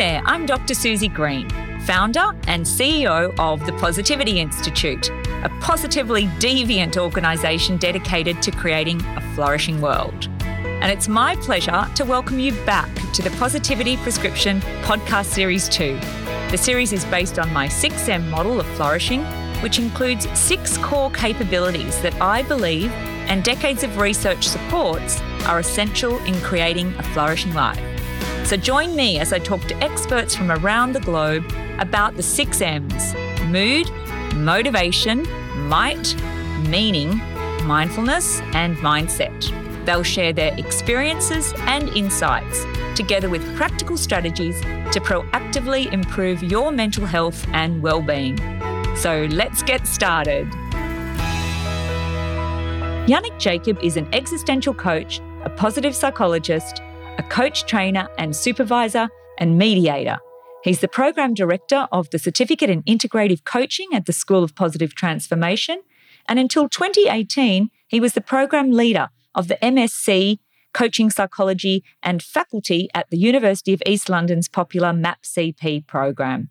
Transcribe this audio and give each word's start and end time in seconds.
there, 0.00 0.22
I'm 0.24 0.46
Dr. 0.46 0.72
Suzy 0.72 1.08
Green, 1.08 1.46
founder 1.80 2.32
and 2.46 2.64
CEO 2.64 3.38
of 3.38 3.66
the 3.66 3.72
Positivity 3.74 4.40
Institute, 4.40 5.10
a 5.10 5.50
positively 5.60 6.24
deviant 6.38 6.96
organisation 6.96 7.76
dedicated 7.76 8.40
to 8.40 8.50
creating 8.50 9.04
a 9.04 9.34
flourishing 9.34 9.78
world. 9.82 10.30
And 10.40 10.90
it's 10.90 11.06
my 11.06 11.36
pleasure 11.36 11.86
to 11.96 12.06
welcome 12.06 12.38
you 12.38 12.52
back 12.64 12.88
to 13.12 13.20
the 13.20 13.28
Positivity 13.32 13.98
Prescription 13.98 14.62
Podcast 14.84 15.26
Series 15.26 15.68
2. 15.68 16.00
The 16.50 16.56
series 16.56 16.94
is 16.94 17.04
based 17.04 17.38
on 17.38 17.52
my 17.52 17.68
6M 17.68 18.26
model 18.30 18.58
of 18.58 18.66
flourishing, 18.76 19.22
which 19.60 19.78
includes 19.78 20.26
six 20.32 20.78
core 20.78 21.10
capabilities 21.10 22.00
that 22.00 22.18
I 22.22 22.42
believe 22.44 22.90
and 23.28 23.44
decades 23.44 23.82
of 23.82 23.98
research 23.98 24.48
supports 24.48 25.20
are 25.44 25.58
essential 25.58 26.16
in 26.24 26.40
creating 26.40 26.94
a 26.96 27.02
flourishing 27.02 27.52
life. 27.52 27.99
So 28.50 28.56
join 28.56 28.96
me 28.96 29.20
as 29.20 29.32
I 29.32 29.38
talk 29.38 29.60
to 29.66 29.76
experts 29.76 30.34
from 30.34 30.50
around 30.50 30.92
the 30.92 30.98
globe 30.98 31.44
about 31.78 32.16
the 32.16 32.22
six 32.24 32.60
M's 32.60 33.14
mood, 33.44 33.88
motivation, 34.34 35.22
might, 35.68 36.16
meaning, 36.66 37.18
mindfulness, 37.64 38.40
and 38.52 38.76
mindset. 38.78 39.86
They'll 39.86 40.02
share 40.02 40.32
their 40.32 40.52
experiences 40.58 41.54
and 41.58 41.90
insights, 41.90 42.64
together 42.96 43.30
with 43.30 43.56
practical 43.56 43.96
strategies 43.96 44.60
to 44.62 45.00
proactively 45.00 45.92
improve 45.92 46.42
your 46.42 46.72
mental 46.72 47.06
health 47.06 47.46
and 47.52 47.80
well-being. 47.80 48.36
So 48.96 49.28
let's 49.30 49.62
get 49.62 49.86
started. 49.86 50.48
Yannick 53.06 53.38
Jacob 53.38 53.78
is 53.80 53.96
an 53.96 54.12
existential 54.12 54.74
coach, 54.74 55.20
a 55.44 55.50
positive 55.50 55.94
psychologist, 55.94 56.82
coach 57.30 57.64
trainer 57.64 58.08
and 58.18 58.34
supervisor 58.34 59.08
and 59.38 59.56
mediator. 59.56 60.18
He's 60.64 60.80
the 60.80 60.88
program 60.88 61.32
director 61.32 61.86
of 61.92 62.10
the 62.10 62.18
Certificate 62.18 62.68
in 62.68 62.82
Integrative 62.82 63.44
Coaching 63.44 63.86
at 63.94 64.06
the 64.06 64.12
School 64.12 64.42
of 64.42 64.56
Positive 64.56 64.94
Transformation. 64.94 65.80
And 66.28 66.40
until 66.40 66.68
2018, 66.68 67.70
he 67.86 68.00
was 68.00 68.14
the 68.14 68.20
program 68.20 68.72
leader 68.72 69.10
of 69.34 69.46
the 69.46 69.56
MSc 69.62 70.38
Coaching 70.74 71.08
Psychology 71.08 71.84
and 72.02 72.20
faculty 72.20 72.88
at 72.94 73.08
the 73.10 73.18
University 73.18 73.72
of 73.72 73.82
East 73.86 74.08
London's 74.08 74.48
popular 74.48 74.92
MAPPCP 74.92 75.86
program. 75.86 76.50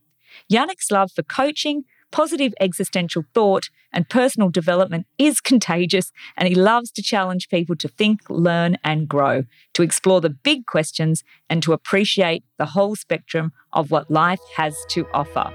Yannick's 0.51 0.91
love 0.91 1.11
for 1.11 1.23
coaching, 1.23 1.83
positive 2.11 2.53
existential 2.59 3.23
thought, 3.33 3.69
and 3.91 4.09
personal 4.09 4.49
development 4.49 5.07
is 5.17 5.41
contagious, 5.41 6.11
and 6.37 6.47
he 6.47 6.55
loves 6.55 6.91
to 6.91 7.01
challenge 7.01 7.49
people 7.49 7.75
to 7.77 7.87
think, 7.87 8.21
learn, 8.29 8.77
and 8.83 9.07
grow, 9.07 9.43
to 9.73 9.81
explore 9.81 10.21
the 10.21 10.29
big 10.29 10.65
questions, 10.65 11.23
and 11.49 11.63
to 11.63 11.73
appreciate 11.73 12.43
the 12.57 12.67
whole 12.67 12.95
spectrum 12.95 13.51
of 13.73 13.91
what 13.91 14.09
life 14.09 14.41
has 14.55 14.75
to 14.89 15.07
offer. 15.13 15.53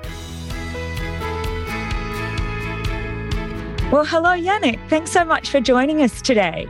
Well, 3.91 4.05
hello, 4.05 4.31
Yannick. 4.31 4.81
Thanks 4.89 5.13
so 5.13 5.25
much 5.25 5.51
for 5.51 5.61
joining 5.61 6.03
us 6.03 6.21
today. 6.21 6.67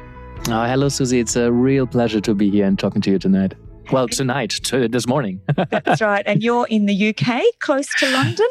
Oh, 0.48 0.64
hello, 0.66 0.90
Suzy. 0.90 1.20
It's 1.20 1.36
a 1.36 1.50
real 1.50 1.86
pleasure 1.86 2.20
to 2.20 2.34
be 2.34 2.50
here 2.50 2.66
and 2.66 2.78
talking 2.78 3.00
to 3.00 3.10
you 3.10 3.18
tonight. 3.18 3.54
Well, 3.90 4.08
tonight, 4.20 4.50
to 4.64 4.88
this 4.88 5.06
morning. 5.06 5.40
That's 5.70 6.02
right. 6.02 6.22
And 6.26 6.42
you're 6.42 6.66
in 6.66 6.84
the 6.84 7.08
UK, 7.14 7.42
close 7.60 7.86
to 7.98 8.10
London? 8.12 8.46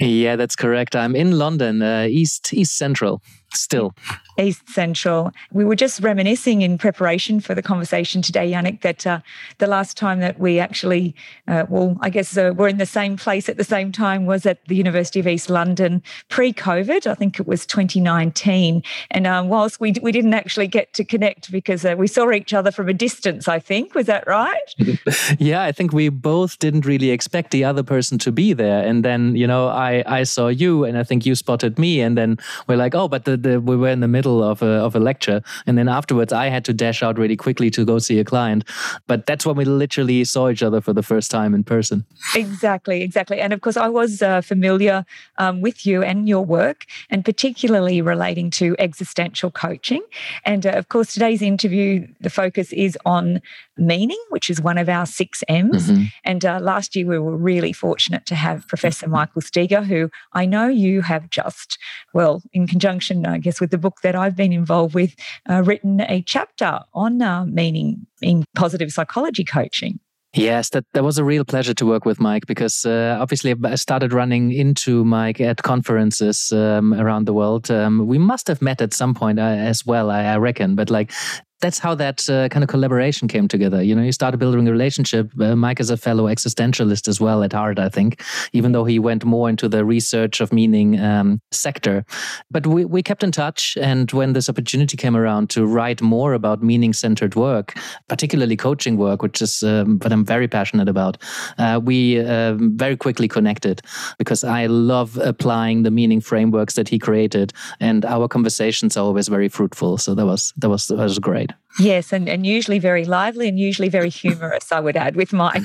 Yeah, 0.00 0.36
that's 0.36 0.54
correct. 0.56 0.94
I'm 0.94 1.16
in 1.16 1.32
London, 1.38 1.82
uh, 1.82 2.06
East 2.08 2.52
East 2.54 2.76
Central 2.78 3.20
still. 3.52 3.94
East 4.38 4.68
Central. 4.68 5.32
We 5.52 5.64
were 5.64 5.74
just 5.74 6.00
reminiscing 6.00 6.62
in 6.62 6.78
preparation 6.78 7.40
for 7.40 7.54
the 7.54 7.62
conversation 7.62 8.22
today, 8.22 8.52
Yannick, 8.52 8.82
that 8.82 9.06
uh, 9.06 9.20
the 9.58 9.66
last 9.66 9.96
time 9.96 10.20
that 10.20 10.38
we 10.38 10.58
actually, 10.58 11.14
uh, 11.48 11.64
well, 11.68 11.96
I 12.00 12.10
guess 12.10 12.36
uh, 12.36 12.52
we're 12.54 12.68
in 12.68 12.78
the 12.78 12.86
same 12.86 13.16
place 13.16 13.48
at 13.48 13.56
the 13.56 13.64
same 13.64 13.90
time 13.90 14.26
was 14.26 14.46
at 14.46 14.64
the 14.66 14.76
University 14.76 15.18
of 15.18 15.26
East 15.26 15.50
London 15.50 16.02
pre 16.28 16.52
COVID. 16.52 17.06
I 17.06 17.14
think 17.14 17.40
it 17.40 17.46
was 17.46 17.66
2019. 17.66 18.82
And 19.10 19.26
um, 19.26 19.48
whilst 19.48 19.80
we, 19.80 19.94
we 20.02 20.12
didn't 20.12 20.34
actually 20.34 20.68
get 20.68 20.92
to 20.94 21.04
connect 21.04 21.50
because 21.50 21.84
uh, 21.84 21.94
we 21.96 22.06
saw 22.06 22.30
each 22.30 22.54
other 22.54 22.70
from 22.70 22.88
a 22.88 22.94
distance, 22.94 23.48
I 23.48 23.58
think. 23.58 23.94
Was 23.94 24.06
that 24.06 24.26
right? 24.26 24.74
yeah, 25.38 25.62
I 25.62 25.72
think 25.72 25.92
we 25.92 26.10
both 26.10 26.58
didn't 26.58 26.84
really 26.84 27.10
expect 27.10 27.50
the 27.50 27.64
other 27.64 27.82
person 27.82 28.18
to 28.18 28.30
be 28.30 28.52
there. 28.52 28.86
And 28.86 29.04
then, 29.04 29.34
you 29.34 29.46
know, 29.46 29.68
I, 29.68 30.04
I 30.06 30.22
saw 30.24 30.48
you 30.48 30.84
and 30.84 30.96
I 30.96 31.02
think 31.02 31.26
you 31.26 31.34
spotted 31.34 31.78
me. 31.78 32.00
And 32.00 32.16
then 32.16 32.38
we're 32.68 32.76
like, 32.76 32.94
oh, 32.94 33.08
but 33.08 33.24
the 33.24 33.36
the, 33.36 33.60
we 33.60 33.76
were 33.76 33.88
in 33.88 34.00
the 34.00 34.08
middle 34.08 34.27
of 34.36 34.62
a, 34.62 34.72
of 34.86 34.94
a 34.94 35.00
lecture. 35.00 35.42
And 35.66 35.76
then 35.78 35.88
afterwards, 35.88 36.32
I 36.32 36.48
had 36.48 36.64
to 36.66 36.72
dash 36.72 37.02
out 37.02 37.18
really 37.18 37.36
quickly 37.36 37.70
to 37.70 37.84
go 37.84 37.98
see 37.98 38.18
a 38.18 38.24
client. 38.24 38.64
But 39.06 39.26
that's 39.26 39.44
when 39.46 39.56
we 39.56 39.64
literally 39.64 40.24
saw 40.24 40.48
each 40.50 40.62
other 40.62 40.80
for 40.80 40.92
the 40.92 41.02
first 41.02 41.30
time 41.30 41.54
in 41.54 41.64
person. 41.64 42.04
Exactly, 42.34 43.02
exactly. 43.02 43.40
And 43.40 43.52
of 43.52 43.60
course, 43.60 43.76
I 43.76 43.88
was 43.88 44.22
uh, 44.22 44.40
familiar 44.40 45.04
um, 45.38 45.60
with 45.60 45.86
you 45.86 46.02
and 46.02 46.28
your 46.28 46.44
work, 46.44 46.84
and 47.10 47.24
particularly 47.24 48.02
relating 48.02 48.50
to 48.52 48.76
existential 48.78 49.50
coaching. 49.50 50.02
And 50.44 50.66
uh, 50.66 50.70
of 50.70 50.88
course, 50.88 51.14
today's 51.14 51.42
interview, 51.42 52.06
the 52.20 52.30
focus 52.30 52.72
is 52.72 52.96
on 53.04 53.40
meaning, 53.76 54.22
which 54.30 54.50
is 54.50 54.60
one 54.60 54.78
of 54.78 54.88
our 54.88 55.06
six 55.06 55.44
M's. 55.48 55.90
Mm-hmm. 55.90 56.04
And 56.24 56.44
uh, 56.44 56.58
last 56.60 56.96
year, 56.96 57.06
we 57.06 57.18
were 57.18 57.36
really 57.36 57.72
fortunate 57.72 58.26
to 58.26 58.34
have 58.34 58.66
Professor 58.68 59.08
Michael 59.08 59.40
Steger, 59.40 59.82
who 59.82 60.10
I 60.32 60.46
know 60.46 60.66
you 60.66 61.02
have 61.02 61.30
just, 61.30 61.78
well, 62.12 62.42
in 62.52 62.66
conjunction 62.66 63.18
I 63.26 63.38
guess, 63.38 63.60
with 63.60 63.70
the 63.70 63.78
book 63.78 63.98
that 64.02 64.14
I've 64.18 64.36
been 64.36 64.52
involved 64.52 64.94
with, 64.94 65.14
uh, 65.48 65.62
written 65.64 66.00
a 66.00 66.22
chapter 66.22 66.80
on 66.94 67.22
uh, 67.22 67.44
meaning 67.44 68.06
in 68.20 68.44
positive 68.54 68.90
psychology 68.90 69.44
coaching. 69.44 70.00
Yes, 70.34 70.70
that, 70.70 70.84
that 70.92 71.04
was 71.04 71.16
a 71.16 71.24
real 71.24 71.44
pleasure 71.44 71.72
to 71.74 71.86
work 71.86 72.04
with 72.04 72.20
Mike 72.20 72.46
because 72.46 72.84
uh, 72.84 73.16
obviously 73.18 73.54
I 73.64 73.76
started 73.76 74.12
running 74.12 74.52
into 74.52 75.04
Mike 75.04 75.40
at 75.40 75.62
conferences 75.62 76.52
um, 76.52 76.92
around 76.92 77.26
the 77.26 77.32
world. 77.32 77.70
Um, 77.70 78.06
we 78.06 78.18
must 78.18 78.46
have 78.48 78.60
met 78.60 78.82
at 78.82 78.92
some 78.92 79.14
point 79.14 79.38
uh, 79.38 79.42
as 79.42 79.86
well, 79.86 80.10
I, 80.10 80.24
I, 80.24 80.36
reckon. 80.36 80.74
But 80.74 80.90
like 80.90 81.12
that's 81.60 81.78
how 81.78 81.94
that 81.94 82.28
uh, 82.30 82.48
kind 82.48 82.62
of 82.62 82.68
collaboration 82.68 83.26
came 83.26 83.48
together. 83.48 83.82
You 83.82 83.94
know, 83.94 84.02
you 84.02 84.12
started 84.12 84.38
building 84.38 84.68
a 84.68 84.72
relationship. 84.72 85.30
Uh, 85.40 85.56
Mike 85.56 85.80
is 85.80 85.90
a 85.90 85.96
fellow 85.96 86.24
existentialist 86.24 87.08
as 87.08 87.20
well 87.20 87.42
at 87.42 87.52
heart, 87.52 87.78
I 87.78 87.88
think, 87.88 88.22
even 88.52 88.72
though 88.72 88.84
he 88.84 88.98
went 88.98 89.24
more 89.24 89.48
into 89.48 89.68
the 89.68 89.84
research 89.84 90.40
of 90.40 90.52
meaning 90.52 91.00
um, 91.00 91.40
sector. 91.50 92.04
But 92.50 92.66
we, 92.66 92.84
we 92.84 93.02
kept 93.02 93.24
in 93.24 93.32
touch. 93.32 93.76
And 93.80 94.10
when 94.12 94.34
this 94.34 94.48
opportunity 94.48 94.96
came 94.96 95.16
around 95.16 95.50
to 95.50 95.66
write 95.66 96.00
more 96.00 96.32
about 96.34 96.62
meaning 96.62 96.92
centered 96.92 97.34
work, 97.34 97.74
particularly 98.08 98.56
coaching 98.56 98.96
work, 98.96 99.22
which 99.22 99.42
is 99.42 99.62
um, 99.62 99.98
what 99.98 100.12
I'm 100.12 100.24
very 100.24 100.46
passionate 100.48 100.88
about, 100.88 101.18
uh, 101.58 101.80
we 101.82 102.20
um, 102.20 102.76
very 102.76 102.96
quickly 102.96 103.26
connected 103.26 103.82
because 104.18 104.44
I 104.44 104.66
love 104.66 105.18
applying 105.18 105.82
the 105.82 105.90
meaning 105.90 106.20
frameworks 106.20 106.74
that 106.74 106.88
he 106.88 106.98
created. 106.98 107.52
And 107.80 108.04
our 108.04 108.28
conversations 108.28 108.96
are 108.96 109.04
always 109.04 109.26
very 109.26 109.48
fruitful. 109.48 109.98
So 109.98 110.14
that 110.14 110.26
was, 110.26 110.52
that 110.58 110.68
was, 110.68 110.86
that 110.86 110.96
was 110.96 111.18
great. 111.18 111.47
Yes, 111.78 112.12
and, 112.12 112.28
and 112.28 112.44
usually 112.44 112.78
very 112.78 113.04
lively 113.04 113.48
and 113.48 113.58
usually 113.58 113.88
very 113.88 114.10
humorous, 114.10 114.72
I 114.72 114.80
would 114.80 114.96
add, 114.96 115.14
with 115.14 115.32
Mike. 115.32 115.62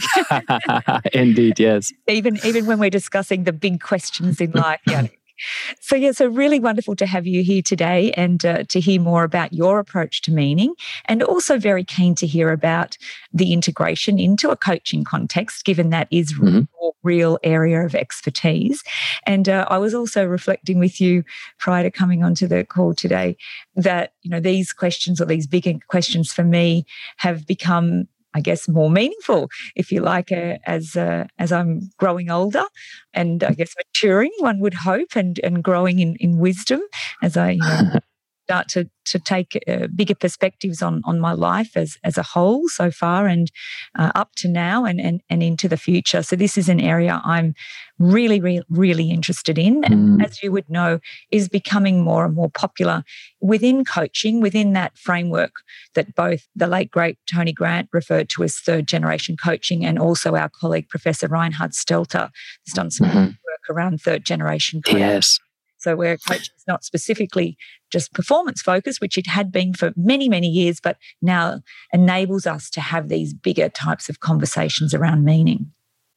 Indeed, 1.13 1.59
yes. 1.59 1.91
even 2.07 2.37
even 2.45 2.65
when 2.65 2.79
we're 2.79 2.91
discussing 2.91 3.45
the 3.45 3.53
big 3.53 3.81
questions 3.81 4.39
in 4.39 4.51
life, 4.51 4.79
yeah. 4.87 5.07
So, 5.79 5.95
yeah, 5.95 6.11
so 6.11 6.27
really 6.27 6.59
wonderful 6.59 6.95
to 6.97 7.05
have 7.05 7.27
you 7.27 7.43
here 7.43 7.61
today 7.61 8.11
and 8.11 8.45
uh, 8.45 8.63
to 8.69 8.79
hear 8.79 8.99
more 8.99 9.23
about 9.23 9.53
your 9.53 9.79
approach 9.79 10.21
to 10.23 10.31
meaning, 10.31 10.75
and 11.05 11.23
also 11.23 11.57
very 11.57 11.83
keen 11.83 12.15
to 12.15 12.27
hear 12.27 12.51
about 12.51 12.97
the 13.33 13.53
integration 13.53 14.19
into 14.19 14.49
a 14.49 14.55
coaching 14.55 15.03
context, 15.03 15.65
given 15.65 15.89
that 15.89 16.07
is 16.11 16.33
mm-hmm. 16.33 16.61
real, 16.81 16.95
real 17.03 17.39
area 17.43 17.85
of 17.85 17.95
expertise. 17.95 18.83
And 19.25 19.49
uh, 19.49 19.65
I 19.69 19.77
was 19.77 19.93
also 19.93 20.25
reflecting 20.25 20.79
with 20.79 20.99
you 20.99 21.23
prior 21.59 21.83
to 21.83 21.91
coming 21.91 22.23
onto 22.23 22.47
the 22.47 22.63
call 22.63 22.93
today 22.93 23.37
that 23.75 24.13
you 24.21 24.29
know 24.29 24.39
these 24.39 24.71
questions 24.73 25.19
or 25.19 25.25
these 25.25 25.47
bigger 25.47 25.73
questions 25.87 26.31
for 26.31 26.43
me 26.43 26.85
have 27.17 27.45
become 27.47 28.07
I 28.35 28.41
guess, 28.41 28.67
more 28.67 28.89
meaningful, 28.89 29.49
if 29.75 29.91
you 29.91 30.01
like, 30.01 30.31
uh, 30.31 30.57
as 30.65 30.95
uh, 30.95 31.25
as 31.39 31.51
I'm 31.51 31.91
growing 31.97 32.29
older, 32.29 32.63
and 33.13 33.43
I 33.43 33.51
guess 33.53 33.73
maturing. 33.77 34.31
One 34.39 34.59
would 34.59 34.73
hope, 34.75 35.15
and 35.15 35.39
and 35.43 35.63
growing 35.63 35.99
in 35.99 36.15
in 36.19 36.37
wisdom 36.39 36.81
as 37.21 37.37
I 37.37 37.51
you 37.51 37.67
know, 37.67 37.99
start 38.43 38.67
to 38.69 38.89
to 39.05 39.19
take 39.19 39.61
uh, 39.67 39.87
bigger 39.93 40.15
perspectives 40.15 40.81
on 40.81 41.01
on 41.05 41.19
my 41.19 41.33
life 41.33 41.75
as 41.75 41.97
as 42.03 42.17
a 42.17 42.23
whole 42.23 42.67
so 42.67 42.91
far 42.91 43.27
and 43.27 43.51
uh, 43.97 44.11
up 44.15 44.31
to 44.35 44.47
now 44.47 44.85
and, 44.85 44.99
and 44.99 45.21
and 45.29 45.41
into 45.43 45.67
the 45.67 45.77
future. 45.77 46.23
So 46.23 46.35
this 46.35 46.57
is 46.57 46.69
an 46.69 46.79
area 46.79 47.21
I'm 47.23 47.53
really 47.99 48.39
really 48.39 48.63
really 48.69 49.11
interested 49.11 49.57
in, 49.57 49.83
and 49.83 50.19
mm. 50.19 50.25
as 50.25 50.41
you 50.43 50.51
would 50.51 50.69
know, 50.69 50.99
is 51.31 51.49
becoming 51.49 52.01
more 52.01 52.25
and 52.25 52.35
more 52.35 52.49
popular 52.49 53.03
within 53.41 53.85
coaching, 53.85 54.41
within 54.41 54.73
that 54.73 54.97
framework 54.97 55.53
that 55.95 56.15
both 56.15 56.47
the 56.55 56.67
late 56.67 56.91
great 56.91 57.17
Tony 57.31 57.53
Grant 57.53 57.89
referred 57.93 58.29
to 58.29 58.43
as 58.43 58.57
third 58.57 58.87
generation 58.87 59.35
coaching, 59.41 59.85
and 59.85 59.99
also 59.99 60.35
our 60.35 60.49
colleague 60.49 60.89
Professor 60.89 61.27
Reinhard 61.27 61.71
Stelter 61.71 62.29
has 62.65 62.73
done 62.73 62.91
some 62.91 63.07
mm-hmm. 63.07 63.25
work 63.25 63.69
around 63.69 64.01
third 64.01 64.25
generation. 64.25 64.81
Coaching. 64.81 64.99
Yes. 64.99 65.39
So 65.83 65.97
where 65.97 66.15
coaching 66.15 66.55
is 66.55 66.63
not 66.65 66.85
specifically 66.85 67.57
just 67.93 68.13
performance 68.13 68.61
focused, 68.61 68.99
which 68.99 69.17
it 69.17 69.27
had 69.27 69.51
been 69.51 69.73
for 69.73 69.93
many, 69.95 70.27
many 70.27 70.47
years, 70.47 70.81
but 70.81 70.97
now 71.21 71.61
enables 71.93 72.45
us 72.45 72.69
to 72.71 72.81
have 72.81 73.07
these 73.07 73.33
bigger 73.33 73.69
types 73.69 74.09
of 74.09 74.19
conversations 74.19 74.93
around 74.93 75.23
meaning. 75.23 75.71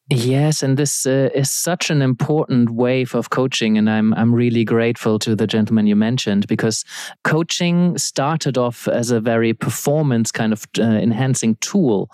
Yes, 0.08 0.62
and 0.62 0.76
this 0.76 1.04
uh, 1.04 1.30
is 1.34 1.50
such 1.50 1.90
an 1.90 2.00
important 2.00 2.70
wave 2.70 3.12
of 3.16 3.30
coaching, 3.30 3.76
and 3.76 3.90
I'm 3.90 4.14
I'm 4.14 4.32
really 4.32 4.62
grateful 4.64 5.18
to 5.18 5.34
the 5.34 5.48
gentleman 5.48 5.88
you 5.88 5.96
mentioned 5.96 6.46
because 6.46 6.84
coaching 7.24 7.98
started 7.98 8.56
off 8.56 8.86
as 8.86 9.10
a 9.10 9.18
very 9.18 9.52
performance 9.52 10.30
kind 10.30 10.52
of 10.52 10.64
uh, 10.78 10.82
enhancing 10.82 11.56
tool, 11.56 12.08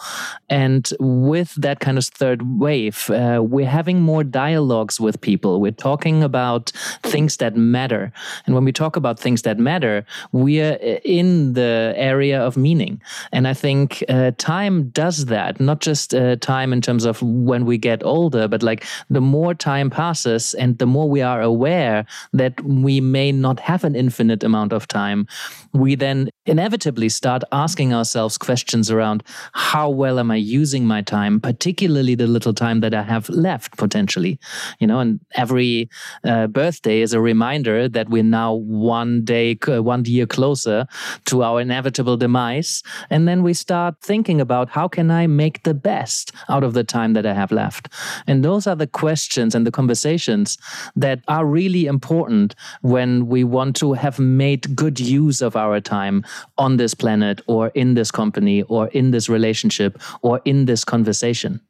and 0.48 0.90
with 1.00 1.52
that 1.56 1.80
kind 1.80 1.98
of 1.98 2.06
third 2.06 2.58
wave, 2.58 3.10
uh, 3.10 3.42
we're 3.42 3.68
having 3.68 4.00
more 4.00 4.24
dialogues 4.24 4.98
with 4.98 5.20
people. 5.20 5.60
We're 5.60 5.72
talking 5.72 6.22
about 6.22 6.70
things 7.02 7.36
that 7.36 7.56
matter, 7.56 8.10
and 8.46 8.54
when 8.54 8.64
we 8.64 8.72
talk 8.72 8.96
about 8.96 9.20
things 9.20 9.42
that 9.42 9.58
matter, 9.58 10.06
we're 10.32 10.78
uh, 10.82 10.98
in 11.04 11.52
the 11.52 11.92
area 11.96 12.40
of 12.40 12.56
meaning, 12.56 13.02
and 13.32 13.46
I 13.46 13.52
think 13.52 14.02
uh, 14.08 14.30
time 14.38 14.88
does 14.88 15.26
that. 15.26 15.60
Not 15.60 15.80
just 15.82 16.14
uh, 16.14 16.36
time 16.36 16.72
in 16.72 16.80
terms 16.80 17.04
of 17.04 17.20
when 17.20 17.66
we 17.66 17.81
get 17.82 18.02
older, 18.05 18.49
but 18.49 18.62
like 18.62 18.87
the 19.11 19.20
more 19.20 19.55
time 19.55 19.90
passes 19.90 20.55
and 20.55 20.79
the 20.79 20.87
more 20.87 21.08
we 21.08 21.20
are 21.20 21.43
aware 21.43 22.06
that 22.32 22.55
we 22.64 23.00
may 23.00 23.32
not 23.32 23.61
have 23.61 23.84
an 23.84 23.94
infinite 23.94 24.43
amount 24.43 24.73
of 24.73 24.88
time, 24.88 25.26
we 25.73 25.94
then 25.94 26.31
inevitably 26.46 27.08
start 27.08 27.43
asking 27.52 27.93
ourselves 27.93 28.38
questions 28.38 28.90
around 28.90 29.23
how 29.52 29.88
well 29.88 30.19
am 30.19 30.31
I 30.31 30.37
using 30.37 30.87
my 30.87 31.02
time, 31.02 31.40
particularly 31.40 32.14
the 32.14 32.26
little 32.26 32.55
time 32.55 32.81
that 32.81 32.94
I 32.94 33.02
have 33.02 33.29
left 33.29 33.76
potentially. 33.76 34.38
You 34.78 34.87
know, 34.87 35.00
and 35.00 35.20
every 35.35 35.88
uh, 36.25 36.46
birthday 36.46 37.00
is 37.00 37.12
a 37.12 37.20
reminder 37.20 37.88
that 37.88 38.08
we're 38.08 38.23
now 38.23 38.55
one 38.55 39.25
day, 39.25 39.58
uh, 39.69 39.82
one 39.82 40.05
year 40.05 40.26
closer 40.26 40.87
to 41.26 41.43
our 41.43 41.61
inevitable 41.61 42.17
demise. 42.17 42.82
And 43.11 43.26
then 43.28 43.43
we 43.43 43.55
start 43.55 43.96
thinking 44.02 44.40
about 44.40 44.70
how 44.70 44.88
can 44.88 45.11
I 45.11 45.26
make 45.26 45.62
the 45.62 45.75
best 45.75 46.32
out 46.49 46.64
of 46.64 46.75
the 46.75 46.85
time 46.85 47.12
that 47.14 47.26
I 47.26 47.35
have 47.35 47.52
left. 47.52 47.71
And 48.26 48.44
those 48.44 48.66
are 48.66 48.76
the 48.76 48.86
questions 48.86 49.54
and 49.54 49.66
the 49.66 49.70
conversations 49.70 50.58
that 50.96 51.20
are 51.28 51.46
really 51.46 51.86
important 51.86 52.54
when 52.82 53.26
we 53.28 53.44
want 53.44 53.76
to 53.76 53.92
have 53.92 54.19
made 54.19 54.76
good 54.76 55.00
use 55.00 55.40
of 55.40 55.56
our 55.56 55.80
time 55.80 56.24
on 56.58 56.76
this 56.76 56.94
planet 56.94 57.40
or 57.46 57.69
in 57.69 57.94
this 57.94 58.10
company 58.10 58.62
or 58.62 58.88
in 58.88 59.10
this 59.10 59.28
relationship 59.28 60.00
or 60.22 60.40
in 60.44 60.66
this 60.66 60.84
conversation. 60.84 61.60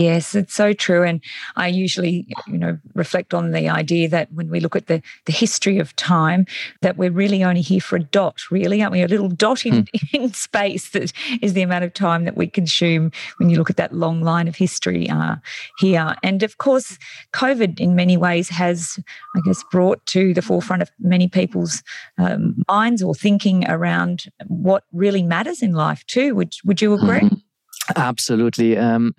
Yes, 0.00 0.34
it's 0.34 0.54
so 0.54 0.72
true. 0.72 1.02
And 1.04 1.22
I 1.56 1.68
usually, 1.68 2.26
you 2.46 2.56
know, 2.56 2.78
reflect 2.94 3.34
on 3.34 3.50
the 3.50 3.68
idea 3.68 4.08
that 4.08 4.32
when 4.32 4.48
we 4.48 4.58
look 4.58 4.74
at 4.74 4.86
the, 4.86 5.02
the 5.26 5.32
history 5.32 5.78
of 5.78 5.94
time, 5.96 6.46
that 6.80 6.96
we're 6.96 7.10
really 7.10 7.44
only 7.44 7.60
here 7.60 7.82
for 7.82 7.96
a 7.96 8.02
dot, 8.02 8.38
really, 8.50 8.80
aren't 8.80 8.92
we? 8.92 9.02
A 9.02 9.08
little 9.08 9.28
dot 9.28 9.66
in, 9.66 9.84
mm. 9.84 10.08
in 10.14 10.32
space 10.32 10.88
that 10.90 11.12
is 11.42 11.52
the 11.52 11.60
amount 11.60 11.84
of 11.84 11.92
time 11.92 12.24
that 12.24 12.34
we 12.34 12.46
consume 12.46 13.12
when 13.36 13.50
you 13.50 13.58
look 13.58 13.68
at 13.68 13.76
that 13.76 13.92
long 13.92 14.22
line 14.22 14.48
of 14.48 14.56
history 14.56 15.06
uh, 15.10 15.36
here. 15.78 16.16
And 16.22 16.42
of 16.42 16.56
course, 16.56 16.98
COVID 17.34 17.78
in 17.78 17.94
many 17.94 18.16
ways 18.16 18.48
has, 18.48 18.98
I 19.36 19.40
guess, 19.44 19.62
brought 19.70 20.04
to 20.06 20.32
the 20.32 20.40
forefront 20.40 20.80
of 20.80 20.90
many 20.98 21.28
people's 21.28 21.82
um, 22.16 22.62
minds 22.68 23.02
or 23.02 23.14
thinking 23.14 23.68
around 23.68 24.32
what 24.46 24.84
really 24.94 25.22
matters 25.22 25.60
in 25.60 25.74
life 25.74 26.06
too. 26.06 26.34
Would, 26.36 26.54
would 26.64 26.80
you 26.80 26.94
agree? 26.94 27.20
Mm-hmm. 27.20 27.39
Absolutely. 27.96 28.76
Um, 28.76 29.14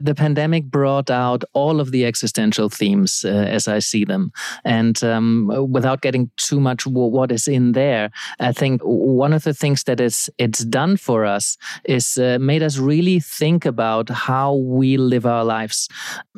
the 0.00 0.14
pandemic 0.14 0.64
brought 0.64 1.10
out 1.10 1.44
all 1.52 1.80
of 1.80 1.90
the 1.90 2.04
existential 2.04 2.68
themes 2.68 3.24
uh, 3.24 3.28
as 3.28 3.68
I 3.68 3.78
see 3.78 4.04
them. 4.04 4.32
And 4.64 5.02
um, 5.02 5.50
without 5.70 6.02
getting 6.02 6.30
too 6.36 6.60
much 6.60 6.86
what 6.86 7.32
is 7.32 7.48
in 7.48 7.72
there, 7.72 8.10
I 8.40 8.52
think 8.52 8.80
one 8.82 9.32
of 9.32 9.44
the 9.44 9.54
things 9.54 9.84
that 9.84 10.00
is 10.00 10.30
it's 10.38 10.64
done 10.64 10.96
for 10.96 11.24
us 11.24 11.56
is 11.84 12.18
uh, 12.18 12.38
made 12.40 12.62
us 12.62 12.78
really 12.78 13.20
think 13.20 13.64
about 13.64 14.08
how 14.10 14.54
we 14.54 14.96
live 14.96 15.26
our 15.26 15.44
lives. 15.44 15.88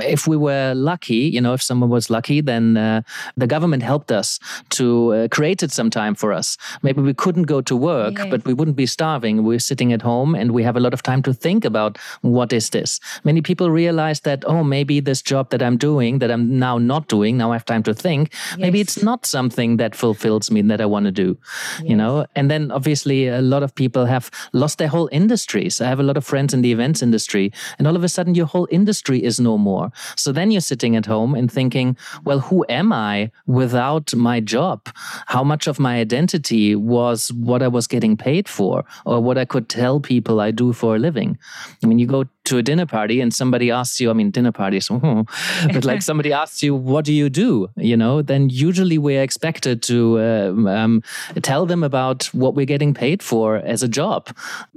If 0.00 0.26
we 0.26 0.37
were 0.37 0.75
lucky, 0.75 1.31
you 1.34 1.40
know, 1.40 1.55
if 1.55 1.62
someone 1.62 1.90
was 1.90 2.11
lucky, 2.11 2.40
then 2.40 2.76
uh, 2.76 3.02
the 3.37 3.46
government 3.46 3.82
helped 3.82 4.12
us 4.12 4.38
to 4.70 5.12
uh, 5.12 5.28
created 5.28 5.73
some 5.73 5.90
time 5.90 6.14
for 6.14 6.32
us. 6.32 6.56
Maybe 6.82 7.02
we 7.02 7.14
couldn't 7.14 7.44
go 7.44 7.61
to 7.62 7.76
work, 7.76 8.19
yes. 8.19 8.26
but 8.31 8.44
we 8.44 8.55
wouldn't 8.55 8.76
be 8.76 8.87
starving. 8.87 9.44
We're 9.44 9.58
sitting 9.58 9.93
at 9.93 10.02
home 10.02 10.34
and 10.34 10.52
we 10.52 10.62
have 10.62 10.76
a 10.76 10.81
lot 10.81 10.94
of 10.94 11.02
time 11.02 11.23
to 11.23 11.34
think 11.34 11.64
about 11.66 11.98
what 12.22 12.52
is 12.52 12.70
this. 12.70 13.00
Many 13.24 13.42
people 13.42 13.70
realize 13.70 14.20
that, 14.20 14.44
oh, 14.46 14.64
maybe 14.64 15.00
this 15.00 15.20
job 15.20 15.50
that 15.50 15.62
I'm 15.62 15.76
doing, 15.76 16.20
that 16.20 16.30
I'm 16.30 16.58
now 16.58 16.78
not 16.78 17.08
doing, 17.08 17.36
now 17.36 17.52
I 17.52 17.56
have 17.56 17.64
time 17.64 17.82
to 17.84 17.94
think, 17.94 18.32
yes. 18.32 18.58
maybe 18.58 18.80
it's 18.80 19.02
not 19.02 19.26
something 19.26 19.76
that 19.76 19.94
fulfills 19.94 20.50
me 20.50 20.62
that 20.62 20.80
I 20.80 20.86
want 20.86 21.06
to 21.06 21.12
do, 21.12 21.36
yes. 21.80 21.90
you 21.90 21.96
know? 21.96 22.26
And 22.34 22.50
then 22.50 22.70
obviously 22.70 23.28
a 23.28 23.42
lot 23.42 23.62
of 23.62 23.74
people 23.74 24.06
have 24.06 24.30
lost 24.52 24.78
their 24.78 24.88
whole 24.88 25.08
industries. 25.12 25.80
I 25.80 25.88
have 25.88 26.00
a 26.00 26.04
lot 26.04 26.16
of 26.16 26.24
friends 26.24 26.54
in 26.54 26.62
the 26.62 26.72
events 26.72 27.02
industry, 27.02 27.52
and 27.78 27.86
all 27.86 27.96
of 27.96 28.04
a 28.04 28.08
sudden 28.08 28.34
your 28.34 28.46
whole 28.46 28.68
industry 28.70 29.22
is 29.22 29.40
no 29.40 29.58
more. 29.58 29.90
So 30.16 30.32
then 30.32 30.50
you're 30.50 30.60
sitting 30.60 30.96
at 30.96 31.06
home 31.06 31.34
and 31.34 31.50
thinking, 31.50 31.96
well, 32.24 32.40
who 32.40 32.64
am 32.68 32.92
I 32.92 33.30
without 33.46 34.14
my 34.14 34.40
job? 34.40 34.88
How 35.26 35.42
much 35.42 35.66
of 35.66 35.78
my 35.78 35.98
identity 35.98 36.74
was 36.74 37.32
what 37.32 37.62
I 37.62 37.68
was 37.68 37.86
getting 37.86 38.16
paid 38.16 38.48
for 38.48 38.84
or 39.04 39.20
what 39.20 39.38
I 39.38 39.44
could 39.44 39.68
tell 39.68 40.00
people 40.00 40.40
I 40.40 40.50
do 40.50 40.72
for 40.72 40.96
a 40.96 40.98
living? 40.98 41.38
I 41.82 41.87
mean, 41.87 41.98
you 41.98 42.06
go 42.06 42.25
to 42.46 42.58
a 42.58 42.62
dinner 42.62 42.87
party 42.87 43.20
and 43.20 43.32
somebody 43.32 43.70
asks 43.70 44.00
you, 44.00 44.10
I 44.10 44.12
mean, 44.12 44.31
dinner 44.31 44.52
parties, 44.52 44.88
but 45.72 45.84
like 45.84 46.02
somebody 46.10 46.32
asks 46.32 46.62
you, 46.62 46.75
what 46.75 47.04
do 47.04 47.12
you 47.12 47.28
do? 47.28 47.69
You 47.76 47.96
know, 47.96 48.22
then 48.22 48.48
usually 48.48 48.98
we're 48.98 49.22
expected 49.22 49.82
to 49.84 50.19
uh, 50.19 50.70
um, 50.70 51.02
tell 51.43 51.66
them 51.66 51.82
about 51.82 52.26
what 52.26 52.54
we're 52.54 52.66
getting 52.66 52.94
paid 52.94 53.22
for 53.22 53.56
as 53.56 53.82
a 53.82 53.88
job, 53.88 54.28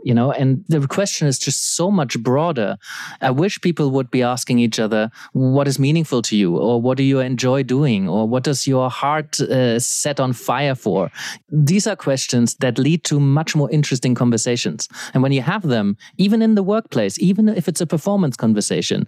you 0.03 0.13
know, 0.13 0.31
and 0.31 0.63
the 0.67 0.87
question 0.87 1.27
is 1.27 1.39
just 1.39 1.75
so 1.75 1.91
much 1.91 2.19
broader. 2.19 2.77
I 3.21 3.31
wish 3.31 3.61
people 3.61 3.91
would 3.91 4.11
be 4.11 4.23
asking 4.23 4.59
each 4.59 4.79
other, 4.79 5.11
what 5.33 5.67
is 5.67 5.79
meaningful 5.79 6.21
to 6.23 6.35
you? 6.35 6.57
Or 6.57 6.81
what 6.81 6.97
do 6.97 7.03
you 7.03 7.19
enjoy 7.19 7.63
doing? 7.63 8.07
Or 8.07 8.27
what 8.27 8.43
does 8.43 8.67
your 8.67 8.89
heart 8.89 9.39
uh, 9.39 9.79
set 9.79 10.19
on 10.19 10.33
fire 10.33 10.75
for? 10.75 11.11
These 11.49 11.87
are 11.87 11.95
questions 11.95 12.55
that 12.55 12.77
lead 12.77 13.03
to 13.05 13.19
much 13.19 13.55
more 13.55 13.69
interesting 13.71 14.15
conversations. 14.15 14.87
And 15.13 15.23
when 15.23 15.31
you 15.31 15.41
have 15.41 15.63
them, 15.63 15.97
even 16.17 16.41
in 16.41 16.55
the 16.55 16.63
workplace, 16.63 17.19
even 17.19 17.49
if 17.59 17.67
it's 17.67 17.81
a 17.81 17.85
performance 17.85 18.35
conversation. 18.35 19.07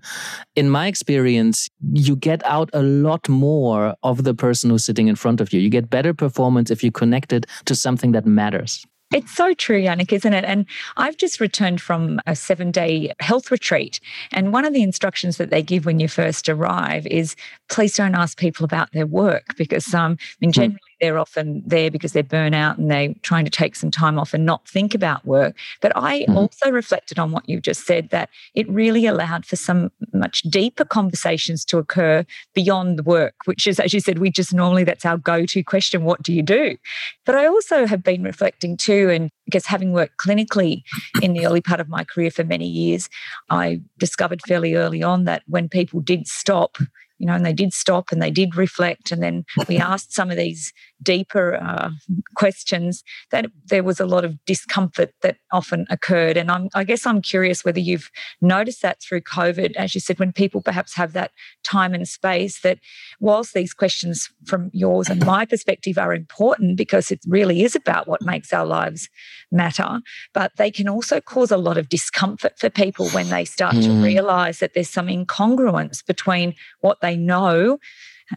In 0.56 0.69
my 0.69 0.86
experience, 0.86 1.69
you 1.94 2.15
get 2.15 2.45
out 2.45 2.69
a 2.74 2.83
lot 2.83 3.27
more 3.27 3.95
of 4.03 4.24
the 4.24 4.36
person 4.36 4.69
who's 4.69 4.86
sitting 4.86 5.07
in 5.07 5.15
front 5.15 5.42
of 5.42 5.51
you. 5.51 5.59
You 5.59 5.69
get 5.69 5.89
better 5.89 6.13
performance 6.13 6.69
if 6.69 6.83
you 6.83 6.92
connect 6.92 7.33
it 7.33 7.48
to 7.65 7.74
something 7.74 8.12
that 8.12 8.25
matters. 8.25 8.86
It's 9.13 9.36
so 9.36 9.53
true, 9.53 9.81
Yannick, 9.81 10.13
isn't 10.13 10.33
it? 10.33 10.45
And 10.45 10.65
I've 10.95 11.18
just 11.18 11.42
returned 11.42 11.81
from 11.81 12.19
a 12.27 12.36
seven 12.36 12.71
day 12.71 13.13
health 13.19 13.51
retreat. 13.51 14.00
And 14.31 14.53
one 14.53 14.63
of 14.63 14.74
the 14.74 14.83
instructions 14.83 15.38
that 15.38 15.50
they 15.50 15.62
give 15.62 15.86
when 15.86 16.00
you 16.00 16.07
first 16.07 16.48
arrive 16.48 17.05
is 17.08 17.36
please 17.70 17.96
don't 17.96 18.15
ask 18.15 18.38
people 18.38 18.63
about 18.63 18.91
their 18.93 19.05
work 19.05 19.55
because, 19.58 19.93
um, 19.93 20.17
I 20.20 20.36
mean, 20.39 20.50
hmm. 20.51 20.62
generally, 20.62 20.90
they're 21.01 21.17
often 21.17 21.63
there 21.65 21.91
because 21.91 22.13
they're 22.13 22.24
burnout 22.24 22.77
and 22.77 22.89
they're 22.89 23.13
trying 23.24 23.43
to 23.43 23.51
take 23.51 23.75
some 23.75 23.91
time 23.91 24.20
off 24.20 24.34
and 24.34 24.46
not 24.46 24.67
think 24.67 24.93
about 24.93 25.25
work. 25.25 25.55
But 25.81 25.91
I 25.96 26.22
mm-hmm. 26.22 26.38
also 26.38 26.70
reflected 26.70 27.20
on 27.20 27.31
what 27.31 27.50
you 27.50 27.60
just 27.60 27.86
said 27.86 28.10
that 28.10 28.29
it 28.53 28.70
really 28.70 29.08
allowed 29.08 29.46
for 29.46 29.55
some 29.55 29.91
much 30.13 30.43
deeper 30.43 30.86
conversations 30.86 31.65
to 31.65 31.79
occur 31.79 32.24
beyond 32.53 33.00
the 33.00 33.03
work, 33.03 33.34
which 33.46 33.67
is, 33.67 33.79
as 33.79 33.93
you 33.93 34.00
said, 34.00 34.20
we 34.20 34.29
just 34.29 34.53
normally 34.53 34.84
that's 34.84 35.05
our 35.05 35.17
go 35.17 35.46
to 35.46 35.63
question 35.63 36.03
what 36.03 36.22
do 36.22 36.31
you 36.31 36.43
do? 36.43 36.77
But 37.25 37.36
I 37.36 37.48
also 37.48 37.86
have 37.86 38.03
been 38.03 38.24
reflecting 38.24 38.77
too, 38.77 39.10
and 39.10 39.31
because 39.46 39.65
having 39.65 39.91
worked 39.91 40.17
clinically 40.17 40.84
in 41.22 41.34
the 41.34 41.46
early 41.46 41.62
part 41.62 41.79
of 41.79 41.89
my 41.89 42.03
career 42.03 42.31
for 42.31 42.43
many 42.43 42.67
years, 42.67 43.10
I 43.50 43.81
discovered 43.98 44.41
fairly 44.48 44.75
early 44.75 45.01
on 45.03 45.25
that 45.25 45.43
when 45.48 45.67
people 45.67 46.00
did 46.00 46.27
stop, 46.27 46.77
you 47.17 47.27
know, 47.27 47.34
and 47.34 47.46
they 47.46 47.53
did 47.53 47.74
stop 47.74 48.12
and 48.12 48.22
they 48.22 48.31
did 48.31 48.55
reflect. 48.55 49.12
And 49.12 49.22
then 49.22 49.46
we 49.67 49.77
asked 49.77 50.13
some 50.13 50.31
of 50.31 50.38
these 50.38 50.74
deeper 51.03 51.55
uh, 51.55 51.89
questions 52.36 53.03
that 53.31 53.46
there 53.65 53.84
was 53.84 54.00
a 54.00 54.05
lot 54.05 54.25
of 54.25 54.43
discomfort 54.46 55.12
that 55.22 55.38
often 55.51 55.86
occurred. 55.89 56.38
And 56.38 56.51
I'm, 56.51 56.70
I 56.74 56.84
guess 56.84 57.05
I'm 57.05 57.22
curious 57.22 57.65
whether 57.65 57.79
you've 57.79 58.10
noticed 58.41 58.81
that 58.81 59.01
through 59.01 59.22
COVID, 59.22 59.75
as 59.75 59.96
you 59.96 60.01
said, 60.01 60.20
when 60.20 60.31
people 60.31 60.62
perhaps 60.62 60.96
have 60.96 61.13
that 61.13 61.31
time 61.63 61.93
and 61.93 62.08
space, 62.08 62.62
that 62.62 62.79
whilst 63.20 63.53
these 63.53 63.74
questions 63.74 64.29
from 64.46 64.70
yours 64.74 65.10
and 65.10 65.25
my 65.25 65.46
perspective 65.46 65.98
are 65.98 66.13
important 66.13 66.77
because 66.77 67.12
it 67.12 67.20
really 67.27 67.63
is 67.63 67.75
about 67.75 68.08
what 68.08 68.22
makes 68.22 68.53
our 68.53 68.65
lives 68.65 69.10
matter, 69.51 70.01
but 70.34 70.51
they 70.58 70.72
can 70.72 70.88
also 70.88 71.20
cause 71.20 71.51
a 71.51 71.58
lot 71.58 71.77
of 71.77 71.89
discomfort 71.89 72.53
for 72.58 72.70
people 72.70 73.10
when 73.10 73.29
they 73.29 73.46
start 73.46 73.75
mm. 73.75 73.84
to 73.84 74.03
realize 74.03 74.60
that 74.60 74.74
there's 74.74 74.89
some 74.89 75.08
incongruence 75.08 76.05
between 76.05 76.55
what 76.81 77.01
they 77.01 77.15
know 77.15 77.77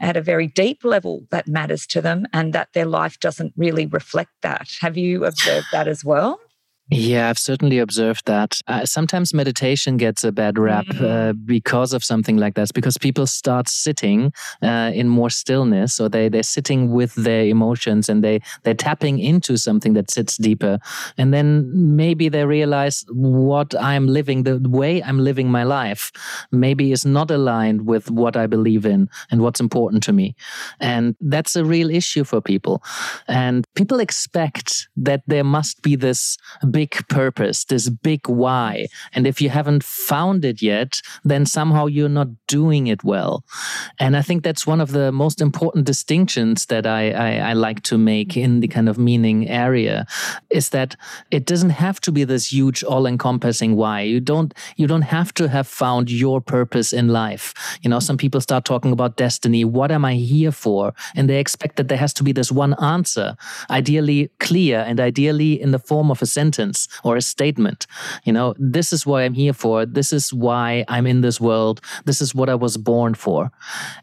at 0.00 0.16
a 0.16 0.22
very 0.22 0.46
deep 0.46 0.84
level 0.84 1.26
that 1.30 1.48
matters 1.48 1.86
to 1.88 2.00
them 2.00 2.26
and 2.32 2.52
that 2.52 2.68
their 2.72 2.86
life 2.86 3.18
doesn't 3.20 3.52
really 3.56 3.86
reflect 3.86 4.32
that. 4.42 4.68
Have 4.80 4.96
you 4.96 5.24
observed 5.24 5.66
that 5.72 5.88
as 5.88 6.04
well? 6.04 6.38
Yeah, 6.90 7.30
I've 7.30 7.38
certainly 7.38 7.78
observed 7.78 8.26
that. 8.26 8.60
Uh, 8.66 8.84
sometimes 8.84 9.32
meditation 9.32 9.96
gets 9.96 10.22
a 10.22 10.30
bad 10.30 10.58
rap 10.58 10.84
mm-hmm. 10.84 11.04
uh, 11.04 11.32
because 11.32 11.94
of 11.94 12.04
something 12.04 12.36
like 12.36 12.54
that. 12.54 12.74
Because 12.74 12.98
people 12.98 13.26
start 13.26 13.70
sitting 13.70 14.34
uh, 14.62 14.90
in 14.94 15.08
more 15.08 15.30
stillness, 15.30 15.98
or 15.98 16.10
they 16.10 16.28
they're 16.28 16.42
sitting 16.42 16.92
with 16.92 17.14
their 17.14 17.44
emotions, 17.46 18.10
and 18.10 18.22
they 18.22 18.42
they're 18.64 18.74
tapping 18.74 19.18
into 19.18 19.56
something 19.56 19.94
that 19.94 20.10
sits 20.10 20.36
deeper, 20.36 20.78
and 21.16 21.32
then 21.32 21.70
maybe 21.96 22.28
they 22.28 22.44
realize 22.44 23.02
what 23.08 23.74
I'm 23.80 24.06
living, 24.06 24.42
the 24.42 24.60
way 24.68 25.02
I'm 25.02 25.18
living 25.18 25.50
my 25.50 25.64
life, 25.64 26.12
maybe 26.52 26.92
is 26.92 27.06
not 27.06 27.30
aligned 27.30 27.86
with 27.86 28.10
what 28.10 28.36
I 28.36 28.46
believe 28.46 28.84
in 28.84 29.08
and 29.30 29.40
what's 29.40 29.60
important 29.60 30.02
to 30.02 30.12
me, 30.12 30.36
and 30.80 31.16
that's 31.22 31.56
a 31.56 31.64
real 31.64 31.88
issue 31.88 32.24
for 32.24 32.42
people. 32.42 32.82
And 33.26 33.64
people 33.74 34.00
expect 34.00 34.88
that 34.98 35.22
there 35.26 35.44
must 35.44 35.80
be 35.80 35.96
this 35.96 36.36
big 36.74 37.06
purpose, 37.06 37.64
this 37.64 37.88
big 37.88 38.28
why. 38.28 38.88
And 39.12 39.28
if 39.28 39.40
you 39.40 39.48
haven't 39.48 39.84
found 39.84 40.44
it 40.44 40.60
yet, 40.60 41.00
then 41.22 41.46
somehow 41.46 41.86
you're 41.86 42.08
not 42.20 42.30
doing 42.48 42.88
it 42.88 43.04
well. 43.04 43.44
And 44.00 44.16
I 44.16 44.22
think 44.22 44.42
that's 44.42 44.66
one 44.66 44.80
of 44.80 44.90
the 44.90 45.12
most 45.12 45.40
important 45.40 45.86
distinctions 45.86 46.66
that 46.66 46.84
I, 46.84 47.12
I, 47.12 47.50
I 47.50 47.52
like 47.52 47.82
to 47.84 47.96
make 47.96 48.36
in 48.36 48.58
the 48.58 48.66
kind 48.66 48.88
of 48.88 48.98
meaning 48.98 49.48
area 49.48 50.04
is 50.50 50.70
that 50.70 50.96
it 51.30 51.46
doesn't 51.46 51.70
have 51.70 52.00
to 52.00 52.10
be 52.10 52.24
this 52.24 52.52
huge 52.52 52.82
all-encompassing 52.82 53.76
why. 53.76 54.00
You 54.00 54.18
don't 54.18 54.52
you 54.76 54.88
don't 54.88 55.02
have 55.02 55.32
to 55.34 55.48
have 55.48 55.68
found 55.68 56.10
your 56.10 56.40
purpose 56.40 56.92
in 56.92 57.06
life. 57.08 57.54
You 57.82 57.90
know, 57.90 58.00
some 58.00 58.16
people 58.16 58.40
start 58.40 58.64
talking 58.64 58.92
about 58.92 59.16
destiny. 59.16 59.64
What 59.64 59.92
am 59.92 60.04
I 60.04 60.14
here 60.14 60.52
for? 60.52 60.92
And 61.14 61.28
they 61.28 61.38
expect 61.38 61.76
that 61.76 61.86
there 61.86 61.98
has 61.98 62.12
to 62.14 62.24
be 62.24 62.32
this 62.32 62.50
one 62.50 62.74
answer, 62.82 63.36
ideally 63.70 64.30
clear 64.40 64.80
and 64.88 64.98
ideally 64.98 65.52
in 65.62 65.70
the 65.70 65.78
form 65.78 66.10
of 66.10 66.20
a 66.20 66.26
sentence 66.26 66.63
sentence 66.64 66.88
or 67.04 67.16
a 67.16 67.22
statement. 67.22 67.86
You 68.24 68.32
know, 68.32 68.54
this 68.58 68.92
is 68.92 69.06
what 69.06 69.22
I'm 69.22 69.34
here 69.34 69.52
for. 69.52 69.86
This 69.86 70.12
is 70.12 70.32
why 70.32 70.84
I'm 70.88 71.06
in 71.06 71.20
this 71.20 71.40
world. 71.40 71.80
This 72.04 72.20
is 72.20 72.34
what 72.34 72.48
I 72.48 72.54
was 72.54 72.76
born 72.76 73.14
for. 73.14 73.50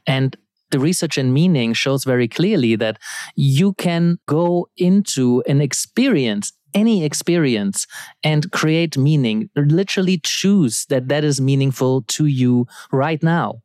And 0.08 0.36
the 0.72 0.80
research 0.80 1.18
in 1.18 1.34
meaning 1.34 1.74
shows 1.74 2.06
very 2.06 2.28
clearly 2.28 2.78
that 2.78 2.98
you 3.36 3.74
can 3.74 4.20
go 4.28 4.68
into 4.78 5.44
an 5.48 5.62
experience 5.62 6.54
any 6.74 7.04
experience 7.04 7.86
and 8.24 8.50
create 8.54 8.98
meaning 8.98 9.50
literally 9.58 10.18
choose 10.24 10.86
that 10.86 11.10
that 11.10 11.22
is 11.26 11.42
meaningful 11.42 12.04
to 12.04 12.28
you 12.28 12.66
right 12.94 13.22
now 13.22 13.62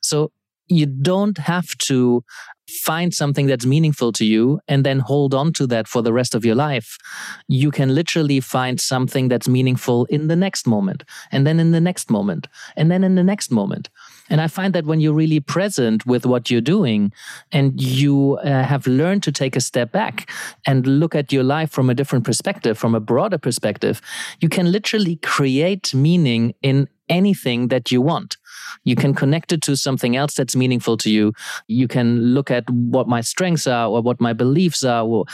so 0.00 0.30
you 0.68 0.86
don't 0.86 1.38
have 1.38 1.76
to 1.78 2.24
find 2.68 3.14
something 3.14 3.46
that's 3.46 3.64
meaningful 3.64 4.10
to 4.12 4.24
you 4.24 4.60
and 4.66 4.84
then 4.84 4.98
hold 4.98 5.34
on 5.34 5.52
to 5.52 5.66
that 5.68 5.86
for 5.86 6.02
the 6.02 6.12
rest 6.12 6.34
of 6.34 6.44
your 6.44 6.54
life. 6.54 6.98
You 7.46 7.70
can 7.70 7.94
literally 7.94 8.40
find 8.40 8.80
something 8.80 9.28
that's 9.28 9.48
meaningful 9.48 10.04
in 10.06 10.26
the 10.26 10.36
next 10.36 10.66
moment, 10.66 11.04
and 11.30 11.46
then 11.46 11.60
in 11.60 11.70
the 11.70 11.80
next 11.80 12.10
moment, 12.10 12.48
and 12.76 12.90
then 12.90 13.04
in 13.04 13.14
the 13.14 13.22
next 13.22 13.50
moment. 13.50 13.88
And 14.28 14.40
I 14.40 14.48
find 14.48 14.74
that 14.74 14.86
when 14.86 15.00
you're 15.00 15.14
really 15.14 15.38
present 15.38 16.04
with 16.06 16.26
what 16.26 16.50
you're 16.50 16.60
doing 16.60 17.12
and 17.52 17.80
you 17.80 18.38
uh, 18.42 18.64
have 18.64 18.86
learned 18.88 19.22
to 19.24 19.32
take 19.32 19.54
a 19.54 19.60
step 19.60 19.92
back 19.92 20.28
and 20.66 20.86
look 20.86 21.14
at 21.14 21.32
your 21.32 21.44
life 21.44 21.70
from 21.70 21.88
a 21.88 21.94
different 21.94 22.24
perspective, 22.24 22.76
from 22.76 22.94
a 22.94 23.00
broader 23.00 23.38
perspective, 23.38 24.00
you 24.40 24.48
can 24.48 24.72
literally 24.72 25.16
create 25.16 25.94
meaning 25.94 26.54
in 26.62 26.88
anything 27.08 27.68
that 27.68 27.92
you 27.92 28.00
want. 28.00 28.36
You 28.84 28.96
can 28.96 29.14
connect 29.14 29.52
it 29.52 29.62
to 29.62 29.76
something 29.76 30.16
else 30.16 30.34
that's 30.34 30.56
meaningful 30.56 30.96
to 30.98 31.10
you. 31.10 31.32
You 31.68 31.88
can 31.88 32.20
look 32.34 32.50
at 32.50 32.68
what 32.70 33.08
my 33.08 33.20
strengths 33.20 33.66
are 33.66 33.88
or 33.88 34.02
what 34.02 34.20
my 34.20 34.32
beliefs 34.32 34.84
are. 34.84 35.04
Or 35.04 35.24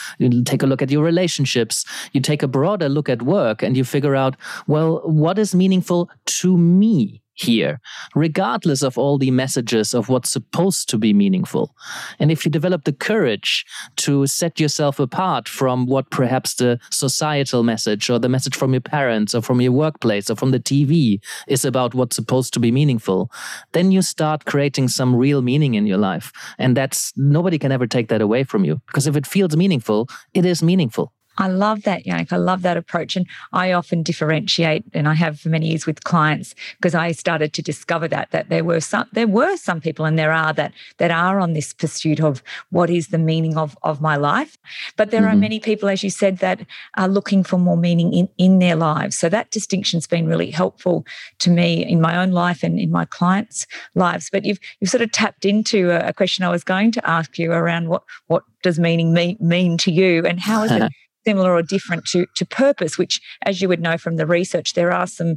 take 0.45 0.63
a 0.63 0.67
look 0.67 0.83
at 0.83 0.91
your 0.91 1.05
relationships. 1.05 1.85
You 2.13 2.21
take 2.21 2.43
a 2.43 2.49
broader 2.49 2.89
look 2.89 3.09
at 3.09 3.23
work 3.23 3.63
and 3.63 3.77
you 3.77 3.85
figure 3.85 4.17
out, 4.17 4.37
well, 4.67 5.01
what 5.05 5.39
is 5.39 5.55
meaningful 5.55 6.11
to 6.27 6.57
me? 6.57 7.22
Here, 7.35 7.81
regardless 8.15 8.83
of 8.83 8.99
all 8.99 9.19
the 9.19 9.31
messages 9.31 9.95
of 9.95 10.09
what's 10.09 10.31
supposed 10.31 10.89
to 10.91 10.99
be 10.99 11.13
meaningful. 11.13 11.75
And 12.19 12.31
if 12.31 12.45
you 12.45 12.51
develop 12.51 12.85
the 12.85 12.93
courage 12.93 13.65
to 13.97 14.27
set 14.27 14.61
yourself 14.61 14.99
apart 14.99 15.49
from 15.49 15.87
what 15.87 16.11
perhaps 16.11 16.55
the 16.55 16.79
societal 16.91 17.63
message 17.63 18.11
or 18.11 18.19
the 18.19 18.29
message 18.29 18.57
from 18.57 18.73
your 18.73 18.81
parents 18.81 19.35
or 19.35 19.43
from 19.43 19.61
your 19.61 19.73
workplace 19.73 20.31
or 20.31 20.37
from 20.37 20.51
the 20.51 20.61
TV 20.61 21.21
is 21.49 21.65
about 21.65 21.95
what's 21.95 22.17
supposed 22.17 22.53
to 22.55 22.61
be 22.61 22.71
meaningful, 22.71 23.31
then 23.73 23.91
you 23.91 24.03
start 24.03 24.45
creating 24.45 24.89
some 24.89 25.15
real 25.17 25.43
meaning 25.43 25.75
in 25.75 25.87
your 25.87 25.99
life. 25.99 26.33
And 26.59 26.77
that's 26.77 27.13
nobody 27.17 27.59
can 27.59 27.73
ever 27.73 27.87
take 27.87 28.09
that 28.09 28.21
away 28.21 28.45
from 28.45 28.65
you 28.65 28.81
because 28.87 29.07
if 29.07 29.17
it 29.17 29.27
feels 29.27 29.57
meaningful, 29.57 30.09
it 30.35 30.45
is 30.45 30.63
meaningful. 30.63 31.13
I 31.39 31.49
love 31.49 31.83
that, 31.83 32.05
Yannick. 32.05 32.33
I 32.33 32.37
love 32.37 32.63
that 32.63 32.77
approach. 32.77 33.17
And 33.17 33.27
I 33.53 33.73
often 33.73 34.03
differentiate, 34.03 34.85
and 34.93 35.09
I 35.09 35.15
have 35.15 35.41
for 35.41 35.49
many 35.49 35.69
years 35.69 35.87
with 35.87 36.05
clients, 36.05 36.55
because 36.77 36.95
I 36.95 37.13
started 37.13 37.53
to 37.55 37.63
discover 37.63 38.09
that 38.09 38.31
that 38.33 38.49
there 38.49 38.65
were 38.65 38.81
some 38.81 39.09
there 39.13 39.27
were 39.27 39.57
some 39.57 39.81
people 39.81 40.05
and 40.05 40.19
there 40.19 40.33
are 40.33 40.53
that 40.53 40.73
that 40.99 41.11
are 41.11 41.41
on 41.41 41.55
this 41.55 41.73
pursuit 41.73 42.21
of 42.21 42.43
what 42.71 42.91
is 42.91 43.09
the 43.09 43.19
meaning 43.19 43.57
of, 43.57 43.77
of 43.83 44.01
my 44.01 44.17
life. 44.17 44.57
But 44.97 45.11
there 45.11 45.23
mm-hmm. 45.23 45.31
are 45.31 45.37
many 45.37 45.61
people, 45.61 45.89
as 45.89 46.03
you 46.03 46.11
said, 46.11 46.39
that 46.39 46.67
are 46.97 47.09
looking 47.09 47.45
for 47.45 47.59
more 47.59 47.77
meaning 47.77 48.13
in, 48.13 48.29
in 48.39 48.59
their 48.59 48.77
lives. 48.77 49.19
So 49.19 49.29
that 49.29 49.51
distinction's 49.51 50.07
been 50.07 50.27
really 50.27 50.51
helpful 50.51 51.07
to 51.41 51.51
me 51.51 51.85
in 51.85 52.01
my 52.01 52.17
own 52.17 52.33
life 52.33 52.63
and 52.63 52.79
in 52.79 52.91
my 52.91 53.05
clients' 53.05 53.67
lives. 53.95 54.29
But 54.31 54.45
you've 54.45 54.61
you've 54.81 54.91
sort 54.91 55.03
of 55.03 55.13
tapped 55.13 55.45
into 55.45 55.91
a, 55.91 56.09
a 56.09 56.13
question 56.13 56.45
I 56.45 56.51
was 56.51 56.65
going 56.65 56.93
to 56.93 57.09
ask 57.09 57.39
you 57.39 57.53
around 57.53 57.89
what 57.89 58.03
what 58.27 58.45
does 58.63 58.79
meaning 58.79 59.13
mean, 59.13 59.37
mean 59.41 59.77
to 59.79 59.91
you 59.91 60.25
and 60.25 60.39
how 60.39 60.63
is 60.63 60.71
it 60.71 60.93
similar 61.27 61.55
or 61.55 61.63
different 61.63 62.05
to, 62.07 62.27
to 62.37 62.45
purpose, 62.45 62.99
which, 62.99 63.21
as 63.45 63.61
you 63.61 63.69
would 63.69 63.81
know 63.81 63.99
from 63.99 64.17
the 64.17 64.27
research, 64.27 64.75
there 64.75 64.93
are 64.93 65.07
some 65.07 65.37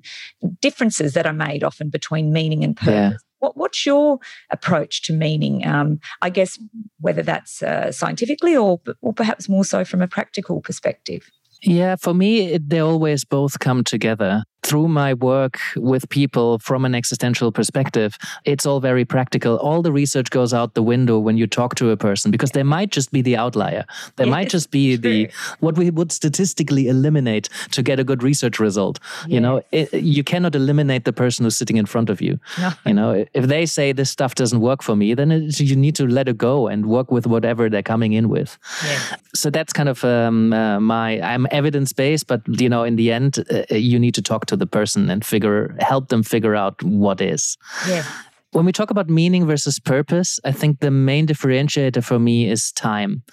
differences 0.61 1.13
that 1.13 1.25
are 1.25 1.33
made 1.33 1.63
often 1.63 1.89
between 1.89 2.31
meaning 2.31 2.63
and 2.63 2.75
purpose. 2.75 2.93
Yeah. 2.93 3.13
What, 3.39 3.57
what's 3.57 3.85
your 3.85 4.19
approach 4.51 5.03
to 5.03 5.13
meaning? 5.13 5.65
Um, 5.67 5.99
I 6.21 6.29
guess 6.29 6.57
whether 6.99 7.21
that's 7.21 7.61
uh, 7.61 7.91
scientifically 7.91 8.55
or, 8.55 8.79
or 9.01 9.13
perhaps 9.13 9.47
more 9.47 9.65
so 9.65 9.85
from 9.85 10.01
a 10.01 10.07
practical 10.07 10.61
perspective. 10.61 11.29
Yeah, 11.61 11.95
for 11.95 12.13
me, 12.13 12.53
it, 12.53 12.69
they 12.69 12.79
always 12.79 13.25
both 13.25 13.59
come 13.59 13.83
together 13.83 14.43
through 14.65 14.87
my 14.87 15.13
work 15.13 15.59
with 15.75 16.09
people 16.09 16.57
from 16.59 16.85
an 16.85 16.95
existential 16.95 17.51
perspective, 17.51 18.17
it's 18.45 18.65
all 18.65 18.79
very 18.79 19.05
practical. 19.05 19.57
All 19.57 19.81
the 19.83 19.91
research 19.91 20.31
goes 20.31 20.53
out 20.53 20.73
the 20.73 20.81
window 20.81 21.19
when 21.19 21.37
you 21.37 21.45
talk 21.45 21.75
to 21.75 21.91
a 21.91 21.97
person 21.97 22.31
because 22.31 22.51
they 22.51 22.63
might 22.63 22.89
just 22.89 23.11
be 23.11 23.21
the 23.21 23.37
outlier. 23.37 23.85
They 24.15 24.25
yes, 24.25 24.31
might 24.31 24.49
just 24.49 24.71
be 24.71 24.97
true. 24.97 25.09
the 25.09 25.31
what 25.59 25.77
we 25.77 25.91
would 25.91 26.11
statistically 26.11 26.87
eliminate 26.87 27.47
to 27.71 27.83
get 27.83 27.99
a 27.99 28.03
good 28.03 28.23
research 28.23 28.59
result. 28.59 28.99
Yes. 29.03 29.33
You 29.33 29.39
know, 29.39 29.61
it, 29.71 29.93
you 29.93 30.23
cannot 30.23 30.55
eliminate 30.55 31.05
the 31.05 31.13
person 31.13 31.45
who's 31.45 31.57
sitting 31.57 31.77
in 31.77 31.85
front 31.85 32.09
of 32.09 32.19
you. 32.19 32.39
No. 32.59 32.71
You 32.87 32.93
know, 32.93 33.25
if 33.33 33.45
they 33.45 33.65
say 33.67 33.91
this 33.91 34.09
stuff 34.09 34.33
doesn't 34.33 34.61
work 34.61 34.81
for 34.81 34.95
me, 34.95 35.13
then 35.13 35.31
it, 35.31 35.59
you 35.59 35.75
need 35.75 35.95
to 35.95 36.07
let 36.07 36.27
it 36.27 36.37
go 36.37 36.67
and 36.67 36.87
work 36.87 37.11
with 37.11 37.27
whatever 37.27 37.69
they're 37.69 37.83
coming 37.83 38.13
in 38.13 38.29
with. 38.29 38.57
Yes. 38.83 39.13
So 39.35 39.49
that's 39.51 39.73
kind 39.73 39.89
of 39.89 40.03
um, 40.03 40.53
uh, 40.53 40.79
my. 40.79 41.21
I'm 41.21 41.45
evidence 41.51 41.93
based, 41.93 42.25
but 42.27 42.41
you 42.47 42.69
know, 42.69 42.83
in 42.83 42.95
the 42.95 43.11
end, 43.11 43.43
uh, 43.51 43.75
you 43.75 43.99
need 43.99 44.15
to 44.15 44.21
talk 44.21 44.47
to 44.47 44.54
the 44.55 44.67
person 44.67 45.09
and 45.09 45.25
figure 45.25 45.75
help 45.79 46.09
them 46.09 46.23
figure 46.23 46.55
out 46.55 46.81
what 46.83 47.21
is. 47.21 47.57
Yeah. 47.87 48.03
When 48.51 48.65
we 48.65 48.71
talk 48.71 48.89
about 48.89 49.09
meaning 49.09 49.45
versus 49.45 49.79
purpose, 49.79 50.39
I 50.45 50.53
think 50.53 50.79
the 50.79 50.91
main 50.91 51.27
differentiator 51.27 52.01
for 52.01 52.19
me 52.19 52.49
is 52.49 52.71
time. 52.71 53.23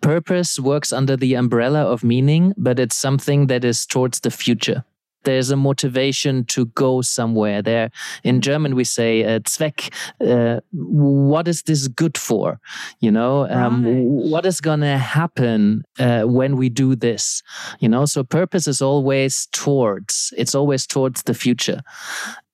Purpose 0.00 0.58
works 0.58 0.90
under 0.90 1.18
the 1.18 1.34
umbrella 1.34 1.82
of 1.84 2.02
meaning, 2.02 2.54
but 2.56 2.78
it's 2.78 2.96
something 2.96 3.48
that 3.48 3.62
is 3.62 3.84
towards 3.84 4.20
the 4.20 4.30
future 4.30 4.84
there's 5.24 5.50
a 5.50 5.56
motivation 5.56 6.44
to 6.46 6.66
go 6.66 7.02
somewhere. 7.02 7.62
There 7.62 7.90
in 8.22 8.40
german 8.40 8.74
we 8.74 8.84
say 8.84 9.24
uh, 9.24 9.40
zweck 9.40 9.92
uh, 10.20 10.60
what 10.72 11.48
is 11.48 11.62
this 11.62 11.88
good 11.88 12.16
for? 12.16 12.60
You 13.00 13.10
know 13.10 13.48
um, 13.48 13.84
right. 13.84 14.04
what 14.04 14.46
is 14.46 14.60
going 14.60 14.80
to 14.80 14.98
happen 14.98 15.84
uh, 15.98 16.22
when 16.22 16.56
we 16.56 16.68
do 16.68 16.94
this? 16.94 17.42
You 17.80 17.88
know 17.88 18.04
so 18.06 18.24
purpose 18.24 18.66
is 18.66 18.80
always 18.80 19.46
towards 19.52 20.32
it's 20.36 20.54
always 20.54 20.86
towards 20.86 21.22
the 21.24 21.34
future 21.34 21.82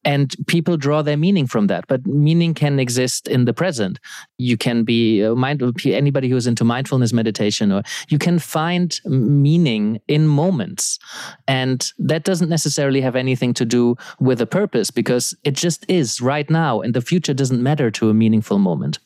and 0.04 0.34
people 0.46 0.76
draw 0.76 1.02
their 1.02 1.16
meaning 1.16 1.46
from 1.46 1.66
that. 1.66 1.86
But 1.86 2.06
meaning 2.06 2.54
can 2.54 2.78
exist 2.78 3.28
in 3.28 3.44
the 3.44 3.52
present. 3.52 3.98
You 4.38 4.56
can 4.56 4.84
be 4.84 5.24
uh, 5.24 5.34
mind 5.34 5.62
anybody 5.84 6.28
who's 6.28 6.46
into 6.46 6.64
mindfulness 6.64 7.12
meditation 7.12 7.72
or 7.72 7.82
you 8.08 8.18
can 8.18 8.38
find 8.38 8.98
meaning 9.04 10.00
in 10.08 10.26
moments. 10.26 10.98
And 11.46 11.90
that 11.98 12.24
doesn't 12.24 12.48
necessarily 12.48 13.00
have 13.00 13.16
anything 13.16 13.54
to 13.54 13.64
do 13.64 13.96
with 14.18 14.40
a 14.40 14.46
purpose 14.46 14.90
because 14.90 15.36
it 15.44 15.54
just 15.54 15.84
is 15.88 16.20
right 16.20 16.48
now 16.48 16.80
and 16.80 16.94
the 16.94 17.00
future 17.00 17.34
doesn't 17.34 17.62
matter 17.62 17.90
to 17.90 18.10
a 18.10 18.14
meaningful 18.14 18.58
moment 18.58 18.98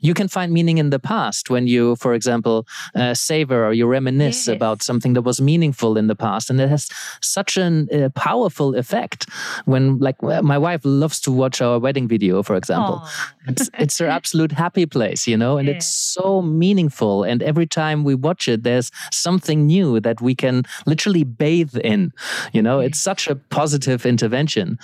you 0.00 0.14
can 0.14 0.28
find 0.28 0.52
meaning 0.52 0.78
in 0.78 0.90
the 0.90 0.98
past 0.98 1.50
when 1.50 1.66
you, 1.66 1.96
for 1.96 2.14
example, 2.14 2.66
uh, 2.94 3.14
savor 3.14 3.66
or 3.66 3.72
you 3.72 3.86
reminisce 3.86 4.46
yes. 4.46 4.54
about 4.54 4.82
something 4.82 5.14
that 5.14 5.22
was 5.22 5.40
meaningful 5.40 5.96
in 5.96 6.06
the 6.06 6.16
past. 6.16 6.50
And 6.50 6.60
it 6.60 6.68
has 6.68 6.88
such 7.20 7.56
a 7.56 7.86
uh, 7.92 8.08
powerful 8.10 8.74
effect 8.74 9.26
when, 9.64 9.98
like, 9.98 10.22
my 10.22 10.58
wife 10.58 10.82
loves 10.84 11.20
to 11.20 11.32
watch 11.32 11.60
our 11.60 11.78
wedding 11.78 12.08
video, 12.08 12.42
for 12.42 12.56
example. 12.56 13.02
It's, 13.48 13.70
it's 13.78 13.98
her 13.98 14.06
absolute 14.06 14.52
happy 14.52 14.84
place, 14.86 15.26
you 15.26 15.36
know, 15.36 15.56
and 15.56 15.68
yeah. 15.68 15.74
it's 15.74 15.86
so 15.86 16.42
meaningful. 16.42 17.24
And 17.24 17.42
every 17.42 17.66
time 17.66 18.04
we 18.04 18.14
watch 18.14 18.46
it, 18.48 18.62
there's 18.62 18.90
something 19.10 19.66
new 19.66 20.00
that 20.00 20.20
we 20.20 20.34
can 20.34 20.64
literally 20.86 21.24
bathe 21.24 21.76
in, 21.78 22.12
you 22.52 22.62
know, 22.62 22.80
it's 22.80 23.00
such 23.00 23.26
a 23.26 23.34
positive 23.36 24.04
intervention. 24.04 24.78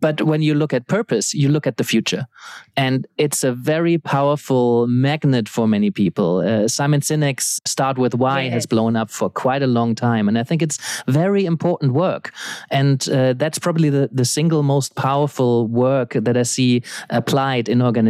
But 0.00 0.22
when 0.22 0.42
you 0.42 0.54
look 0.54 0.74
at 0.74 0.86
purpose, 0.86 1.32
you 1.32 1.48
look 1.48 1.66
at 1.66 1.78
the 1.78 1.84
future. 1.84 2.26
And 2.76 3.06
it's 3.16 3.42
a 3.42 3.52
very 3.52 3.96
powerful 3.98 4.86
magnet 4.86 5.48
for 5.48 5.66
many 5.66 5.90
people. 5.90 6.38
Uh, 6.38 6.68
Simon 6.68 7.00
Sinek's 7.00 7.60
Start 7.66 7.98
With 7.98 8.14
Why 8.14 8.48
has 8.48 8.66
blown 8.66 8.96
up 8.96 9.10
for 9.10 9.30
quite 9.30 9.62
a 9.62 9.66
long 9.66 9.94
time. 9.94 10.28
And 10.28 10.38
I 10.38 10.42
think 10.42 10.62
it's 10.62 10.78
very 11.06 11.46
important 11.46 11.92
work. 11.92 12.32
And 12.70 13.08
uh, 13.08 13.32
that's 13.32 13.58
probably 13.58 13.90
the, 13.90 14.10
the 14.12 14.24
single 14.24 14.62
most 14.62 14.94
powerful 14.94 15.66
work 15.66 16.12
that 16.12 16.36
I 16.36 16.42
see 16.42 16.82
applied 17.08 17.68
in 17.68 17.80
organizations 17.80 18.09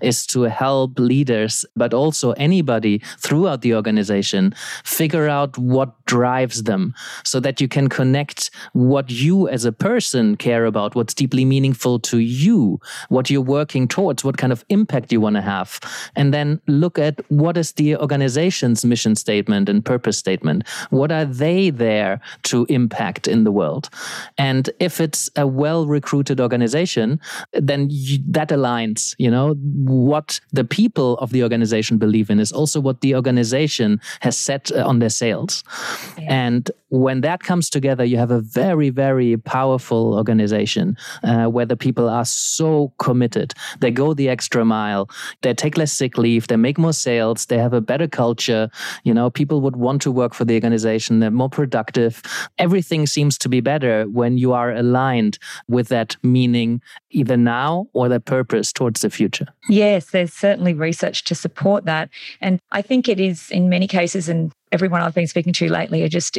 is 0.00 0.26
to 0.26 0.42
help 0.42 0.98
leaders, 0.98 1.64
but 1.76 1.94
also 1.94 2.32
anybody 2.32 3.00
throughout 3.18 3.62
the 3.62 3.74
organization 3.74 4.54
figure 4.84 5.28
out 5.28 5.56
what 5.58 6.04
drives 6.06 6.64
them 6.64 6.94
so 7.24 7.40
that 7.40 7.60
you 7.60 7.68
can 7.68 7.88
connect 7.88 8.50
what 8.72 9.10
you 9.10 9.48
as 9.48 9.64
a 9.64 9.72
person 9.72 10.36
care 10.36 10.64
about, 10.64 10.94
what's 10.94 11.14
deeply 11.14 11.44
meaningful 11.44 11.98
to 11.98 12.18
you, 12.18 12.80
what 13.08 13.30
you're 13.30 13.40
working 13.40 13.88
towards, 13.88 14.24
what 14.24 14.38
kind 14.38 14.52
of 14.52 14.64
impact 14.68 15.12
you 15.12 15.20
want 15.20 15.36
to 15.36 15.42
have. 15.42 15.80
And 16.14 16.32
then 16.32 16.60
look 16.66 16.98
at 16.98 17.20
what 17.30 17.56
is 17.56 17.72
the 17.72 17.96
organization's 17.96 18.84
mission 18.84 19.14
statement 19.14 19.68
and 19.68 19.84
purpose 19.84 20.16
statement. 20.16 20.66
What 20.90 21.12
are 21.12 21.24
they 21.24 21.70
there 21.70 22.20
to 22.44 22.66
impact 22.68 23.28
in 23.28 23.44
the 23.44 23.52
world? 23.52 23.88
And 24.38 24.70
if 24.80 25.00
it's 25.00 25.30
a 25.36 25.46
well 25.46 25.86
recruited 25.86 26.40
organization, 26.40 27.20
then 27.52 27.88
you, 27.90 28.18
that 28.28 28.50
aligns, 28.96 29.14
you 29.18 29.30
know, 29.30 29.54
what 29.54 30.40
the 30.52 30.64
people 30.64 31.18
of 31.18 31.30
the 31.30 31.42
organization 31.42 31.98
believe 31.98 32.30
in 32.30 32.40
is 32.40 32.52
also 32.52 32.80
what 32.80 33.00
the 33.00 33.14
organization 33.14 34.00
has 34.20 34.36
set 34.36 34.70
uh, 34.72 34.86
on 34.86 34.98
their 34.98 35.10
sails. 35.10 35.64
Yeah. 36.18 36.46
And 36.46 36.70
when 36.88 37.20
that 37.22 37.40
comes 37.40 37.68
together, 37.68 38.04
you 38.04 38.16
have 38.16 38.30
a 38.30 38.40
very, 38.40 38.90
very 38.90 39.36
powerful 39.36 40.14
organization 40.14 40.96
uh, 41.24 41.46
where 41.46 41.66
the 41.66 41.76
people 41.76 42.08
are 42.08 42.24
so 42.24 42.92
committed. 42.98 43.54
They 43.80 43.90
go 43.90 44.14
the 44.14 44.28
extra 44.28 44.64
mile. 44.64 45.10
They 45.42 45.54
take 45.54 45.76
less 45.76 45.92
sick 45.92 46.16
leave. 46.16 46.46
They 46.46 46.56
make 46.56 46.78
more 46.78 46.92
sales. 46.92 47.46
They 47.46 47.58
have 47.58 47.72
a 47.72 47.80
better 47.80 48.06
culture. 48.06 48.70
You 49.04 49.14
know, 49.14 49.30
people 49.30 49.60
would 49.62 49.76
want 49.76 50.02
to 50.02 50.12
work 50.12 50.34
for 50.34 50.44
the 50.44 50.54
organization. 50.54 51.20
They're 51.20 51.30
more 51.30 51.50
productive. 51.50 52.22
Everything 52.58 53.06
seems 53.06 53.36
to 53.38 53.48
be 53.48 53.60
better 53.60 54.04
when 54.04 54.38
you 54.38 54.52
are 54.52 54.72
aligned 54.72 55.38
with 55.68 55.88
that 55.88 56.16
meaning, 56.22 56.80
either 57.10 57.36
now 57.36 57.88
or 57.92 58.08
the 58.08 58.20
purpose 58.20 58.72
towards 58.72 59.00
the 59.00 59.10
future. 59.10 59.46
Yes, 59.68 60.10
there's 60.10 60.32
certainly 60.32 60.72
research 60.72 61.24
to 61.24 61.34
support 61.34 61.84
that. 61.86 62.10
And 62.40 62.60
I 62.70 62.82
think 62.82 63.08
it 63.08 63.18
is 63.18 63.50
in 63.50 63.68
many 63.68 63.88
cases, 63.88 64.28
and 64.28 64.52
everyone 64.72 65.00
I've 65.00 65.14
been 65.14 65.26
speaking 65.26 65.52
to 65.54 65.68
lately 65.68 66.02
are 66.02 66.08
just 66.08 66.38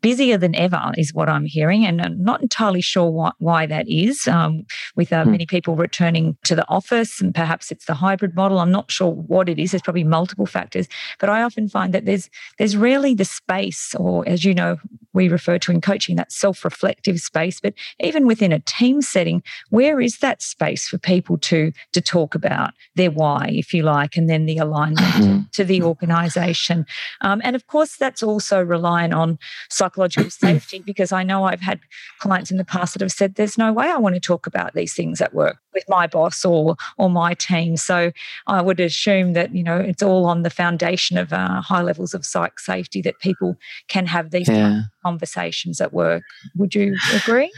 busier 0.00 0.36
than 0.36 0.54
ever, 0.54 0.92
is 0.96 1.14
what 1.14 1.28
I'm 1.28 1.44
hearing, 1.44 1.86
and 1.86 2.00
I'm 2.00 2.22
not 2.22 2.42
entirely 2.42 2.80
sure 2.80 3.10
why, 3.10 3.32
why 3.38 3.66
that 3.66 3.88
is. 3.88 4.28
Um, 4.28 4.64
with 4.96 5.12
uh, 5.12 5.24
hmm. 5.24 5.32
many 5.32 5.46
people 5.46 5.76
returning 5.76 6.36
to 6.44 6.54
the 6.54 6.68
office, 6.68 7.20
and 7.20 7.34
perhaps 7.34 7.70
it's 7.70 7.86
the 7.86 7.94
hybrid 7.94 8.34
model. 8.34 8.58
I'm 8.58 8.70
not 8.70 8.90
sure 8.90 9.10
what 9.10 9.48
it 9.48 9.58
is. 9.58 9.72
There's 9.72 9.82
probably 9.82 10.04
multiple 10.04 10.46
factors, 10.46 10.88
but 11.18 11.28
I 11.28 11.42
often 11.42 11.68
find 11.68 11.92
that 11.94 12.04
there's 12.04 12.28
there's 12.58 12.76
rarely 12.76 13.14
the 13.14 13.24
space, 13.24 13.94
or 13.94 14.28
as 14.28 14.44
you 14.44 14.54
know, 14.54 14.76
we 15.12 15.28
refer 15.28 15.58
to 15.58 15.72
in 15.72 15.80
coaching 15.80 16.16
that 16.16 16.32
self-reflective 16.32 17.20
space. 17.20 17.60
But 17.60 17.74
even 18.00 18.26
within 18.26 18.52
a 18.52 18.60
team 18.60 19.02
setting, 19.02 19.42
where 19.70 20.00
is 20.00 20.18
that 20.18 20.42
space 20.42 20.88
for 20.88 20.98
people 20.98 21.38
to 21.38 21.72
to 21.92 22.00
talk 22.00 22.34
about 22.34 22.72
their 22.94 23.10
why, 23.10 23.48
if 23.50 23.72
you 23.72 23.82
like, 23.82 24.16
and 24.16 24.28
then 24.28 24.46
the 24.46 24.58
alignment 24.58 25.00
mm-hmm. 25.00 25.40
to 25.52 25.64
the 25.64 25.82
organisation, 25.82 26.86
um, 27.20 27.40
and 27.44 27.56
of 27.56 27.66
course 27.66 27.96
that's 27.96 28.22
also 28.22 28.60
relying 28.60 29.12
on 29.12 29.38
psychological 29.68 30.30
safety 30.30 30.78
because 30.78 31.12
I 31.12 31.22
know 31.22 31.44
I've 31.44 31.60
had 31.60 31.80
clients 32.18 32.50
in 32.50 32.56
the 32.56 32.64
past 32.64 32.94
that 32.94 33.02
have 33.02 33.12
said, 33.12 33.34
there's 33.34 33.58
no 33.58 33.72
way 33.72 33.86
I 33.90 33.96
want 33.96 34.14
to 34.14 34.20
talk 34.20 34.46
about 34.46 34.74
these 34.74 34.94
things 34.94 35.20
at 35.20 35.34
work 35.34 35.58
with 35.74 35.84
my 35.88 36.06
boss 36.06 36.44
or 36.44 36.76
or 36.98 37.10
my 37.10 37.34
team. 37.34 37.76
So 37.76 38.12
I 38.46 38.62
would 38.62 38.80
assume 38.80 39.32
that, 39.34 39.54
you 39.54 39.62
know, 39.62 39.78
it's 39.78 40.02
all 40.02 40.26
on 40.26 40.42
the 40.42 40.50
foundation 40.50 41.18
of 41.18 41.32
uh, 41.32 41.60
high 41.60 41.82
levels 41.82 42.14
of 42.14 42.24
psych 42.24 42.58
safety 42.58 43.02
that 43.02 43.18
people 43.20 43.56
can 43.88 44.06
have 44.06 44.30
these 44.30 44.48
yeah. 44.48 44.82
Conversations 45.02 45.80
at 45.80 45.92
work. 45.92 46.22
Would 46.56 46.74
you 46.74 46.96
agree? 47.14 47.52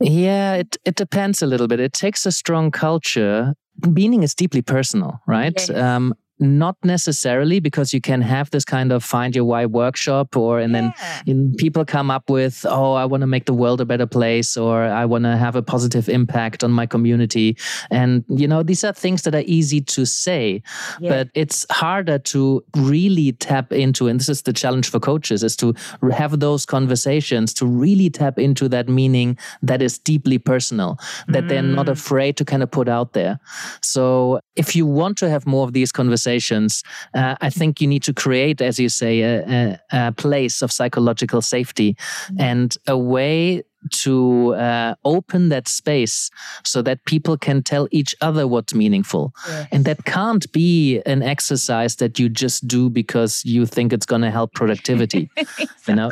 Yeah, 0.00 0.54
it, 0.54 0.76
it 0.84 0.94
depends 0.94 1.42
a 1.42 1.46
little 1.46 1.68
bit. 1.68 1.78
It 1.80 1.92
takes 1.92 2.24
a 2.26 2.32
strong 2.32 2.70
culture 2.70 3.54
meaning 3.86 4.22
is 4.22 4.34
deeply 4.34 4.62
personal, 4.62 5.20
right? 5.26 5.54
Yes. 5.56 5.70
Um, 5.70 6.14
not 6.40 6.76
necessarily 6.82 7.60
because 7.60 7.92
you 7.92 8.00
can 8.00 8.22
have 8.22 8.50
this 8.50 8.64
kind 8.64 8.92
of 8.92 9.04
find 9.04 9.36
your 9.36 9.44
why 9.44 9.66
workshop 9.66 10.36
or 10.36 10.58
and 10.58 10.72
yeah. 10.72 10.92
then 11.26 11.54
people 11.56 11.84
come 11.84 12.10
up 12.10 12.30
with 12.30 12.64
oh 12.68 12.94
i 12.94 13.04
want 13.04 13.20
to 13.20 13.26
make 13.26 13.44
the 13.44 13.52
world 13.52 13.80
a 13.80 13.84
better 13.84 14.06
place 14.06 14.56
or 14.56 14.84
i 14.84 15.04
want 15.04 15.24
to 15.24 15.36
have 15.36 15.54
a 15.54 15.62
positive 15.62 16.08
impact 16.08 16.64
on 16.64 16.70
my 16.70 16.86
community 16.86 17.56
and 17.90 18.24
you 18.28 18.48
know 18.48 18.62
these 18.62 18.82
are 18.82 18.92
things 18.92 19.22
that 19.22 19.34
are 19.34 19.44
easy 19.44 19.80
to 19.80 20.06
say 20.06 20.62
yeah. 21.00 21.10
but 21.10 21.28
it's 21.34 21.66
harder 21.70 22.18
to 22.18 22.64
really 22.76 23.32
tap 23.32 23.72
into 23.72 24.08
and 24.08 24.18
this 24.18 24.28
is 24.28 24.42
the 24.42 24.52
challenge 24.52 24.88
for 24.88 24.98
coaches 24.98 25.42
is 25.42 25.54
to 25.54 25.74
have 26.10 26.40
those 26.40 26.64
conversations 26.64 27.52
to 27.52 27.66
really 27.66 28.08
tap 28.08 28.38
into 28.38 28.68
that 28.68 28.88
meaning 28.88 29.36
that 29.62 29.82
is 29.82 29.98
deeply 29.98 30.38
personal 30.38 30.98
that 31.28 31.44
mm. 31.44 31.48
they're 31.48 31.62
not 31.62 31.86
mm. 31.86 31.90
afraid 31.92 32.36
to 32.36 32.44
kind 32.44 32.62
of 32.62 32.70
put 32.70 32.88
out 32.88 33.12
there 33.12 33.38
so 33.82 34.40
if 34.56 34.74
you 34.74 34.86
want 34.86 35.18
to 35.18 35.28
have 35.28 35.46
more 35.46 35.64
of 35.64 35.74
these 35.74 35.92
conversations 35.92 36.29
conversations, 36.30 36.82
uh, 37.14 37.34
I 37.40 37.50
think 37.50 37.80
you 37.80 37.88
need 37.88 38.02
to 38.04 38.12
create, 38.12 38.60
as 38.60 38.78
you 38.78 38.88
say, 38.88 39.20
a, 39.22 39.78
a, 39.92 40.08
a 40.08 40.12
place 40.12 40.62
of 40.62 40.70
psychological 40.70 41.42
safety 41.42 41.94
mm-hmm. 41.94 42.40
and 42.40 42.76
a 42.86 42.96
way 42.96 43.62
to 43.90 44.54
uh, 44.54 44.94
open 45.04 45.48
that 45.48 45.68
space 45.68 46.30
so 46.64 46.82
that 46.82 47.04
people 47.04 47.36
can 47.36 47.62
tell 47.62 47.88
each 47.90 48.14
other 48.20 48.46
what's 48.46 48.74
meaningful. 48.74 49.34
Yes. 49.48 49.68
And 49.72 49.84
that 49.84 50.04
can't 50.04 50.50
be 50.52 51.00
an 51.06 51.22
exercise 51.22 51.96
that 51.96 52.18
you 52.18 52.28
just 52.28 52.66
do 52.68 52.90
because 52.90 53.44
you 53.44 53.66
think 53.66 53.92
it's 53.92 54.06
going 54.06 54.22
to 54.22 54.30
help 54.30 54.52
productivity. 54.54 55.30
exactly. 55.36 55.66
You 55.90 55.96
know, 55.96 56.10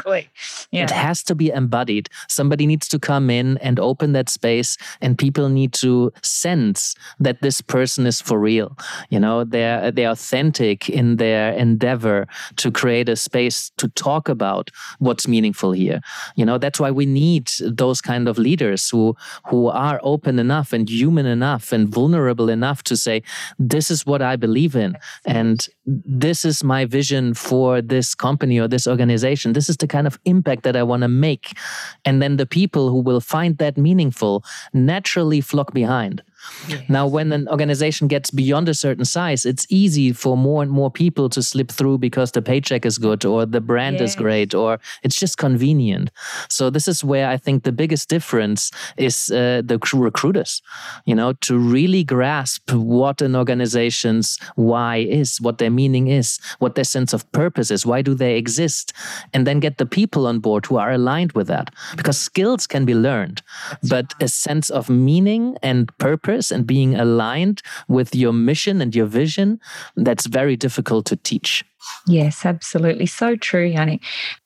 yeah. 0.73 0.85
it 0.85 0.91
has 0.91 1.23
to 1.25 1.35
be 1.37 1.51
embodied. 1.51 2.09
Somebody 2.27 2.67
needs 2.67 2.89
to 2.89 2.99
come 2.99 3.31
in 3.31 3.59
and 3.59 3.79
open 3.79 4.13
that 4.15 4.29
space, 4.29 4.77
and 5.01 5.17
people 5.17 5.49
need 5.49 5.73
to 5.75 6.13
sense 6.23 6.97
that 7.21 7.43
this 7.43 7.61
person 7.61 8.05
is 8.07 8.21
for 8.21 8.41
real. 8.41 8.77
You 9.11 9.21
know, 9.21 9.45
they're 9.45 9.93
they're 9.93 10.11
authentic 10.11 10.89
in 10.89 11.17
their 11.17 11.53
endeavor 11.53 12.27
to 12.57 12.73
create 12.73 13.09
a 13.09 13.15
space 13.15 13.71
to 13.77 13.89
talk 13.89 14.29
about 14.29 14.71
what's 14.99 15.29
meaningful 15.29 15.73
here. 15.73 16.01
You 16.35 16.45
know, 16.45 16.59
that's 16.59 16.81
why 16.81 16.91
we 16.91 17.07
need 17.07 17.49
those 17.65 18.01
kind 18.01 18.29
of 18.29 18.39
leaders 18.39 18.89
who 18.89 19.17
who 19.47 19.69
are 19.69 20.01
open 20.03 20.39
enough 20.39 20.73
and 20.73 20.89
human 20.89 21.27
enough 21.27 21.73
and 21.73 21.89
vulnerable 21.89 22.49
enough 22.49 22.83
to 22.83 22.97
say 22.97 23.23
this 23.59 23.91
is 23.91 24.07
what 24.07 24.23
i 24.23 24.37
believe 24.37 24.75
in 24.77 24.97
and 25.25 25.69
this 25.89 26.45
is 26.45 26.63
my 26.63 26.85
vision 26.85 27.35
for 27.35 27.81
this 27.81 28.15
company 28.15 28.59
or 28.59 28.69
this 28.69 28.87
organization. 28.87 29.53
This 29.55 29.69
is 29.69 29.77
the 29.79 29.87
kind 29.87 30.07
of 30.07 30.19
impact 30.25 30.63
that 30.65 30.77
i 30.77 30.83
want 30.83 31.03
to 31.03 31.09
make. 31.09 31.57
And 32.05 32.21
then 32.21 32.37
the 32.37 32.47
people 32.47 32.91
who 32.91 33.01
will 33.01 33.21
find 33.21 33.57
that 33.59 33.77
meaningful 33.79 34.45
naturally 34.73 35.41
flock 35.41 35.73
behind 35.73 36.23
Yes. 36.69 36.89
Now, 36.89 37.07
when 37.07 37.33
an 37.33 37.49
organization 37.49 38.09
gets 38.09 38.31
beyond 38.31 38.69
a 38.69 38.75
certain 38.75 39.05
size, 39.05 39.45
it's 39.45 39.67
easy 39.69 40.13
for 40.13 40.37
more 40.37 40.63
and 40.63 40.71
more 40.71 40.91
people 40.91 41.29
to 41.31 41.43
slip 41.43 41.71
through 41.71 41.99
because 41.99 42.33
the 42.33 42.43
paycheck 42.43 42.87
is 42.87 42.99
good 42.99 43.25
or 43.25 43.47
the 43.47 43.61
brand 43.61 44.01
yes. 44.01 44.11
is 44.11 44.17
great 44.17 44.55
or 44.55 44.79
it's 45.03 45.19
just 45.19 45.39
convenient. 45.39 46.11
So, 46.49 46.71
this 46.71 46.89
is 46.89 47.03
where 47.03 47.29
I 47.29 47.37
think 47.37 47.65
the 47.65 47.73
biggest 47.73 48.09
difference 48.09 48.71
is 48.97 49.31
uh, 49.31 49.63
the 49.65 49.79
recruiters, 49.95 50.63
you 51.05 51.15
know, 51.15 51.33
to 51.33 51.59
really 51.59 52.05
grasp 52.05 52.71
what 52.73 53.21
an 53.21 53.35
organization's 53.35 54.39
why 54.55 54.97
is, 54.97 55.41
what 55.41 55.59
their 55.59 55.71
meaning 55.71 56.09
is, 56.09 56.39
what 56.59 56.75
their 56.75 56.85
sense 56.85 57.13
of 57.13 57.31
purpose 57.33 57.71
is, 57.71 57.85
why 57.85 58.03
do 58.03 58.15
they 58.15 58.37
exist, 58.37 58.93
and 59.33 59.47
then 59.47 59.61
get 59.61 59.79
the 59.79 59.87
people 59.87 60.27
on 60.27 60.39
board 60.39 60.67
who 60.67 60.77
are 60.77 60.93
aligned 60.93 61.33
with 61.33 61.49
that. 61.49 61.75
Because 61.97 62.19
skills 62.19 62.67
can 62.67 62.85
be 62.85 62.95
learned, 62.95 63.43
but 63.89 64.15
a 64.21 64.29
sense 64.29 64.71
of 64.71 64.89
meaning 64.89 65.57
and 65.63 65.97
purpose 65.99 66.28
purpose 66.29 66.51
and 66.51 66.67
being 66.67 66.95
aligned 66.95 67.63
with 67.89 68.15
your 68.15 68.33
mission 68.33 68.83
and 68.83 68.95
your 68.95 69.07
vision, 69.07 69.59
that's 69.97 70.27
very 70.27 70.57
difficult 70.57 71.07
to 71.07 71.17
teach. 71.17 71.65
Yes, 72.07 72.45
absolutely. 72.45 73.07
So 73.07 73.37
true, 73.37 73.71
Yannick. 73.71 74.01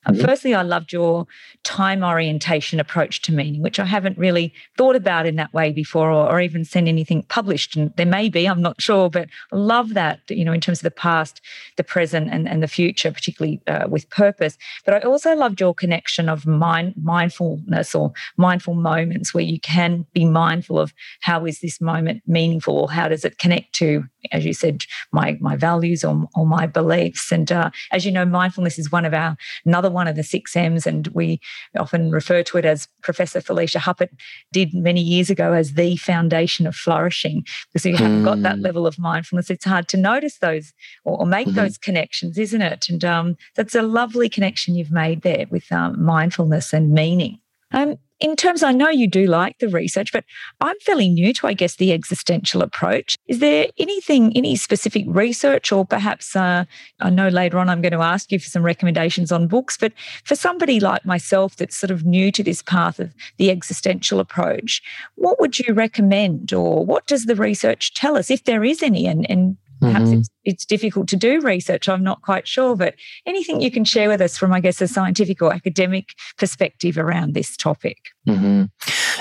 Uh, 0.05 0.13
mm-hmm. 0.13 0.25
Firstly, 0.25 0.55
I 0.55 0.63
loved 0.63 0.93
your 0.93 1.27
time 1.63 2.03
orientation 2.03 2.81
approach 2.81 3.23
to 3.23 3.33
meaning, 3.33 3.63
which 3.63 3.79
I 3.79 3.85
haven't 3.85 4.19
really 4.19 4.53
thought 4.77 4.97
about 4.97 5.27
in 5.27 5.37
that 5.37 5.55
way 5.55 5.73
before 5.73 6.11
or, 6.11 6.31
or, 6.31 6.41
even 6.41 6.65
seen 6.65 6.89
anything 6.89 7.23
published. 7.25 7.77
And 7.77 7.95
there 7.97 8.07
may 8.07 8.29
be, 8.29 8.47
I'm 8.47 8.61
not 8.61 8.81
sure, 8.83 9.09
but 9.09 9.29
I 9.53 9.57
love 9.57 9.95
that, 9.95 10.21
you 10.29 10.45
know, 10.45 10.53
in 10.53 10.61
terms 10.61 10.81
of 10.81 10.85
the 10.85 10.91
past, 10.91 11.41
the 11.77 11.85
present, 11.85 12.31
and, 12.31 12.49
and 12.49 12.63
the 12.63 12.69
future, 12.69 13.13
particularly 13.13 13.61
uh, 13.69 13.87
with 13.89 14.11
purpose. 14.11 14.59
But 14.85 14.95
I 14.95 15.01
also 15.01 15.35
loved 15.37 15.61
your 15.61 15.75
connection 15.75 16.29
of 16.29 16.47
mind, 16.47 16.95
mindfulness 17.01 17.95
or 17.95 18.13
mindful 18.37 18.75
moments 18.75 19.33
where 19.33 19.45
you 19.45 19.61
can 19.61 20.05
be 20.13 20.25
mindful 20.25 20.81
of 20.81 20.93
how 21.21 21.47
is 21.47 21.61
this 21.61 21.81
moment 21.81 22.23
meaningful 22.27 22.77
or 22.77 22.91
how 22.91 23.09
does 23.09 23.25
it 23.25 23.39
connect 23.39 23.73
to, 23.75 24.05
as 24.31 24.45
you 24.45 24.55
said, 24.55 24.85
my, 25.11 25.37
my 25.41 25.57
values 25.57 26.05
or, 26.05 26.29
or 26.35 26.47
my 26.47 26.67
beliefs. 26.67 27.33
And 27.33 27.51
uh, 27.51 27.71
as 27.91 28.05
you 28.05 28.13
know, 28.13 28.25
mindfulness 28.25 28.79
is 28.79 28.93
one 28.93 29.05
of 29.05 29.15
our, 29.15 29.37
another 29.65 29.91
one 29.91 30.07
of 30.07 30.17
the 30.17 30.23
six 30.23 30.55
M's, 30.55 30.87
and 30.87 31.09
we 31.09 31.41
often 31.79 32.11
refer 32.11 32.43
to 32.45 32.59
it 32.59 32.65
as 32.65 32.89
Professor 33.03 33.41
Felicia 33.41 33.79
Huppert 33.79 34.11
did 34.53 34.73
many 34.75 35.01
years 35.01 35.31
ago 35.31 35.53
as 35.53 35.75
the 35.75 35.97
foundation 35.97 36.67
of 36.67 36.77
flourishing. 36.77 37.45
Because 37.73 37.87
if 37.87 37.99
you 37.99 38.05
haven't 38.05 38.25
got 38.25 38.43
that 38.43 38.57
hmm. 38.57 38.63
level 38.63 38.87
of 38.87 38.99
mindfulness, 38.99 39.51
it's 39.51 39.65
hard 39.65 39.89
to 39.89 39.97
notice 39.97 40.39
those 40.39 40.73
or, 41.05 41.19
or 41.21 41.27
make 41.27 41.49
mm-hmm. 41.49 41.57
those 41.57 41.79
connections, 41.79 42.39
isn't 42.39 42.63
it? 42.63 42.89
And 42.89 43.05
um, 43.05 43.37
that's 43.57 43.75
a 43.75 43.83
lovely 43.83 44.29
connection 44.29 44.75
you've 44.75 44.93
made 44.93 45.23
there 45.23 45.47
with 45.51 45.71
um, 45.73 46.03
mindfulness 46.03 46.73
and 46.73 46.93
meaning. 46.93 47.39
Um, 47.73 47.97
in 48.23 48.37
terms, 48.37 48.63
I 48.63 48.71
know 48.71 48.89
you 48.89 49.09
do 49.09 49.27
like 49.27 49.59
the 49.59 49.69
research, 49.69 50.13
but 50.13 50.25
I'm 50.61 50.79
fairly 50.81 51.09
new 51.09 51.33
to, 51.35 51.49
I 51.49 51.55
guess, 51.55 51.77
the 51.77 51.93
existential 51.93 52.63
approach. 52.63 53.17
Is 53.27 53.41
there 53.41 53.67
anything, 53.79 54.33
any 54.37 54.55
specific 54.55 55.05
research, 55.09 55.73
or 55.73 55.85
perhaps 55.85 56.37
uh, 56.37 56.65
I 57.01 57.11
know 57.11 57.29
later 57.29 57.59
on 57.59 57.69
I'm 57.69 57.83
going 57.83 57.93
to 57.93 57.99
ask 57.99 58.31
you 58.31 58.39
for 58.39 58.49
some 58.49 58.63
recommendations 58.63 59.33
on 59.33 59.49
books, 59.49 59.77
but 59.77 59.93
for 60.25 60.37
somebody 60.37 60.79
like 60.79 61.05
myself 61.05 61.57
that's 61.57 61.77
sort 61.77 61.91
of 61.91 62.05
new 62.05 62.31
to 62.31 62.45
this 62.45 62.63
path 62.63 63.01
of 63.01 63.13
the 63.39 63.51
existential 63.51 64.21
approach, 64.21 64.81
what 65.17 65.41
would 65.41 65.59
you 65.59 65.75
recommend, 65.75 66.53
or 66.53 66.87
what 66.87 67.07
does 67.09 67.25
the 67.25 67.37
research 67.37 67.93
tell 67.93 68.17
us, 68.17 68.31
if 68.31 68.45
there 68.45 68.63
is 68.63 68.85
any? 68.85 69.07
And, 69.07 69.29
and 69.29 69.57
Perhaps 69.83 70.05
mm-hmm. 70.05 70.21
it's, 70.21 70.31
it's 70.45 70.65
difficult 70.65 71.09
to 71.09 71.17
do 71.17 71.41
research. 71.41 71.89
I'm 71.89 72.05
not 72.05 72.23
quite 72.23 72.47
sure, 72.47 72.77
but 72.77 72.95
anything 73.27 73.61
you 73.61 73.71
can 73.71 73.85
share 73.85 74.09
with 74.09 74.21
us 74.21 74.39
from, 74.39 74.53
I 74.53 74.61
guess, 74.61 74.81
a 74.81 74.87
scientific 74.87 75.43
or 75.43 75.53
academic 75.53 76.11
perspective 76.39 76.97
around 76.97 77.35
this 77.35 77.57
topic. 77.57 77.99
Mm-hmm. 78.29 78.65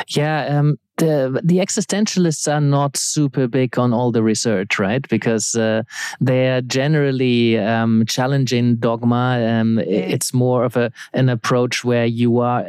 Yeah, 0.10 0.60
um, 0.60 0.78
the 1.02 1.42
the 1.44 1.58
existentialists 1.58 2.52
are 2.52 2.62
not 2.62 2.96
super 2.96 3.48
big 3.48 3.80
on 3.80 3.92
all 3.92 4.12
the 4.12 4.22
research, 4.22 4.78
right? 4.78 5.08
Because 5.10 5.56
uh, 5.56 5.82
they're 6.20 6.62
generally 6.62 7.58
um, 7.58 8.06
challenging 8.08 8.76
dogma. 8.76 9.44
Um, 9.44 9.80
it's 9.80 10.32
more 10.34 10.64
of 10.64 10.78
a 10.78 10.92
an 11.14 11.28
approach 11.30 11.84
where 11.84 12.06
you 12.06 12.40
are 12.40 12.66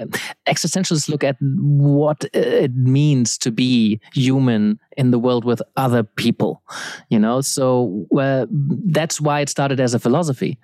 existentialists 0.47 1.09
look 1.09 1.23
at 1.23 1.37
what 1.41 2.25
it 2.33 2.75
means 2.75 3.37
to 3.39 3.51
be 3.51 4.01
human 4.15 4.79
in 4.97 5.11
the 5.11 5.19
world 5.19 5.45
with 5.45 5.63
other 5.77 6.03
people 6.03 6.63
you 7.09 7.19
know 7.19 7.41
so 7.41 8.07
uh, 8.19 8.47
that's 8.51 9.21
why 9.21 9.41
it 9.41 9.49
started 9.49 9.81
as 9.81 9.95
a 9.95 9.99
philosophy 9.99 10.59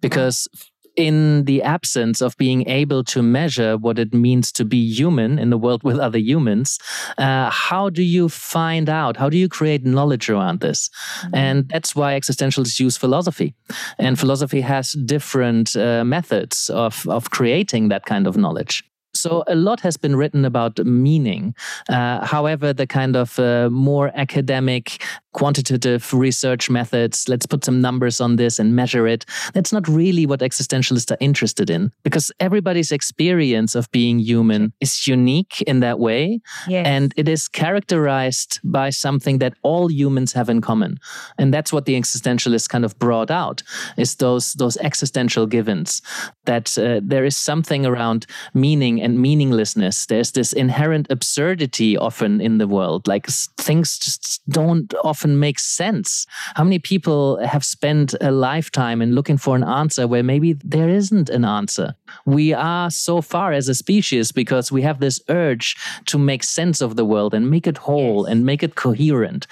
because 0.00 0.48
in 0.96 1.44
the 1.44 1.62
absence 1.62 2.20
of 2.20 2.36
being 2.36 2.68
able 2.68 3.04
to 3.04 3.22
measure 3.22 3.76
what 3.76 3.98
it 3.98 4.12
means 4.12 4.52
to 4.52 4.64
be 4.64 4.92
human 4.92 5.38
in 5.38 5.50
the 5.50 5.58
world 5.58 5.82
with 5.82 5.98
other 5.98 6.18
humans, 6.18 6.78
uh, 7.18 7.50
how 7.50 7.88
do 7.90 8.02
you 8.02 8.28
find 8.28 8.88
out? 8.88 9.16
How 9.16 9.28
do 9.28 9.38
you 9.38 9.48
create 9.48 9.84
knowledge 9.84 10.28
around 10.28 10.60
this? 10.60 10.90
Mm-hmm. 11.22 11.34
And 11.34 11.68
that's 11.68 11.96
why 11.96 12.18
existentialists 12.18 12.78
use 12.78 12.96
philosophy. 12.96 13.54
And 13.98 14.18
philosophy 14.18 14.60
has 14.60 14.92
different 14.92 15.76
uh, 15.76 16.04
methods 16.04 16.70
of, 16.70 17.06
of 17.08 17.30
creating 17.30 17.88
that 17.88 18.04
kind 18.06 18.26
of 18.26 18.36
knowledge. 18.36 18.84
So 19.22 19.44
a 19.46 19.54
lot 19.54 19.78
has 19.80 19.96
been 19.96 20.16
written 20.16 20.44
about 20.44 20.78
meaning. 20.84 21.54
Uh, 21.88 22.26
however, 22.26 22.72
the 22.72 22.88
kind 22.88 23.14
of 23.14 23.38
uh, 23.38 23.70
more 23.70 24.10
academic, 24.16 25.00
quantitative 25.32 26.12
research 26.12 26.68
methods, 26.68 27.28
let's 27.28 27.46
put 27.46 27.64
some 27.64 27.80
numbers 27.80 28.20
on 28.20 28.34
this 28.34 28.58
and 28.58 28.74
measure 28.74 29.06
it, 29.06 29.24
that's 29.54 29.72
not 29.72 29.86
really 29.86 30.26
what 30.26 30.40
existentialists 30.40 31.12
are 31.12 31.16
interested 31.20 31.70
in 31.70 31.92
because 32.02 32.32
everybody's 32.40 32.90
experience 32.90 33.76
of 33.76 33.90
being 33.92 34.18
human 34.18 34.72
is 34.80 35.06
unique 35.06 35.62
in 35.62 35.78
that 35.80 36.00
way. 36.00 36.40
Yes. 36.66 36.84
And 36.86 37.14
it 37.16 37.28
is 37.28 37.46
characterized 37.46 38.58
by 38.64 38.90
something 38.90 39.38
that 39.38 39.54
all 39.62 39.88
humans 39.88 40.32
have 40.32 40.48
in 40.48 40.60
common. 40.60 40.98
And 41.38 41.54
that's 41.54 41.72
what 41.72 41.86
the 41.86 41.94
existentialists 41.94 42.68
kind 42.68 42.84
of 42.84 42.98
brought 42.98 43.30
out 43.30 43.62
is 43.96 44.16
those, 44.16 44.54
those 44.54 44.76
existential 44.78 45.46
givens 45.46 46.02
that 46.44 46.76
uh, 46.76 47.00
there 47.02 47.24
is 47.24 47.36
something 47.36 47.86
around 47.86 48.26
meaning 48.52 49.00
and 49.00 49.11
meaninglessness. 49.20 50.06
There's 50.06 50.32
this 50.32 50.52
inherent 50.52 51.06
absurdity 51.10 51.96
often 51.96 52.40
in 52.40 52.58
the 52.58 52.68
world. 52.68 53.06
Like 53.06 53.26
things 53.26 53.98
just 53.98 54.40
don't 54.48 54.92
often 55.04 55.38
make 55.38 55.58
sense. 55.58 56.26
How 56.54 56.64
many 56.64 56.78
people 56.78 57.38
have 57.44 57.64
spent 57.64 58.14
a 58.20 58.30
lifetime 58.30 59.02
in 59.02 59.14
looking 59.14 59.36
for 59.36 59.56
an 59.56 59.64
answer 59.64 60.06
where 60.06 60.22
maybe 60.22 60.54
there 60.64 60.88
isn't 60.88 61.28
an 61.28 61.44
answer? 61.44 61.94
We 62.24 62.52
are 62.52 62.90
so 62.90 63.20
far 63.20 63.52
as 63.52 63.68
a 63.68 63.74
species 63.74 64.32
because 64.32 64.70
we 64.72 64.82
have 64.82 65.00
this 65.00 65.20
urge 65.28 65.76
to 66.06 66.18
make 66.18 66.42
sense 66.42 66.80
of 66.80 66.96
the 66.96 67.04
world 67.04 67.34
and 67.34 67.50
make 67.50 67.66
it 67.66 67.78
whole 67.78 68.24
yes. 68.24 68.32
and 68.32 68.44
make 68.44 68.62
it 68.62 68.74
coherent. 68.74 69.46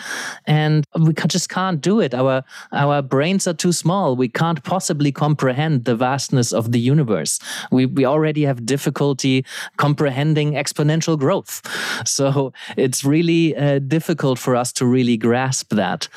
And 0.46 0.84
we 0.98 1.12
just 1.28 1.48
can't 1.48 1.80
do 1.80 2.00
it. 2.00 2.14
Our, 2.14 2.44
our 2.72 3.02
brains 3.02 3.46
are 3.46 3.54
too 3.54 3.72
small. 3.72 4.16
We 4.16 4.28
can't 4.28 4.62
possibly 4.62 5.12
comprehend 5.12 5.84
the 5.84 5.96
vastness 5.96 6.52
of 6.52 6.72
the 6.72 6.80
universe. 6.80 7.38
We, 7.70 7.86
we 7.86 8.04
already 8.04 8.42
have 8.44 8.66
difficulty 8.66 9.44
comprehending 9.76 10.52
exponential 10.52 11.18
growth. 11.18 11.62
So 12.20 12.52
it's 12.76 13.04
really 13.04 13.56
uh, 13.56 13.78
difficult 13.78 14.38
for 14.38 14.56
us 14.56 14.72
to 14.74 14.86
really 14.86 15.16
grasp 15.16 15.74
that. 15.74 16.08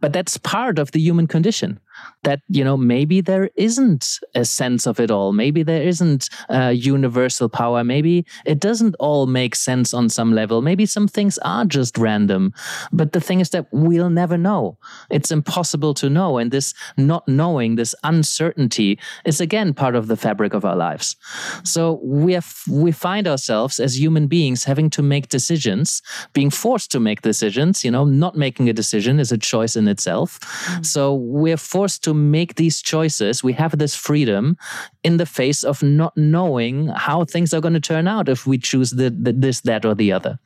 But 0.00 0.12
that's 0.12 0.38
part 0.38 0.78
of 0.78 0.92
the 0.92 1.00
human 1.00 1.26
condition 1.26 1.78
that 2.22 2.40
you 2.48 2.64
know 2.64 2.76
maybe 2.76 3.20
there 3.20 3.50
isn't 3.56 4.18
a 4.34 4.44
sense 4.44 4.86
of 4.86 5.00
it 5.00 5.10
all. 5.10 5.32
Maybe 5.32 5.62
there 5.62 5.82
isn't 5.82 6.28
a 6.48 6.72
universal 6.72 7.48
power. 7.48 7.84
Maybe 7.84 8.26
it 8.44 8.60
doesn't 8.60 8.94
all 8.98 9.26
make 9.26 9.54
sense 9.54 9.94
on 9.94 10.08
some 10.08 10.32
level. 10.32 10.62
Maybe 10.62 10.86
some 10.86 11.08
things 11.08 11.38
are 11.38 11.64
just 11.64 11.98
random. 11.98 12.52
But 12.92 13.12
the 13.12 13.20
thing 13.20 13.40
is 13.40 13.50
that 13.50 13.66
we'll 13.72 14.10
never 14.10 14.36
know. 14.36 14.78
It's 15.10 15.30
impossible 15.30 15.94
to 15.94 16.10
know. 16.10 16.38
And 16.38 16.50
this 16.50 16.74
not 16.96 17.26
knowing 17.28 17.76
this 17.76 17.94
uncertainty 18.02 18.98
is 19.24 19.40
again 19.40 19.74
part 19.74 19.94
of 19.94 20.06
the 20.08 20.16
fabric 20.16 20.54
of 20.54 20.64
our 20.64 20.76
lives. 20.76 21.16
So 21.64 22.00
we 22.02 22.32
have 22.32 22.54
we 22.70 22.92
find 22.92 23.26
ourselves 23.26 23.80
as 23.80 24.00
human 24.00 24.26
beings 24.26 24.64
having 24.64 24.90
to 24.90 25.02
make 25.02 25.28
decisions 25.28 26.02
being 26.32 26.50
forced 26.50 26.90
to 26.92 27.00
make 27.00 27.22
decisions. 27.22 27.84
You 27.84 27.90
know 27.90 28.04
not 28.04 28.36
making 28.36 28.68
a 28.68 28.72
decision 28.72 29.20
is 29.20 29.32
a 29.32 29.38
choice 29.38 29.76
in 29.76 29.88
itself. 29.88 30.40
Mm. 30.40 30.86
so 30.86 31.14
we're 31.14 31.56
forced 31.56 31.95
to 32.00 32.14
make 32.14 32.54
these 32.54 32.82
choices. 32.82 33.42
We 33.42 33.52
have 33.54 33.78
this 33.78 33.94
freedom 33.94 34.56
in 35.02 35.16
the 35.16 35.26
face 35.26 35.62
of 35.64 35.82
not 35.82 36.16
knowing 36.16 36.88
how 36.88 37.24
things 37.24 37.52
are 37.54 37.60
going 37.60 37.74
to 37.74 37.80
turn 37.80 38.08
out 38.08 38.28
if 38.28 38.46
we 38.46 38.58
choose 38.58 38.90
the, 38.90 39.10
the, 39.10 39.32
this, 39.32 39.60
that, 39.62 39.84
or 39.84 39.94
the 39.94 40.12
other. 40.12 40.38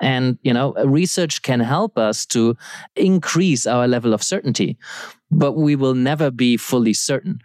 And, 0.00 0.38
you 0.42 0.52
know, 0.52 0.74
research 0.84 1.42
can 1.42 1.60
help 1.60 1.98
us 1.98 2.26
to 2.26 2.56
increase 2.96 3.66
our 3.66 3.88
level 3.88 4.14
of 4.14 4.22
certainty 4.22 4.78
but 5.30 5.52
we 5.52 5.76
will 5.76 5.94
never 5.94 6.30
be 6.30 6.56
fully 6.56 6.92
certain. 6.92 7.40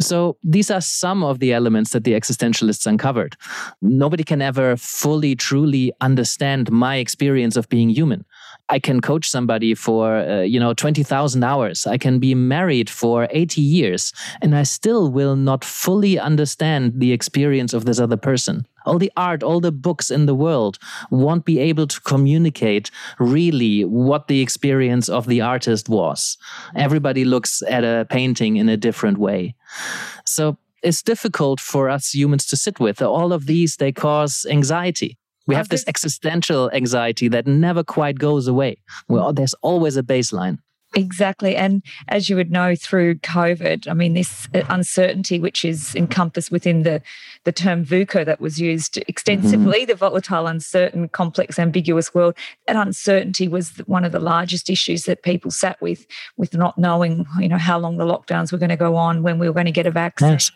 So 0.00 0.36
these 0.42 0.70
are 0.70 0.80
some 0.80 1.22
of 1.22 1.40
the 1.40 1.52
elements 1.52 1.90
that 1.90 2.04
the 2.04 2.12
existentialists 2.12 2.86
uncovered. 2.86 3.36
Nobody 3.82 4.24
can 4.24 4.40
ever 4.40 4.76
fully, 4.76 5.34
truly 5.34 5.92
understand 6.00 6.70
my 6.70 6.96
experience 6.96 7.56
of 7.56 7.68
being 7.68 7.90
human. 7.90 8.24
I 8.68 8.78
can 8.78 9.00
coach 9.00 9.28
somebody 9.28 9.74
for, 9.74 10.16
uh, 10.16 10.40
you 10.40 10.58
know, 10.58 10.72
20,000 10.72 11.44
hours. 11.44 11.86
I 11.86 11.98
can 11.98 12.18
be 12.18 12.34
married 12.34 12.88
for 12.88 13.28
80 13.30 13.60
years 13.60 14.12
and 14.40 14.56
I 14.56 14.62
still 14.62 15.10
will 15.10 15.36
not 15.36 15.64
fully 15.64 16.18
understand 16.18 16.94
the 16.96 17.12
experience 17.12 17.74
of 17.74 17.84
this 17.84 18.00
other 18.00 18.16
person. 18.16 18.66
All 18.86 18.98
the 18.98 19.12
art, 19.16 19.42
all 19.42 19.60
the 19.60 19.72
books 19.72 20.10
in 20.10 20.26
the 20.26 20.34
world 20.34 20.78
won't 21.10 21.44
be 21.44 21.58
able 21.58 21.86
to 21.86 22.00
communicate 22.02 22.90
really 23.18 23.84
what 23.84 24.28
the 24.28 24.40
experience 24.40 25.08
of 25.08 25.26
the 25.26 25.40
artist 25.40 25.88
was. 25.88 26.38
Everybody 26.74 27.24
looks 27.24 27.62
at 27.68 27.84
a 27.84 28.06
painting 28.08 28.56
in 28.56 28.68
a 28.68 28.76
different 28.76 29.18
way. 29.18 29.54
So 30.24 30.56
it's 30.82 31.02
difficult 31.02 31.60
for 31.60 31.88
us 31.88 32.14
humans 32.14 32.46
to 32.46 32.56
sit 32.56 32.78
with. 32.78 33.00
All 33.02 33.32
of 33.32 33.46
these, 33.46 33.76
they 33.76 33.92
cause 33.92 34.46
anxiety. 34.48 35.18
We 35.46 35.54
have 35.54 35.68
this 35.68 35.84
existential 35.86 36.70
anxiety 36.72 37.28
that 37.28 37.46
never 37.46 37.84
quite 37.84 38.18
goes 38.18 38.46
away. 38.46 38.78
Well, 39.08 39.32
there's 39.32 39.54
always 39.62 39.96
a 39.96 40.02
baseline. 40.02 40.58
Exactly. 40.96 41.56
And 41.56 41.82
as 42.08 42.28
you 42.28 42.36
would 42.36 42.50
know 42.50 42.74
through 42.76 43.16
COVID, 43.16 43.88
I 43.88 43.94
mean, 43.94 44.14
this 44.14 44.48
uh, 44.54 44.62
uncertainty, 44.68 45.40
which 45.40 45.64
is 45.64 45.94
encompassed 45.94 46.50
within 46.50 46.82
the, 46.82 47.02
the 47.44 47.52
term 47.52 47.84
VUCA 47.84 48.24
that 48.24 48.40
was 48.40 48.60
used 48.60 48.98
extensively, 49.08 49.80
mm-hmm. 49.80 49.88
the 49.88 49.96
volatile, 49.96 50.46
uncertain, 50.46 51.08
complex, 51.08 51.58
ambiguous 51.58 52.14
world, 52.14 52.36
that 52.66 52.76
uncertainty 52.76 53.48
was 53.48 53.78
one 53.86 54.04
of 54.04 54.12
the 54.12 54.20
largest 54.20 54.70
issues 54.70 55.04
that 55.04 55.22
people 55.22 55.50
sat 55.50 55.80
with, 55.80 56.06
with 56.36 56.54
not 56.54 56.78
knowing, 56.78 57.26
you 57.40 57.48
know, 57.48 57.58
how 57.58 57.78
long 57.78 57.96
the 57.96 58.04
lockdowns 58.04 58.52
were 58.52 58.58
going 58.58 58.68
to 58.68 58.76
go 58.76 58.96
on, 58.96 59.22
when 59.22 59.38
we 59.38 59.48
were 59.48 59.54
going 59.54 59.66
to 59.66 59.72
get 59.72 59.86
a 59.86 59.90
vaccine. 59.90 60.32
Yes 60.32 60.50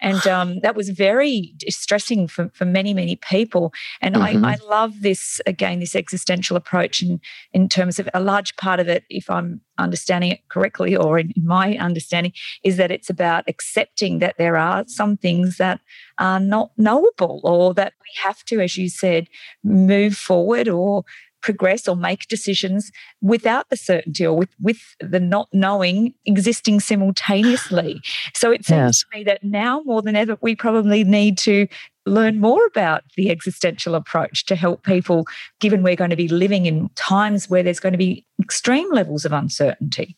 and 0.00 0.26
um, 0.26 0.60
that 0.60 0.76
was 0.76 0.90
very 0.90 1.54
distressing 1.56 2.28
for, 2.28 2.50
for 2.54 2.64
many, 2.64 2.94
many 2.94 3.16
people. 3.16 3.72
And 4.00 4.14
mm-hmm. 4.14 4.44
I, 4.44 4.52
I 4.52 4.56
love 4.68 5.00
this, 5.00 5.40
again, 5.46 5.80
this 5.80 5.96
existential 5.96 6.56
approach 6.56 7.02
in, 7.02 7.20
in 7.52 7.68
terms 7.68 7.98
of 7.98 8.08
a 8.14 8.20
large 8.20 8.56
part 8.56 8.80
of 8.80 8.88
it, 8.88 9.04
if 9.10 9.28
I'm 9.30 9.60
understanding 9.78 10.32
it 10.32 10.40
correctly, 10.48 10.96
or 10.96 11.18
in, 11.18 11.32
in 11.36 11.46
my 11.46 11.76
understanding, 11.78 12.32
is 12.64 12.76
that 12.76 12.90
it's 12.90 13.10
about 13.10 13.44
accepting 13.48 14.18
that 14.18 14.36
there 14.38 14.56
are 14.56 14.84
some 14.86 15.16
things 15.16 15.56
that 15.58 15.80
are 16.18 16.40
not 16.40 16.70
knowable 16.76 17.40
or 17.44 17.74
that 17.74 17.92
we 18.00 18.10
have 18.22 18.44
to, 18.46 18.60
as 18.60 18.76
you 18.76 18.88
said, 18.88 19.28
move 19.62 20.16
forward 20.16 20.68
or 20.68 21.04
progress 21.40 21.88
or 21.88 21.96
make 21.96 22.28
decisions 22.28 22.90
without 23.20 23.68
the 23.70 23.76
certainty 23.76 24.26
or 24.26 24.36
with, 24.36 24.50
with 24.60 24.78
the 25.00 25.20
not 25.20 25.48
knowing 25.52 26.14
existing 26.26 26.80
simultaneously. 26.80 28.00
So 28.34 28.52
it 28.52 28.64
seems 28.64 28.78
yes. 28.78 29.00
to 29.00 29.18
me 29.18 29.24
that 29.24 29.42
now 29.42 29.82
more 29.84 30.00
than 30.02 30.14
ever, 30.14 30.38
we 30.40 30.54
probably 30.54 31.02
need 31.02 31.38
to 31.38 31.66
learn 32.06 32.40
more 32.40 32.64
about 32.66 33.02
the 33.16 33.30
existential 33.30 33.94
approach 33.94 34.46
to 34.46 34.56
help 34.56 34.84
people, 34.84 35.26
given 35.60 35.82
we're 35.82 35.96
going 35.96 36.10
to 36.10 36.16
be 36.16 36.28
living 36.28 36.66
in 36.66 36.88
times 36.94 37.48
where 37.48 37.62
there's 37.62 37.80
going 37.80 37.92
to 37.92 37.98
be 37.98 38.24
extreme 38.40 38.90
levels 38.92 39.24
of 39.24 39.32
uncertainty. 39.32 40.16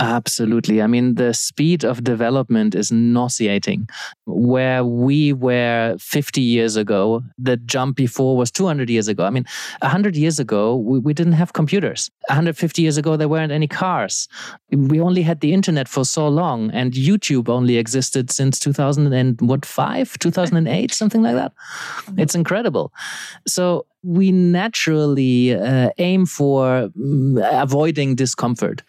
Absolutely. 0.00 0.82
I 0.82 0.86
mean, 0.86 1.14
the 1.14 1.32
speed 1.32 1.84
of 1.84 2.04
development 2.04 2.74
is 2.74 2.92
nauseating. 2.92 3.88
Where 4.26 4.84
we 4.84 5.32
were 5.32 5.96
50 5.98 6.40
years 6.40 6.76
ago, 6.76 7.22
the 7.38 7.56
jump 7.56 7.96
before 7.96 8.36
was 8.36 8.50
200 8.50 8.90
years 8.90 9.08
ago. 9.08 9.24
I 9.24 9.30
mean, 9.30 9.46
100 9.80 10.14
years 10.16 10.38
ago, 10.38 10.76
we, 10.76 10.98
we 10.98 11.14
didn't 11.14 11.32
have 11.32 11.54
computers. 11.54 12.10
150 12.28 12.82
years 12.82 12.96
ago, 12.98 13.16
there 13.16 13.28
weren't 13.28 13.52
any 13.52 13.66
cars. 13.66 14.28
We 14.70 15.00
only 15.00 15.22
had 15.22 15.40
the 15.40 15.54
internet 15.54 15.88
for 15.88 16.04
so 16.04 16.28
long, 16.28 16.70
and 16.72 16.92
YouTube 16.92 17.48
only 17.48 17.78
existed 17.78 18.30
since 18.30 18.58
2005, 18.58 20.18
2008, 20.18 20.92
something 20.92 21.22
like 21.22 21.34
that. 21.34 21.52
Mm-hmm. 21.54 22.20
It's 22.20 22.34
incredible. 22.34 22.92
So, 23.46 23.86
we 24.06 24.30
naturally 24.30 25.52
uh, 25.52 25.90
aim 25.98 26.26
for 26.26 26.90
mm, 26.96 27.62
avoiding 27.62 28.14
discomfort. 28.14 28.82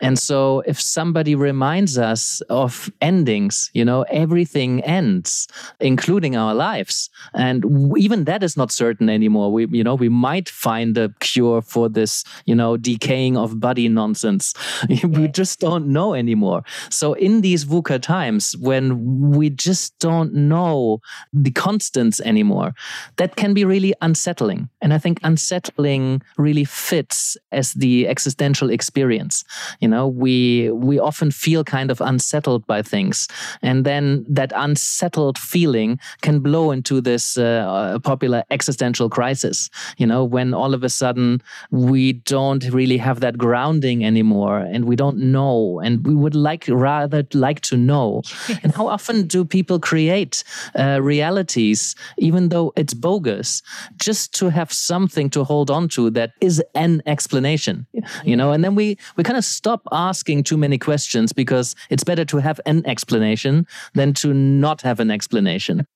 And 0.00 0.18
so 0.18 0.62
if 0.66 0.80
somebody 0.80 1.34
reminds 1.34 1.98
us 1.98 2.40
of 2.48 2.90
endings, 3.02 3.70
you 3.74 3.84
know, 3.84 4.02
everything 4.02 4.80
ends, 4.82 5.46
including 5.78 6.36
our 6.36 6.54
lives. 6.54 7.10
And 7.34 7.64
even 7.98 8.24
that 8.24 8.42
is 8.42 8.56
not 8.56 8.72
certain 8.72 9.10
anymore. 9.10 9.52
We, 9.52 9.66
you 9.66 9.84
know, 9.84 9.94
we 9.94 10.08
might 10.08 10.48
find 10.48 10.96
a 10.96 11.10
cure 11.20 11.60
for 11.60 11.90
this, 11.90 12.24
you 12.46 12.54
know, 12.54 12.78
decaying 12.78 13.36
of 13.36 13.60
body 13.60 13.88
nonsense. 13.88 14.54
we 15.04 15.28
just 15.28 15.60
don't 15.60 15.88
know 15.88 16.14
anymore. 16.14 16.62
So 16.88 17.12
in 17.12 17.42
these 17.42 17.66
VUCA 17.66 18.00
times 18.00 18.56
when 18.56 19.30
we 19.32 19.50
just 19.50 19.98
don't 19.98 20.32
know 20.32 21.00
the 21.32 21.50
constants 21.50 22.20
anymore, 22.20 22.74
that 23.16 23.36
can 23.36 23.52
be 23.52 23.64
really 23.66 23.92
unsettling. 24.00 24.61
And 24.80 24.92
I 24.92 24.98
think 24.98 25.20
unsettling 25.22 26.22
really 26.36 26.64
fits 26.64 27.36
as 27.50 27.72
the 27.74 28.08
existential 28.08 28.70
experience. 28.70 29.44
You 29.80 29.88
know, 29.88 30.08
we 30.08 30.70
we 30.70 30.98
often 30.98 31.30
feel 31.30 31.64
kind 31.64 31.90
of 31.90 32.00
unsettled 32.00 32.66
by 32.66 32.82
things, 32.82 33.28
and 33.62 33.84
then 33.84 34.24
that 34.28 34.52
unsettled 34.54 35.38
feeling 35.38 35.98
can 36.20 36.40
blow 36.40 36.70
into 36.70 37.00
this 37.00 37.38
uh, 37.38 37.98
popular 38.02 38.44
existential 38.50 39.08
crisis. 39.08 39.70
You 39.98 40.06
know, 40.06 40.24
when 40.24 40.54
all 40.54 40.74
of 40.74 40.84
a 40.84 40.88
sudden 40.88 41.42
we 41.70 42.14
don't 42.14 42.64
really 42.70 42.98
have 42.98 43.20
that 43.20 43.38
grounding 43.38 44.04
anymore, 44.04 44.58
and 44.58 44.84
we 44.84 44.96
don't 44.96 45.18
know, 45.18 45.80
and 45.84 46.06
we 46.06 46.14
would 46.14 46.34
like 46.34 46.64
rather 46.68 47.26
like 47.34 47.60
to 47.60 47.76
know. 47.76 48.22
and 48.62 48.72
how 48.74 48.86
often 48.88 49.26
do 49.26 49.44
people 49.44 49.78
create 49.78 50.44
uh, 50.78 51.00
realities, 51.02 51.94
even 52.18 52.48
though 52.48 52.72
it's 52.76 52.94
bogus, 52.94 53.62
just 53.96 54.34
to 54.34 54.41
have 54.50 54.72
something 54.72 55.30
to 55.30 55.44
hold 55.44 55.70
on 55.70 55.88
to 55.88 56.10
that 56.10 56.32
is 56.40 56.62
an 56.74 57.02
explanation 57.06 57.86
you 58.24 58.36
know? 58.36 58.52
And 58.52 58.64
then 58.64 58.74
we 58.74 58.98
we 59.16 59.24
kind 59.24 59.38
of 59.38 59.44
stop 59.44 59.82
asking 59.92 60.44
too 60.44 60.56
many 60.56 60.78
questions 60.78 61.32
because 61.32 61.74
it's 61.90 62.04
better 62.04 62.24
to 62.26 62.38
have 62.38 62.60
an 62.66 62.84
explanation 62.86 63.66
than 63.94 64.12
to 64.14 64.32
not 64.34 64.82
have 64.82 65.00
an 65.00 65.10
explanation 65.10 65.86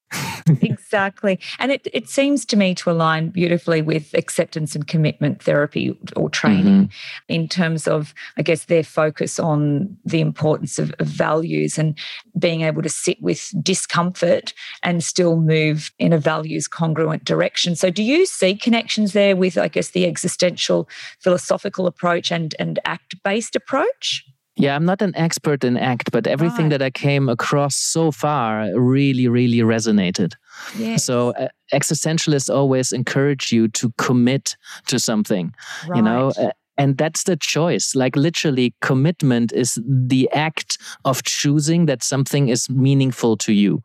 exactly. 0.62 1.40
And 1.58 1.72
it, 1.72 1.86
it 1.92 2.08
seems 2.08 2.44
to 2.46 2.56
me 2.56 2.74
to 2.76 2.90
align 2.90 3.30
beautifully 3.30 3.82
with 3.82 4.14
acceptance 4.14 4.74
and 4.74 4.86
commitment 4.86 5.42
therapy 5.42 5.98
or 6.14 6.30
training 6.30 6.84
mm-hmm. 6.84 7.32
in 7.32 7.48
terms 7.48 7.88
of, 7.88 8.14
I 8.36 8.42
guess, 8.42 8.64
their 8.64 8.84
focus 8.84 9.38
on 9.38 9.96
the 10.04 10.20
importance 10.20 10.78
of, 10.78 10.92
of, 10.98 11.06
values 11.06 11.78
and 11.78 11.98
being 12.38 12.60
able 12.62 12.82
to 12.82 12.88
sit 12.88 13.20
with 13.22 13.52
discomfort 13.62 14.52
and 14.82 15.02
still 15.02 15.36
move 15.36 15.90
in 15.98 16.12
a 16.12 16.18
values 16.18 16.68
congruent 16.68 17.24
direction. 17.24 17.74
So, 17.74 17.90
do 17.90 18.02
you 18.02 18.26
see 18.26 18.54
connections 18.54 19.12
there 19.12 19.34
with, 19.34 19.58
I 19.58 19.68
guess, 19.68 19.90
the 19.90 20.06
existential 20.06 20.88
philosophical 21.20 21.86
approach 21.86 22.30
and, 22.30 22.54
and 22.58 22.78
ACT 22.84 23.22
based 23.24 23.56
approach? 23.56 24.24
Yeah, 24.56 24.74
I'm 24.74 24.86
not 24.86 25.02
an 25.02 25.14
expert 25.16 25.64
in 25.64 25.76
ACT, 25.76 26.10
but 26.10 26.26
everything 26.26 26.66
right. 26.66 26.78
that 26.78 26.82
I 26.82 26.90
came 26.90 27.28
across 27.28 27.76
so 27.76 28.10
far 28.10 28.70
really, 28.74 29.28
really 29.28 29.58
resonated. 29.58 30.32
Yes. 30.78 31.04
So 31.04 31.34
uh, 31.34 31.48
existentialists 31.74 32.52
always 32.52 32.92
encourage 32.92 33.52
you 33.52 33.68
to 33.68 33.92
commit 33.98 34.56
to 34.86 34.98
something, 34.98 35.54
right. 35.86 35.96
you 35.96 36.02
know. 36.02 36.32
Uh, 36.38 36.50
and 36.78 36.96
that's 36.96 37.24
the 37.24 37.36
choice. 37.36 37.94
Like 37.94 38.16
literally, 38.16 38.74
commitment 38.80 39.52
is 39.52 39.78
the 39.86 40.28
act 40.32 40.78
of 41.04 41.22
choosing 41.22 41.86
that 41.86 42.02
something 42.02 42.48
is 42.48 42.68
meaningful 42.68 43.36
to 43.38 43.52
you, 43.52 43.82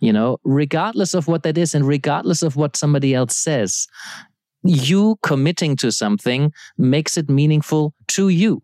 you 0.00 0.12
know, 0.12 0.38
regardless 0.44 1.14
of 1.14 1.26
what 1.26 1.42
that 1.42 1.58
is 1.58 1.74
and 1.74 1.86
regardless 1.86 2.42
of 2.42 2.56
what 2.56 2.76
somebody 2.76 3.14
else 3.14 3.36
says. 3.36 3.86
You 4.62 5.16
committing 5.22 5.76
to 5.76 5.92
something 5.92 6.52
makes 6.78 7.18
it 7.18 7.28
meaningful 7.28 7.92
to 8.08 8.30
you 8.30 8.62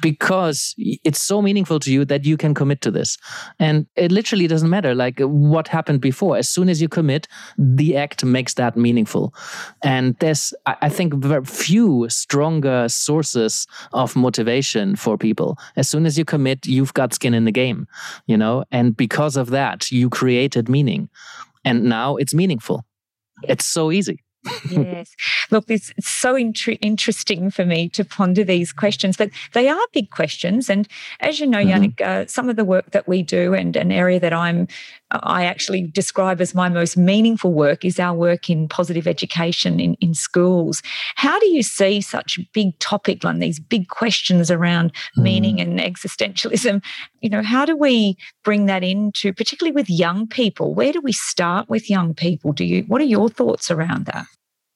because 0.00 0.74
it's 0.76 1.20
so 1.20 1.42
meaningful 1.42 1.78
to 1.80 1.92
you 1.92 2.04
that 2.04 2.24
you 2.24 2.36
can 2.36 2.54
commit 2.54 2.80
to 2.82 2.90
this. 2.90 3.16
And 3.58 3.86
it 3.96 4.12
literally 4.12 4.46
doesn't 4.46 4.68
matter 4.68 4.94
like 4.94 5.20
uh, 5.20 5.28
what 5.28 5.68
happened 5.68 6.00
before. 6.00 6.36
As 6.36 6.48
soon 6.48 6.68
as 6.68 6.80
you 6.80 6.88
commit, 6.88 7.28
the 7.56 7.96
act 7.96 8.24
makes 8.24 8.54
that 8.54 8.76
meaningful. 8.76 9.34
And 9.82 10.16
there's, 10.18 10.54
I 10.66 10.88
think, 10.88 11.14
very 11.14 11.44
few 11.44 12.06
stronger 12.08 12.88
sources 12.88 13.66
of 13.92 14.16
motivation 14.16 14.96
for 14.96 15.16
people. 15.16 15.58
As 15.76 15.88
soon 15.88 16.06
as 16.06 16.18
you 16.18 16.24
commit, 16.24 16.66
you've 16.66 16.94
got 16.94 17.14
skin 17.14 17.34
in 17.34 17.44
the 17.44 17.52
game, 17.52 17.86
you 18.26 18.36
know, 18.36 18.64
and 18.70 18.96
because 18.96 19.36
of 19.36 19.50
that, 19.50 19.90
you 19.90 20.10
created 20.10 20.68
meaning. 20.68 21.08
And 21.64 21.84
now 21.84 22.16
it's 22.16 22.34
meaningful. 22.34 22.84
It's 23.44 23.66
so 23.66 23.90
easy 23.90 24.22
yes. 24.70 25.14
Look, 25.50 25.64
it's 25.68 25.92
so 26.00 26.34
int- 26.34 26.78
interesting 26.80 27.50
for 27.50 27.64
me 27.64 27.88
to 27.90 28.04
ponder 28.04 28.44
these 28.44 28.72
questions, 28.72 29.16
but 29.16 29.30
they 29.52 29.68
are 29.68 29.80
big 29.92 30.10
questions. 30.10 30.68
And 30.68 30.88
as 31.20 31.38
you 31.38 31.46
know, 31.46 31.58
mm-hmm. 31.58 31.84
Yannick, 31.84 32.00
uh, 32.00 32.26
some 32.26 32.48
of 32.48 32.56
the 32.56 32.64
work 32.64 32.90
that 32.90 33.06
we 33.06 33.22
do 33.22 33.54
and 33.54 33.76
an 33.76 33.92
area 33.92 34.18
that 34.20 34.32
I'm, 34.32 34.66
I 35.10 35.44
actually 35.44 35.82
describe 35.82 36.40
as 36.40 36.54
my 36.54 36.68
most 36.68 36.96
meaningful 36.96 37.52
work 37.52 37.84
is 37.84 38.00
our 38.00 38.14
work 38.14 38.48
in 38.48 38.66
positive 38.68 39.06
education 39.06 39.78
in, 39.78 39.94
in 40.00 40.14
schools. 40.14 40.82
How 41.16 41.38
do 41.38 41.46
you 41.48 41.62
see 41.62 42.00
such 42.00 42.40
big 42.52 42.78
topic 42.78 43.22
like 43.22 43.38
these 43.38 43.60
big 43.60 43.88
questions 43.88 44.50
around 44.50 44.92
mm-hmm. 44.92 45.22
meaning 45.22 45.60
and 45.60 45.78
existentialism? 45.78 46.82
You 47.20 47.30
know, 47.30 47.42
how 47.42 47.64
do 47.64 47.76
we 47.76 48.16
bring 48.42 48.66
that 48.66 48.82
into, 48.82 49.32
particularly 49.32 49.74
with 49.74 49.88
young 49.88 50.26
people? 50.26 50.74
Where 50.74 50.92
do 50.92 51.00
we 51.00 51.12
start 51.12 51.68
with 51.68 51.90
young 51.90 52.14
people? 52.14 52.52
Do 52.52 52.64
you, 52.64 52.82
what 52.84 53.00
are 53.00 53.04
your 53.04 53.28
thoughts 53.28 53.70
around 53.70 54.06
that? 54.06 54.26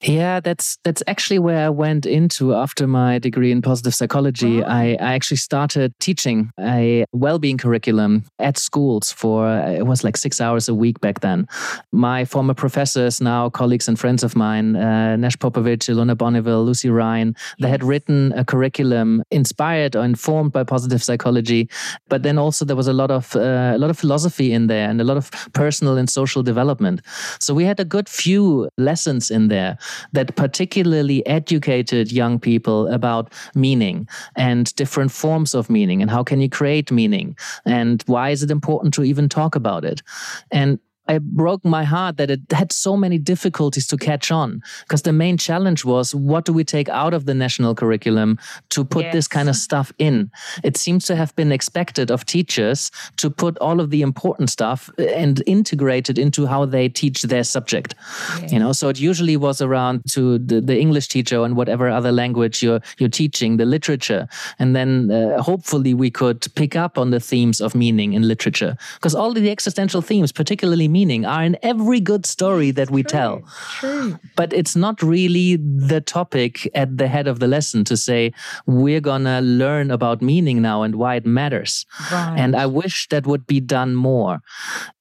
Yeah, 0.03 0.41
that's 0.41 0.77
that's 0.85 1.03
actually 1.07 1.39
where 1.39 1.67
I 1.67 1.71
went 1.71 2.05
into 2.05 2.55
after 2.55 2.87
my 2.87 3.19
degree 3.19 3.51
in 3.51 3.63
positive 3.63 3.95
psychology. 3.95 4.63
Oh. 4.63 4.67
I, 4.67 4.97
I 5.01 5.15
actually 5.15 5.39
started 5.39 5.95
teaching 6.01 6.51
a 6.61 7.07
well-being 7.13 7.57
curriculum 7.57 8.25
at 8.39 8.59
schools 8.59 9.11
for 9.11 9.49
it 9.49 9.87
was 9.87 10.05
like 10.05 10.19
six 10.19 10.39
hours 10.39 10.69
a 10.69 10.75
week 10.75 11.01
back 11.01 11.21
then. 11.21 11.47
My 11.93 12.27
former 12.27 12.53
professors, 12.53 13.23
now 13.23 13.49
colleagues 13.49 13.89
and 13.89 13.99
friends 13.99 14.23
of 14.23 14.37
mine, 14.37 14.77
uh, 14.77 15.17
Nesh 15.17 15.37
Popovic, 15.39 15.89
Ilona 15.89 16.15
Boniwell, 16.15 16.65
Lucy 16.65 16.91
Ryan, 16.91 17.35
they 17.59 17.69
had 17.69 17.83
written 17.83 18.33
a 18.37 18.45
curriculum 18.45 19.23
inspired 19.31 19.97
or 19.97 20.05
informed 20.05 20.53
by 20.53 20.63
positive 20.63 21.03
psychology, 21.03 21.71
but 22.09 22.23
then 22.23 22.37
also 22.37 22.67
there 22.67 22.77
was 22.77 22.89
a 22.89 22.93
lot 22.93 23.11
of 23.11 23.35
uh, 23.35 23.73
a 23.75 23.79
lot 23.79 23.89
of 23.89 23.99
philosophy 23.99 24.53
in 24.53 24.67
there 24.67 24.91
and 24.91 25.01
a 25.01 25.05
lot 25.05 25.17
of 25.17 25.31
personal 25.55 25.97
and 25.97 26.11
social 26.11 26.43
development. 26.43 27.01
So 27.41 27.55
we 27.55 27.65
had 27.65 27.81
a 27.81 27.85
good 27.85 28.11
few 28.11 28.69
lessons 28.77 29.31
in 29.31 29.49
there 29.49 29.79
that 30.12 30.37
particularly 30.37 31.27
educated 31.27 32.12
young 32.12 32.38
people 32.38 32.87
about 32.88 33.33
meaning 33.55 34.09
and 34.37 34.75
different 34.77 35.11
forms 35.11 35.55
of 35.55 35.70
meaning 35.70 36.03
and 36.03 36.11
how 36.11 36.22
can 36.22 36.40
you 36.40 36.49
create 36.49 36.90
meaning 36.90 37.37
and 37.64 38.03
why 38.07 38.31
is 38.31 38.42
it 38.42 38.51
important 38.51 38.94
to 38.94 39.03
even 39.03 39.29
talk 39.29 39.55
about 39.55 39.85
it. 39.85 40.03
And 40.51 40.79
I 41.09 41.19
broke 41.19 41.64
my 41.64 41.85
heart 41.85 42.16
that 42.16 42.31
it 42.31 42.40
had 42.51 42.73
so 42.73 42.97
many 42.97 43.19
difficulties 43.19 43.87
to 43.88 43.97
catch 43.97 44.31
on 44.31 44.62
because 44.83 45.03
the 45.03 45.12
main 45.12 45.37
challenge 45.37 45.85
was 45.85 46.14
what 46.14 46.45
do 46.45 46.53
we 46.53 46.64
take 46.64 46.88
out 46.88 47.14
of 47.14 47.27
the 47.27 47.35
national 47.35 47.75
curriculum 47.75 48.38
to 48.71 48.85
put 48.85 49.05
yes. 49.05 49.14
this 49.14 49.29
kind 49.29 49.49
of 49.49 49.57
stuff 49.57 49.92
in? 49.99 50.31
It 50.62 50.77
seems 50.77 51.07
to 51.07 51.16
have 51.16 51.35
been 51.37 51.53
expected 51.53 52.11
of 52.11 52.25
teachers 52.27 52.90
to 53.16 53.31
put 53.31 53.57
all 53.59 53.81
of 53.81 53.90
the 53.90 54.03
important 54.03 54.51
stuff 54.51 54.90
uh, 54.99 55.03
and 55.03 55.42
integrate 55.47 56.11
it 56.11 56.19
into 56.19 56.47
how 56.47 56.64
they 56.64 56.88
teach 56.88 57.23
their 57.23 57.45
subject. 57.45 57.95
Yes. 58.40 58.53
You 58.53 58.59
know, 58.59 58.73
so 58.73 58.88
it 58.88 58.99
usually 58.99 59.37
was 59.37 59.62
around 59.62 60.03
to 60.12 60.38
the, 60.38 60.61
the, 60.61 60.77
English 60.77 61.09
teacher 61.09 61.42
and 61.42 61.57
whatever 61.57 61.88
other 61.88 62.12
language 62.12 62.62
you're 62.62 62.81
you're 62.99 63.09
teaching, 63.09 63.57
the 63.57 63.64
literature, 63.64 64.29
and 64.59 64.77
then 64.77 65.11
uh, 65.11 65.42
hopefully 65.42 65.95
we 65.95 66.11
could 66.11 66.47
pick 66.55 66.77
up 66.77 66.99
on 66.99 67.11
the 67.11 67.21
themes 67.21 67.61
of 67.61 67.75
meaning 67.75 68.12
in 68.12 68.29
literature 68.29 68.77
because 68.95 69.14
all 69.14 69.31
of 69.31 69.37
the 69.37 69.51
existential 69.51 70.03
themes, 70.03 70.33
particularly 70.33 70.88
meaning 70.99 71.23
are 71.27 71.45
in 71.51 71.57
every 71.73 72.01
good 72.01 72.25
story 72.25 72.71
that 72.79 72.89
we 72.97 73.03
true, 73.03 73.19
tell. 73.19 73.35
True. 73.81 74.19
But 74.41 74.49
it's 74.61 74.77
not 74.85 74.97
really 75.15 75.49
the 75.57 76.01
topic 76.01 76.53
at 76.83 76.97
the 77.01 77.09
head 77.15 77.27
of 77.33 77.37
the 77.43 77.49
lesson 77.57 77.85
to 77.91 77.97
say, 78.09 78.33
we're 78.67 79.05
going 79.11 79.25
to 79.25 79.39
learn 79.63 79.91
about 79.99 80.23
meaning 80.33 80.59
now 80.71 80.79
and 80.87 80.95
why 81.03 81.13
it 81.21 81.27
matters. 81.41 81.73
Right. 82.13 82.37
And 82.43 82.57
I 82.65 82.67
wish 82.81 82.97
that 83.13 83.27
would 83.27 83.47
be 83.47 83.61
done 83.61 83.95
more. 83.95 84.41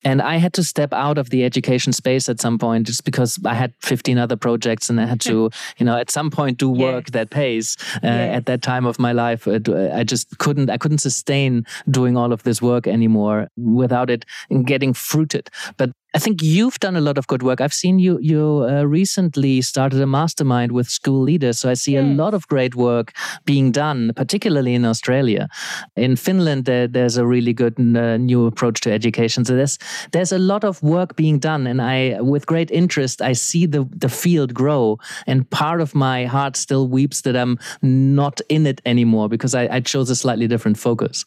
And 0.03 0.21
I 0.21 0.35
had 0.43 0.53
to 0.53 0.63
step 0.63 0.91
out 1.05 1.17
of 1.17 1.29
the 1.29 1.41
education 1.49 1.93
space 1.93 2.29
at 2.29 2.41
some 2.45 2.57
point 2.59 2.87
just 2.87 3.05
because 3.09 3.39
I 3.53 3.55
had 3.63 3.71
15 3.81 4.17
other 4.17 4.35
projects 4.35 4.89
and 4.89 4.99
I 4.99 5.05
had 5.05 5.21
to, 5.21 5.49
you 5.77 5.85
know, 5.87 5.97
at 5.97 6.11
some 6.11 6.29
point 6.29 6.57
do 6.57 6.69
work 6.69 7.05
yes. 7.07 7.13
that 7.15 7.29
pays. 7.29 7.77
Uh, 7.95 7.99
yes. 8.03 8.37
At 8.37 8.45
that 8.45 8.61
time 8.61 8.85
of 8.85 8.99
my 8.99 9.13
life, 9.13 9.47
I 9.47 10.03
just 10.03 10.37
couldn't, 10.43 10.69
I 10.69 10.77
couldn't 10.77 11.03
sustain 11.09 11.65
doing 11.89 12.17
all 12.17 12.31
of 12.33 12.43
this 12.43 12.61
work 12.61 12.85
anymore 12.87 13.49
without 13.55 14.09
it 14.09 14.25
getting 14.65 14.93
fruited. 14.93 15.49
But 15.77 15.84
that 15.85 16.04
I 16.15 16.17
think 16.17 16.41
you've 16.41 16.79
done 16.79 16.95
a 16.95 17.01
lot 17.01 17.17
of 17.17 17.27
good 17.27 17.43
work. 17.43 17.59
I've 17.59 17.73
seen 17.73 17.99
you 17.99 18.17
you 18.21 18.65
uh, 18.69 18.83
recently 18.83 19.61
started 19.61 19.99
a 19.99 20.07
mastermind 20.07 20.71
with 20.71 20.87
school 20.87 21.21
leaders, 21.21 21.59
so 21.59 21.69
I 21.69 21.73
see 21.73 21.91
yes. 21.91 22.05
a 22.05 22.07
lot 22.07 22.33
of 22.33 22.47
great 22.47 22.73
work 22.73 23.11
being 23.43 23.73
done, 23.73 24.13
particularly 24.15 24.73
in 24.75 24.85
Australia. 24.85 25.49
In 25.97 26.15
Finland, 26.15 26.63
there, 26.63 26.87
there's 26.87 27.17
a 27.17 27.27
really 27.27 27.51
good 27.51 27.77
uh, 27.77 28.15
new 28.15 28.45
approach 28.45 28.79
to 28.81 28.93
education. 28.93 29.43
So 29.43 29.57
there's 29.57 29.77
there's 30.13 30.31
a 30.31 30.39
lot 30.39 30.63
of 30.63 30.81
work 30.81 31.17
being 31.17 31.37
done, 31.37 31.67
and 31.67 31.81
I, 31.81 32.21
with 32.21 32.45
great 32.45 32.71
interest, 32.71 33.21
I 33.21 33.33
see 33.33 33.65
the 33.65 33.83
the 33.99 34.09
field 34.09 34.53
grow. 34.53 34.97
And 35.27 35.49
part 35.49 35.81
of 35.81 35.93
my 35.93 36.27
heart 36.27 36.55
still 36.55 36.87
weeps 36.87 37.21
that 37.21 37.35
I'm 37.35 37.59
not 37.81 38.39
in 38.47 38.65
it 38.65 38.81
anymore 38.85 39.27
because 39.27 39.53
I, 39.53 39.67
I 39.77 39.81
chose 39.81 40.09
a 40.09 40.15
slightly 40.15 40.47
different 40.47 40.77
focus. 40.77 41.25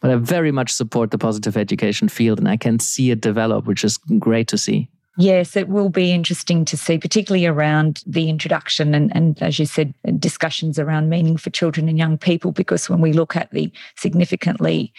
But 0.00 0.10
I 0.10 0.16
very 0.16 0.50
much 0.50 0.72
support 0.72 1.10
the 1.10 1.18
positive 1.18 1.58
education 1.58 2.08
field, 2.08 2.38
and 2.38 2.48
I 2.48 2.56
can 2.56 2.78
see 2.78 3.10
it 3.10 3.20
develop, 3.20 3.66
which 3.66 3.84
is 3.84 3.98
great 4.18 4.29
great 4.30 4.48
to 4.48 4.58
see. 4.58 4.88
Yes, 5.18 5.56
it 5.56 5.68
will 5.68 5.90
be 5.90 6.12
interesting 6.12 6.64
to 6.64 6.76
see, 6.76 6.96
particularly 6.96 7.44
around 7.44 8.02
the 8.06 8.30
introduction 8.30 8.94
and, 8.94 9.14
and, 9.14 9.42
as 9.42 9.58
you 9.58 9.66
said, 9.66 9.92
discussions 10.18 10.78
around 10.78 11.10
meaning 11.10 11.36
for 11.36 11.50
children 11.50 11.88
and 11.88 11.98
young 11.98 12.16
people. 12.16 12.52
Because 12.52 12.88
when 12.88 13.00
we 13.00 13.12
look 13.12 13.34
at 13.36 13.50
the 13.50 13.70
significantly 13.96 14.94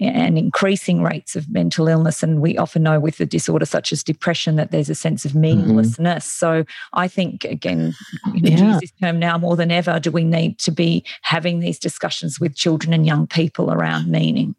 and 0.00 0.38
increasing 0.38 1.02
rates 1.02 1.34
of 1.36 1.50
mental 1.50 1.88
illness, 1.88 2.22
and 2.22 2.40
we 2.40 2.56
often 2.56 2.84
know 2.84 3.00
with 3.00 3.20
a 3.20 3.26
disorder 3.26 3.66
such 3.66 3.92
as 3.92 4.04
depression 4.04 4.56
that 4.56 4.70
there's 4.70 4.88
a 4.88 4.94
sense 4.94 5.24
of 5.26 5.34
meaninglessness. 5.34 6.24
Mm-hmm. 6.24 6.62
So 6.62 6.64
I 6.92 7.08
think, 7.08 7.44
again, 7.44 7.92
you 8.32 8.42
know, 8.42 8.50
yeah. 8.50 8.72
use 8.72 8.80
this 8.80 8.92
term 9.02 9.18
now 9.18 9.36
more 9.36 9.56
than 9.56 9.72
ever, 9.72 9.98
do 9.98 10.10
we 10.12 10.24
need 10.24 10.58
to 10.60 10.70
be 10.70 11.04
having 11.22 11.60
these 11.60 11.78
discussions 11.78 12.40
with 12.40 12.54
children 12.54 12.94
and 12.94 13.04
young 13.04 13.26
people 13.26 13.72
around 13.72 14.08
meaning? 14.08 14.54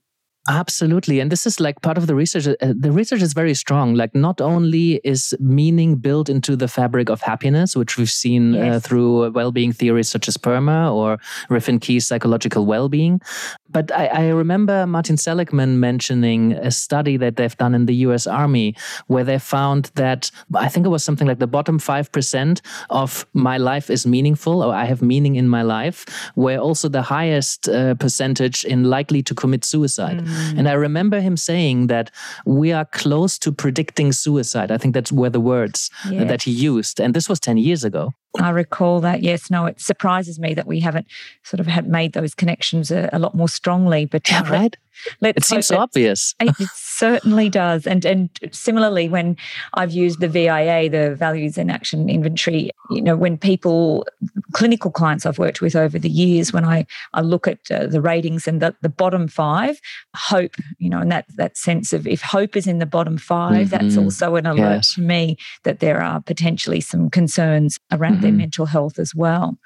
Absolutely. 0.50 1.20
And 1.20 1.32
this 1.32 1.46
is 1.46 1.60
like 1.60 1.82
part 1.82 1.98
of 1.98 2.08
the 2.08 2.16
research. 2.16 2.48
Uh, 2.48 2.74
the 2.76 2.92
research 2.92 3.22
is 3.22 3.34
very 3.34 3.54
strong. 3.54 3.96
Like, 3.96 4.16
not 4.16 4.42
only 4.42 5.02
is 5.04 5.34
meaning 5.40 5.96
built 5.96 6.30
into 6.30 6.56
the 6.56 6.68
fabric 6.68 7.10
of 7.10 7.22
happiness, 7.22 7.76
which 7.76 7.98
we've 7.98 8.10
seen 8.10 8.56
uh, 8.56 8.58
yes. 8.58 8.76
uh, 8.76 8.80
through 8.88 9.32
well 9.32 9.52
being 9.52 9.74
theories 9.74 10.10
such 10.10 10.28
as 10.28 10.38
PERMA 10.38 10.94
or 10.94 11.18
Ryff 11.50 11.68
Keyes' 11.82 12.08
psychological 12.08 12.66
well 12.66 12.88
being, 12.88 13.22
but 13.70 13.92
I, 13.92 14.08
I, 14.08 14.28
remember 14.30 14.88
Martin 14.88 15.18
Seligman 15.18 15.80
mentioning 15.80 16.54
a 16.54 16.72
study 16.72 17.18
that 17.18 17.36
they've 17.36 17.58
done 17.58 17.76
in 17.76 17.86
the 17.86 17.96
US 18.08 18.26
Army 18.26 18.76
where 19.08 19.24
they 19.24 19.40
found 19.40 19.92
that 19.96 20.32
I 20.56 20.70
think 20.70 20.86
it 20.86 20.90
was 20.90 21.04
something 21.04 21.28
like 21.28 21.40
the 21.40 21.48
bottom 21.48 21.80
5% 21.80 22.62
of 22.90 23.26
my 23.34 23.58
life 23.58 23.90
is 23.90 24.08
meaningful 24.08 24.64
or 24.64 24.74
I 24.74 24.86
have 24.86 25.02
meaning 25.02 25.36
in 25.36 25.48
my 25.50 25.62
life, 25.62 26.06
were 26.36 26.58
also 26.58 26.88
the 26.90 27.02
highest 27.02 27.68
uh, 27.68 27.96
percentage 27.96 28.64
in 28.64 28.86
likely 28.86 29.22
to 29.24 29.36
commit 29.36 29.66
suicide. 29.66 30.20
Mm. 30.20 30.37
Mm. 30.38 30.60
And 30.60 30.70
I 30.70 30.74
remember 30.74 31.20
him 31.20 31.38
saying 31.38 31.88
that 31.88 32.12
we 32.46 32.72
are 32.72 32.86
close 32.86 33.38
to 33.40 33.52
predicting 33.52 34.12
suicide. 34.12 34.72
I 34.72 34.78
think 34.78 34.94
that's 34.94 35.12
where 35.12 35.30
the 35.30 35.40
words 35.40 35.90
that 36.10 36.44
he 36.44 36.52
used. 36.52 37.00
And 37.00 37.14
this 37.14 37.28
was 37.28 37.40
10 37.40 37.58
years 37.58 37.84
ago. 37.84 38.14
I 38.40 38.50
recall 38.50 39.00
that. 39.02 39.24
Yes, 39.24 39.50
no, 39.50 39.66
it 39.66 39.80
surprises 39.82 40.40
me 40.40 40.54
that 40.54 40.68
we 40.68 40.80
haven't 40.80 41.08
sort 41.44 41.60
of 41.60 41.68
had 41.68 41.88
made 41.88 42.14
those 42.14 42.36
connections 42.36 42.92
a, 42.92 43.10
a 43.12 43.20
lot 43.20 43.36
more 43.36 43.50
strongly. 43.50 44.06
But 44.06 44.30
yeah, 44.30 44.50
right. 44.50 44.78
Let's 45.22 45.38
it 45.38 45.46
seems 45.46 45.68
so 45.68 45.78
obvious. 45.78 46.36
it 46.40 46.56
certainly 46.74 47.50
does. 47.50 47.88
And 47.88 48.06
and 48.06 48.30
similarly, 48.52 49.10
when 49.10 49.38
I've 49.74 49.92
used 49.92 50.20
the 50.20 50.28
VIA, 50.28 50.90
the 50.90 51.16
Values 51.16 51.58
in 51.58 51.70
Action 51.70 52.10
Inventory, 52.10 52.72
you 52.90 53.02
know, 53.02 53.16
when 53.16 53.38
people, 53.38 54.06
clinical 54.54 54.92
clients 54.92 55.26
I've 55.26 55.40
worked 55.40 55.62
with 55.62 55.76
over 55.76 56.00
the 56.00 56.10
years, 56.10 56.54
when 56.54 56.66
I, 56.66 56.86
I 57.14 57.22
look 57.22 57.48
at 57.48 57.60
uh, 57.70 57.88
the 57.88 58.02
ratings 58.02 58.48
and 58.48 58.62
the, 58.62 58.76
the 58.82 58.90
bottom 58.90 59.28
five, 59.28 59.80
hope, 60.16 60.56
you 60.78 60.90
know, 60.90 61.00
and 61.00 61.12
that 61.12 61.26
that 61.36 61.58
sense 61.58 61.94
of 61.94 62.08
if 62.08 62.22
hope 62.22 62.56
is 62.56 62.68
in 62.68 62.80
the 62.80 62.86
bottom 62.86 63.18
5 63.18 63.52
mm-hmm. 63.52 63.70
that's 63.70 63.98
also 63.98 64.36
an 64.36 64.46
alert 64.46 64.58
yes. 64.58 64.94
to 64.96 65.02
me 65.02 65.38
that 65.64 65.80
there 65.80 66.02
are 66.02 66.22
potentially 66.22 66.82
some 66.82 67.10
concerns 67.10 67.80
around 67.92 68.14
mm-hmm. 68.14 68.22
their 68.22 68.32
mental 68.32 68.66
health 68.66 69.00
as 69.00 69.14
well. 69.14 69.58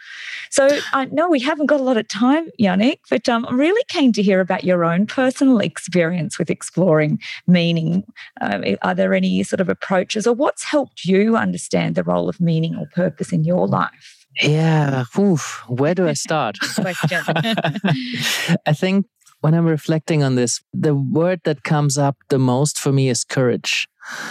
So 0.50 0.80
I 0.94 1.06
know 1.06 1.30
we 1.30 1.40
haven't 1.40 1.68
got 1.68 1.80
a 1.80 1.84
lot 1.84 1.98
of 1.98 2.08
time, 2.08 2.50
Yannick, 2.60 3.00
but 3.10 3.28
um, 3.30 3.46
I'm 3.46 3.60
really 3.60 3.84
keen 3.88 4.12
to 4.14 4.24
hear 4.24 4.40
about 4.40 4.64
your 4.64 4.84
own 4.84 5.06
personal 5.06 5.21
experience 5.60 6.38
with 6.38 6.50
exploring 6.50 7.20
meaning. 7.48 8.04
Uh, 8.40 8.76
are 8.82 8.96
there 8.96 9.14
any 9.14 9.44
sort 9.44 9.62
of 9.62 9.70
approaches 9.70 10.28
or 10.28 10.34
what's 10.34 10.64
helped 10.64 11.06
you 11.06 11.38
understand 11.38 11.96
the 11.96 12.04
role 12.04 12.30
of 12.30 12.40
meaning 12.40 12.76
or 12.76 12.88
purpose 12.94 13.32
in 13.32 13.44
your 13.44 13.68
life? 13.68 14.26
Yeah, 14.42 15.04
Oof, 15.18 15.64
where 15.68 15.94
do 15.94 16.08
I 16.08 16.14
start? 16.28 16.58
Question. 16.60 17.24
I 18.66 18.74
think 18.74 19.06
when 19.42 19.54
I'm 19.54 19.66
reflecting 19.66 20.24
on 20.24 20.36
this, 20.36 20.62
the 20.74 20.96
word 20.96 21.42
that 21.44 21.64
comes 21.64 21.98
up 21.98 22.18
the 22.30 22.40
most 22.40 22.80
for 22.80 22.92
me 22.92 23.10
is 23.10 23.24
courage. 23.24 23.88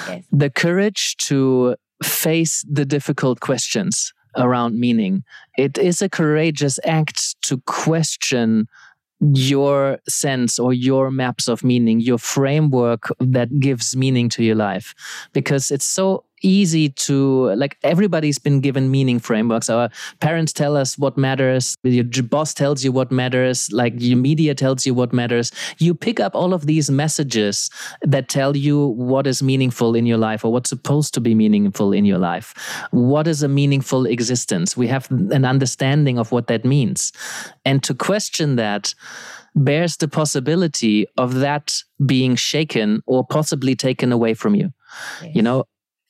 Yes. 0.09 0.25
The 0.33 0.51
courage 0.51 1.17
to 1.29 1.77
face 2.03 2.65
the 2.69 2.85
difficult 2.85 3.41
questions 3.41 4.13
around 4.37 4.79
meaning. 4.79 5.25
It 5.59 5.77
is 5.77 6.01
a 6.01 6.09
courageous 6.09 6.79
act 6.85 7.41
to 7.43 7.59
question 7.67 8.69
your 9.21 9.99
sense 10.09 10.59
or 10.59 10.73
your 10.73 11.11
maps 11.11 11.49
of 11.49 11.63
meaning, 11.63 12.01
your 12.01 12.19
framework 12.19 13.13
that 13.19 13.61
gives 13.61 13.95
meaning 13.95 14.29
to 14.31 14.43
your 14.43 14.57
life. 14.57 14.95
Because 15.33 15.71
it's 15.71 15.85
so 15.85 16.25
easy 16.43 16.89
to 16.89 17.53
like 17.55 17.77
everybody's 17.83 18.39
been 18.39 18.61
given 18.61 18.91
meaning 18.91 19.19
frameworks. 19.19 19.71
Our 19.71 19.91
parents 20.21 20.53
tell 20.53 20.77
us 20.77 20.99
what 20.99 21.17
matters. 21.17 21.77
Your 21.83 22.05
boss 22.25 22.55
tells 22.55 22.85
you 22.85 22.93
what 22.93 23.11
matters. 23.11 23.71
Like 23.73 23.95
your 23.97 24.19
media 24.19 24.55
tells 24.55 24.87
you 24.87 24.95
what 24.95 25.13
matters. 25.13 25.53
You 25.79 25.95
pick 25.95 26.21
up 26.21 26.35
all 26.35 26.55
of 26.55 26.67
these 26.67 26.91
messages 26.91 27.71
that 28.03 28.29
tell 28.29 28.57
you 28.57 28.89
what 28.89 29.27
is 29.27 29.43
meaningful 29.43 29.95
in 29.95 30.07
your 30.07 30.19
life 30.19 30.45
or 30.45 30.53
what's 30.53 30.71
supposed 30.71 31.15
to 31.15 31.21
be 31.21 31.35
meaningful 31.35 31.93
in 31.93 32.05
your 32.05 32.19
life. 32.19 32.55
What 32.91 33.27
is 33.27 33.43
a 33.43 33.49
meaningful 33.49 34.07
existence? 34.07 34.77
We 34.77 34.89
have 34.89 35.11
an 35.11 35.45
understanding 35.45 36.19
of 36.19 36.33
what 36.33 36.47
that 36.49 36.65
means. 36.65 37.13
And 37.65 37.83
to 37.85 37.95
question 37.95 38.57
that 38.57 38.95
bears 39.55 39.97
the 39.97 40.09
possibility 40.09 41.07
of 41.17 41.35
that 41.41 41.83
being 42.07 42.37
shaken 42.37 43.03
or 43.07 43.27
possibly 43.27 43.75
taken 43.75 44.13
away 44.13 44.35
from 44.35 44.55
you. 44.55 44.73
Yes. 45.23 45.37
you 45.37 45.43
know 45.43 45.65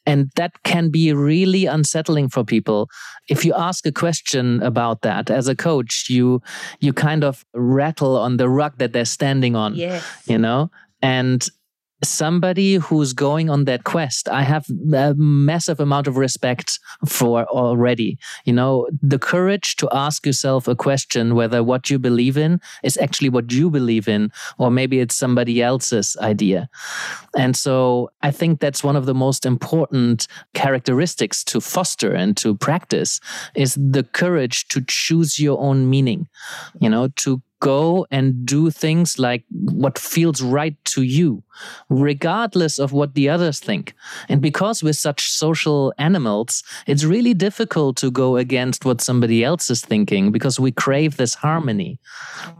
and 0.07 0.31
that 0.37 0.63
can 0.65 0.91
be 0.91 1.13
really 1.13 1.67
unsettling 1.67 2.29
for 2.29 2.45
people. 2.45 2.89
If 3.29 3.45
you 3.45 3.55
ask 3.55 3.87
a 3.87 3.93
question 3.93 4.63
about 4.63 5.03
that 5.03 5.31
as 5.31 5.49
a 5.49 5.55
coach, 5.55 6.07
you 6.09 6.43
you 6.81 6.93
kind 6.93 7.25
of 7.25 7.45
rattle 7.55 8.17
on 8.17 8.37
the 8.37 8.49
rug 8.49 8.79
that 8.79 8.93
they're 8.93 9.05
standing 9.05 9.57
on. 9.57 9.75
Yes. 9.75 10.05
You 10.27 10.39
know? 10.39 10.71
And 11.03 11.47
somebody 12.03 12.75
who's 12.75 13.13
going 13.13 13.51
on 13.51 13.65
that 13.65 13.85
quest, 13.85 14.29
I 14.29 14.43
have 14.43 14.67
a 14.93 15.15
massive 15.17 15.81
amount 15.81 16.07
of 16.07 16.17
respect 16.17 16.79
for 17.07 17.45
already. 17.47 18.19
You 18.45 18.53
know, 18.53 18.89
the 19.03 19.19
courage 19.19 19.77
to 19.77 19.89
ask 19.93 20.27
yourself 20.27 20.69
a 20.69 20.75
question 20.75 21.35
whether 21.35 21.63
what 21.63 21.91
you 21.91 21.99
believe 21.99 22.37
in 22.37 22.61
is 22.83 22.97
actually 22.99 23.29
what 23.29 23.53
you 23.53 23.71
believe 23.71 24.09
in, 24.09 24.33
or 24.59 24.71
maybe 24.71 25.01
it's 25.01 25.15
somebody 25.15 25.63
else's 25.63 26.17
idea. 26.21 26.69
And 27.37 27.57
so 27.57 28.11
I 28.23 28.31
think 28.31 28.61
that's 28.61 28.83
one 28.83 28.97
of 28.97 29.07
the 29.07 29.15
most 29.15 29.47
important 29.47 30.27
characteristics 30.55 31.45
to 31.45 31.61
foster 31.61 32.13
and 32.13 32.37
to 32.39 32.57
practice 32.57 33.21
is 33.55 33.75
the 33.75 34.03
courage 34.03 34.69
to 34.69 34.83
choose 34.87 35.39
your 35.39 35.61
own 35.61 35.89
meaning, 35.91 36.29
you 36.81 36.89
know, 36.89 37.09
to 37.17 37.43
go 37.61 38.07
and 38.11 38.45
do 38.45 38.71
things 38.71 39.19
like 39.19 39.45
what 39.51 39.99
feels 39.99 40.43
right 40.43 40.77
to 40.87 41.03
you, 41.03 41.43
regardless 41.89 42.79
of 42.79 42.93
what 42.93 43.15
the 43.15 43.29
others 43.29 43.61
think. 43.61 43.95
And 44.29 44.41
because 44.41 44.83
we're 44.83 44.95
such 44.95 45.31
social 45.31 45.93
animals, 45.99 46.63
it's 46.87 47.05
really 47.05 47.35
difficult 47.35 47.97
to 47.99 48.11
go 48.11 48.37
against 48.37 48.85
what 48.85 49.01
somebody 49.01 49.45
else 49.45 49.71
is 49.71 49.83
thinking 49.83 50.33
because 50.33 50.59
we 50.59 50.73
crave 50.73 51.17
this 51.17 51.35
harmony. 51.35 51.99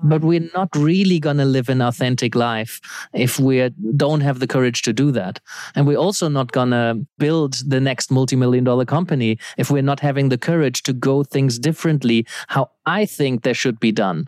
But 0.03 0.23
we're 0.23 0.51
not 0.55 0.69
really 0.77 1.19
going 1.19 1.39
to 1.39 1.45
live 1.45 1.69
an 1.69 1.81
authentic 1.81 2.35
life 2.35 2.81
if 3.15 3.41
we 3.41 3.71
don't 3.97 4.21
have 4.21 4.39
the 4.39 4.47
courage 4.47 4.83
to 4.83 4.93
do 4.93 5.11
that. 5.13 5.41
And 5.75 5.87
we're 5.87 5.97
also 5.97 6.29
not 6.29 6.53
going 6.53 6.71
to 6.71 7.07
build 7.19 7.55
the 7.67 7.81
next 7.81 8.11
multi 8.11 8.37
million 8.37 8.65
dollar 8.65 8.85
company 8.85 9.39
if 9.57 9.71
we're 9.71 9.83
not 9.83 10.01
having 10.01 10.29
the 10.29 10.39
courage 10.39 10.83
to 10.83 10.93
go 10.93 11.23
things 11.23 11.59
differently, 11.59 12.27
how 12.49 12.71
I 12.87 13.07
think 13.07 13.43
they 13.43 13.53
should 13.53 13.79
be 13.79 13.93
done. 13.93 14.27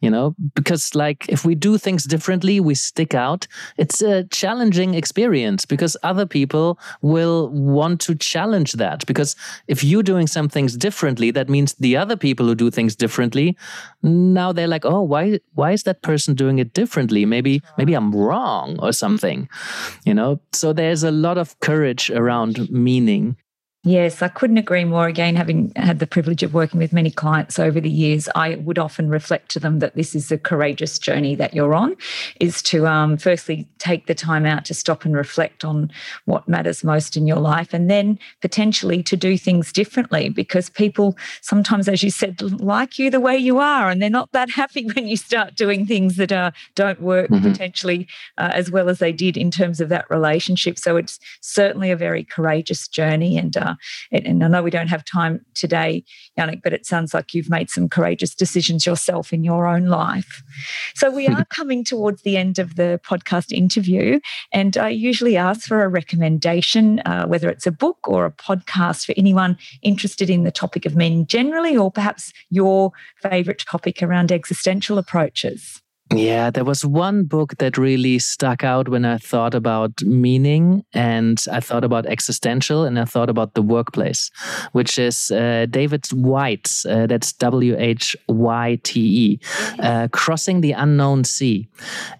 You 0.00 0.10
know, 0.10 0.13
because 0.54 0.94
like 0.94 1.26
if 1.28 1.44
we 1.44 1.54
do 1.54 1.78
things 1.78 2.04
differently, 2.04 2.60
we 2.60 2.74
stick 2.74 3.14
out. 3.14 3.46
It's 3.76 4.02
a 4.02 4.24
challenging 4.24 4.94
experience 4.94 5.66
because 5.66 5.96
other 6.02 6.26
people 6.26 6.78
will 7.02 7.48
want 7.50 8.00
to 8.02 8.14
challenge 8.14 8.72
that. 8.74 9.06
Because 9.06 9.36
if 9.68 9.82
you're 9.84 10.02
doing 10.02 10.26
some 10.26 10.48
things 10.48 10.76
differently, 10.76 11.30
that 11.32 11.48
means 11.48 11.74
the 11.74 11.96
other 11.96 12.16
people 12.16 12.46
who 12.46 12.54
do 12.54 12.70
things 12.70 12.96
differently, 12.96 13.56
now 14.02 14.52
they're 14.52 14.68
like, 14.68 14.84
oh, 14.84 15.02
why 15.02 15.40
why 15.54 15.72
is 15.72 15.82
that 15.84 16.02
person 16.02 16.34
doing 16.34 16.58
it 16.58 16.72
differently? 16.72 17.24
Maybe 17.24 17.62
maybe 17.78 17.94
I'm 17.94 18.14
wrong 18.14 18.78
or 18.80 18.92
something. 18.92 19.48
You 20.04 20.14
know, 20.14 20.40
so 20.52 20.72
there's 20.72 21.04
a 21.04 21.10
lot 21.10 21.38
of 21.38 21.58
courage 21.60 22.10
around 22.10 22.70
meaning 22.70 23.36
Yes, 23.86 24.22
I 24.22 24.28
couldn't 24.28 24.56
agree 24.56 24.86
more. 24.86 25.06
Again, 25.06 25.36
having 25.36 25.70
had 25.76 25.98
the 25.98 26.06
privilege 26.06 26.42
of 26.42 26.54
working 26.54 26.80
with 26.80 26.94
many 26.94 27.10
clients 27.10 27.58
over 27.58 27.80
the 27.82 27.90
years, 27.90 28.30
I 28.34 28.54
would 28.56 28.78
often 28.78 29.10
reflect 29.10 29.50
to 29.50 29.60
them 29.60 29.80
that 29.80 29.94
this 29.94 30.14
is 30.14 30.32
a 30.32 30.38
courageous 30.38 30.98
journey 30.98 31.34
that 31.34 31.52
you're 31.52 31.74
on, 31.74 31.94
is 32.40 32.62
to 32.62 32.86
um, 32.86 33.18
firstly 33.18 33.68
take 33.76 34.06
the 34.06 34.14
time 34.14 34.46
out 34.46 34.64
to 34.64 34.74
stop 34.74 35.04
and 35.04 35.14
reflect 35.14 35.66
on 35.66 35.90
what 36.24 36.48
matters 36.48 36.82
most 36.82 37.14
in 37.14 37.26
your 37.26 37.36
life, 37.36 37.74
and 37.74 37.90
then 37.90 38.18
potentially 38.40 39.02
to 39.02 39.18
do 39.18 39.36
things 39.36 39.70
differently 39.70 40.30
because 40.30 40.70
people 40.70 41.14
sometimes, 41.42 41.86
as 41.86 42.02
you 42.02 42.10
said, 42.10 42.40
like 42.40 42.98
you 42.98 43.10
the 43.10 43.20
way 43.20 43.36
you 43.36 43.58
are, 43.58 43.90
and 43.90 44.00
they're 44.00 44.08
not 44.08 44.32
that 44.32 44.48
happy 44.48 44.88
when 44.94 45.06
you 45.06 45.18
start 45.18 45.56
doing 45.56 45.84
things 45.84 46.16
that 46.16 46.32
uh, 46.32 46.52
don't 46.74 47.02
work 47.02 47.28
mm-hmm. 47.28 47.50
potentially 47.50 48.08
uh, 48.38 48.50
as 48.54 48.70
well 48.70 48.88
as 48.88 48.98
they 48.98 49.12
did 49.12 49.36
in 49.36 49.50
terms 49.50 49.78
of 49.78 49.90
that 49.90 50.08
relationship. 50.08 50.78
So 50.78 50.96
it's 50.96 51.20
certainly 51.42 51.90
a 51.90 51.96
very 51.96 52.24
courageous 52.24 52.88
journey, 52.88 53.36
and 53.36 53.54
uh, 53.58 53.73
and 54.12 54.42
I 54.42 54.48
know 54.48 54.62
we 54.62 54.70
don't 54.70 54.88
have 54.88 55.04
time 55.04 55.44
today, 55.54 56.04
Yannick, 56.38 56.62
but 56.62 56.72
it 56.72 56.86
sounds 56.86 57.14
like 57.14 57.34
you've 57.34 57.50
made 57.50 57.70
some 57.70 57.88
courageous 57.88 58.34
decisions 58.34 58.86
yourself 58.86 59.32
in 59.32 59.44
your 59.44 59.66
own 59.66 59.86
life. 59.86 60.42
So 60.94 61.10
we 61.10 61.28
are 61.28 61.44
coming 61.50 61.84
towards 61.84 62.22
the 62.22 62.36
end 62.36 62.58
of 62.58 62.76
the 62.76 63.00
podcast 63.04 63.52
interview, 63.52 64.20
and 64.52 64.76
I 64.76 64.88
usually 64.88 65.36
ask 65.36 65.66
for 65.66 65.82
a 65.82 65.88
recommendation, 65.88 67.00
uh, 67.00 67.26
whether 67.26 67.48
it's 67.48 67.66
a 67.66 67.72
book 67.72 67.98
or 68.08 68.26
a 68.26 68.32
podcast 68.32 69.06
for 69.06 69.14
anyone 69.16 69.56
interested 69.82 70.30
in 70.30 70.44
the 70.44 70.52
topic 70.52 70.86
of 70.86 70.96
men 70.96 71.26
generally, 71.26 71.76
or 71.76 71.90
perhaps 71.90 72.32
your 72.50 72.92
favorite 73.22 73.58
topic 73.58 74.02
around 74.02 74.32
existential 74.32 74.98
approaches. 74.98 75.80
Yeah, 76.12 76.50
there 76.50 76.64
was 76.64 76.84
one 76.84 77.24
book 77.24 77.56
that 77.58 77.78
really 77.78 78.18
stuck 78.18 78.62
out 78.62 78.88
when 78.88 79.06
I 79.06 79.16
thought 79.16 79.54
about 79.54 80.02
meaning 80.02 80.84
and 80.92 81.42
I 81.50 81.60
thought 81.60 81.82
about 81.82 82.04
existential 82.06 82.84
and 82.84 83.00
I 83.00 83.06
thought 83.06 83.30
about 83.30 83.54
the 83.54 83.62
workplace, 83.62 84.30
which 84.72 84.98
is 84.98 85.30
uh, 85.30 85.66
David 85.70 86.06
Whyte's, 86.12 86.84
uh, 86.84 87.06
that's 87.06 87.32
W 87.32 87.74
H 87.78 88.14
Y 88.28 88.78
T 88.82 89.00
E, 89.00 89.40
uh, 89.78 90.08
Crossing 90.12 90.60
the 90.60 90.72
Unknown 90.72 91.24
Sea. 91.24 91.66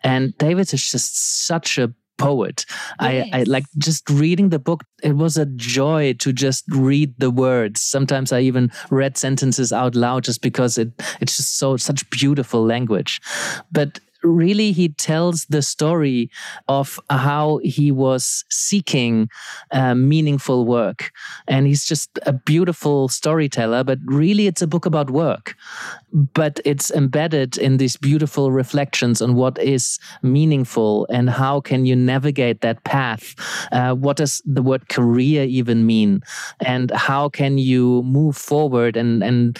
And 0.02 0.36
David 0.38 0.72
is 0.72 0.90
just 0.90 1.46
such 1.46 1.78
a 1.78 1.92
poet. 2.18 2.64
Yes. 3.00 3.28
I, 3.32 3.40
I 3.40 3.42
like 3.44 3.64
just 3.78 4.08
reading 4.08 4.50
the 4.50 4.58
book. 4.58 4.84
It 5.02 5.16
was 5.16 5.36
a 5.36 5.46
joy 5.46 6.14
to 6.14 6.32
just 6.32 6.64
read 6.68 7.14
the 7.18 7.30
words. 7.30 7.80
Sometimes 7.80 8.32
I 8.32 8.40
even 8.40 8.70
read 8.90 9.16
sentences 9.16 9.72
out 9.72 9.94
loud 9.94 10.24
just 10.24 10.42
because 10.42 10.78
it 10.78 10.92
it's 11.20 11.36
just 11.36 11.58
so 11.58 11.76
such 11.76 12.08
beautiful 12.10 12.64
language. 12.64 13.20
But 13.70 14.00
really 14.24 14.72
he 14.72 14.88
tells 14.88 15.46
the 15.46 15.62
story 15.62 16.30
of 16.68 16.98
how 17.10 17.60
he 17.62 17.92
was 17.92 18.44
seeking 18.50 19.28
uh, 19.70 19.94
meaningful 19.94 20.64
work. 20.64 21.12
And 21.46 21.66
he's 21.66 21.84
just 21.84 22.10
a 22.26 22.32
beautiful 22.32 23.08
storyteller 23.08 23.84
but 23.84 23.98
really 24.06 24.46
it's 24.46 24.62
a 24.62 24.66
book 24.66 24.86
about 24.86 25.10
work. 25.10 25.54
But 26.12 26.60
it's 26.64 26.90
embedded 26.90 27.58
in 27.58 27.76
these 27.76 27.96
beautiful 27.96 28.52
reflections 28.52 29.20
on 29.20 29.34
what 29.34 29.58
is 29.58 29.98
meaningful 30.22 31.06
and 31.10 31.28
how 31.28 31.60
can 31.60 31.86
you 31.86 31.96
navigate 31.96 32.60
that 32.60 32.84
path? 32.84 33.34
Uh, 33.72 33.94
what 33.94 34.16
does 34.16 34.40
the 34.44 34.62
word 34.62 34.88
career 34.88 35.44
even 35.44 35.86
mean? 35.86 36.22
And 36.60 36.90
how 36.92 37.28
can 37.28 37.58
you 37.58 38.02
move 38.02 38.36
forward 38.36 38.96
and 38.96 39.22
and 39.22 39.58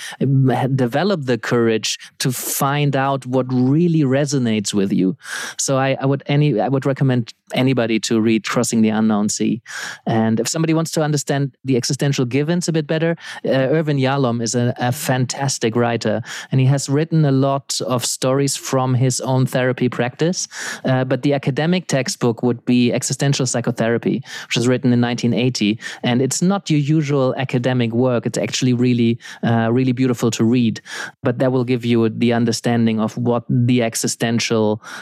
develop 0.76 1.24
the 1.24 1.38
courage 1.38 1.98
to 2.18 2.30
find 2.32 2.94
out 2.96 3.26
what 3.26 3.46
really 3.52 4.02
resonates 4.02 4.53
resonates 4.54 4.74
with 4.74 4.92
you. 4.92 5.16
So 5.58 5.76
I, 5.76 5.96
I 6.00 6.06
would 6.06 6.22
any 6.26 6.60
I 6.60 6.68
would 6.68 6.86
recommend 6.86 7.32
anybody 7.54 8.00
to 8.00 8.20
read 8.20 8.44
Crossing 8.44 8.82
the 8.82 8.88
Unknown 8.88 9.28
Sea. 9.28 9.62
And 10.06 10.40
if 10.40 10.48
somebody 10.48 10.74
wants 10.74 10.90
to 10.92 11.02
understand 11.02 11.56
the 11.64 11.76
existential 11.76 12.24
givens 12.24 12.68
a 12.68 12.72
bit 12.72 12.86
better, 12.86 13.16
uh, 13.44 13.50
Irvin 13.50 13.98
Yalom 13.98 14.42
is 14.42 14.54
a, 14.54 14.74
a, 14.78 14.92
fantastic 14.92 15.76
writer, 15.76 16.22
and 16.50 16.60
he 16.60 16.66
has 16.66 16.88
written 16.88 17.24
a 17.24 17.32
lot 17.32 17.80
of 17.86 18.04
stories 18.04 18.56
from 18.56 18.94
his 18.94 19.20
own 19.20 19.46
therapy 19.46 19.88
practice. 19.88 20.48
Uh, 20.84 21.04
but 21.04 21.22
the 21.22 21.34
academic 21.34 21.86
textbook 21.86 22.42
would 22.42 22.64
be 22.64 22.92
Existential 22.92 23.46
Psychotherapy, 23.46 24.22
which 24.46 24.56
was 24.56 24.66
written 24.68 24.92
in 24.92 25.00
1980, 25.00 25.78
and 26.02 26.22
it's 26.22 26.42
not 26.42 26.70
your 26.70 26.80
usual 26.80 27.34
academic 27.36 27.92
work. 27.92 28.26
It's 28.26 28.38
actually 28.38 28.72
really, 28.72 29.18
uh, 29.42 29.70
really 29.70 29.92
beautiful 29.92 30.30
to 30.32 30.44
read. 30.44 30.80
But 31.22 31.38
that 31.38 31.52
will 31.52 31.64
give 31.64 31.84
you 31.84 32.08
the 32.08 32.32
understanding 32.32 33.00
of 33.00 33.16
what 33.16 33.44
the 33.48 33.82
existential 33.82 34.43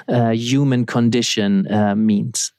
uh, 0.08 0.30
human 0.30 0.86
condition 0.86 1.66
uh, 1.72 1.94
means. 1.94 2.52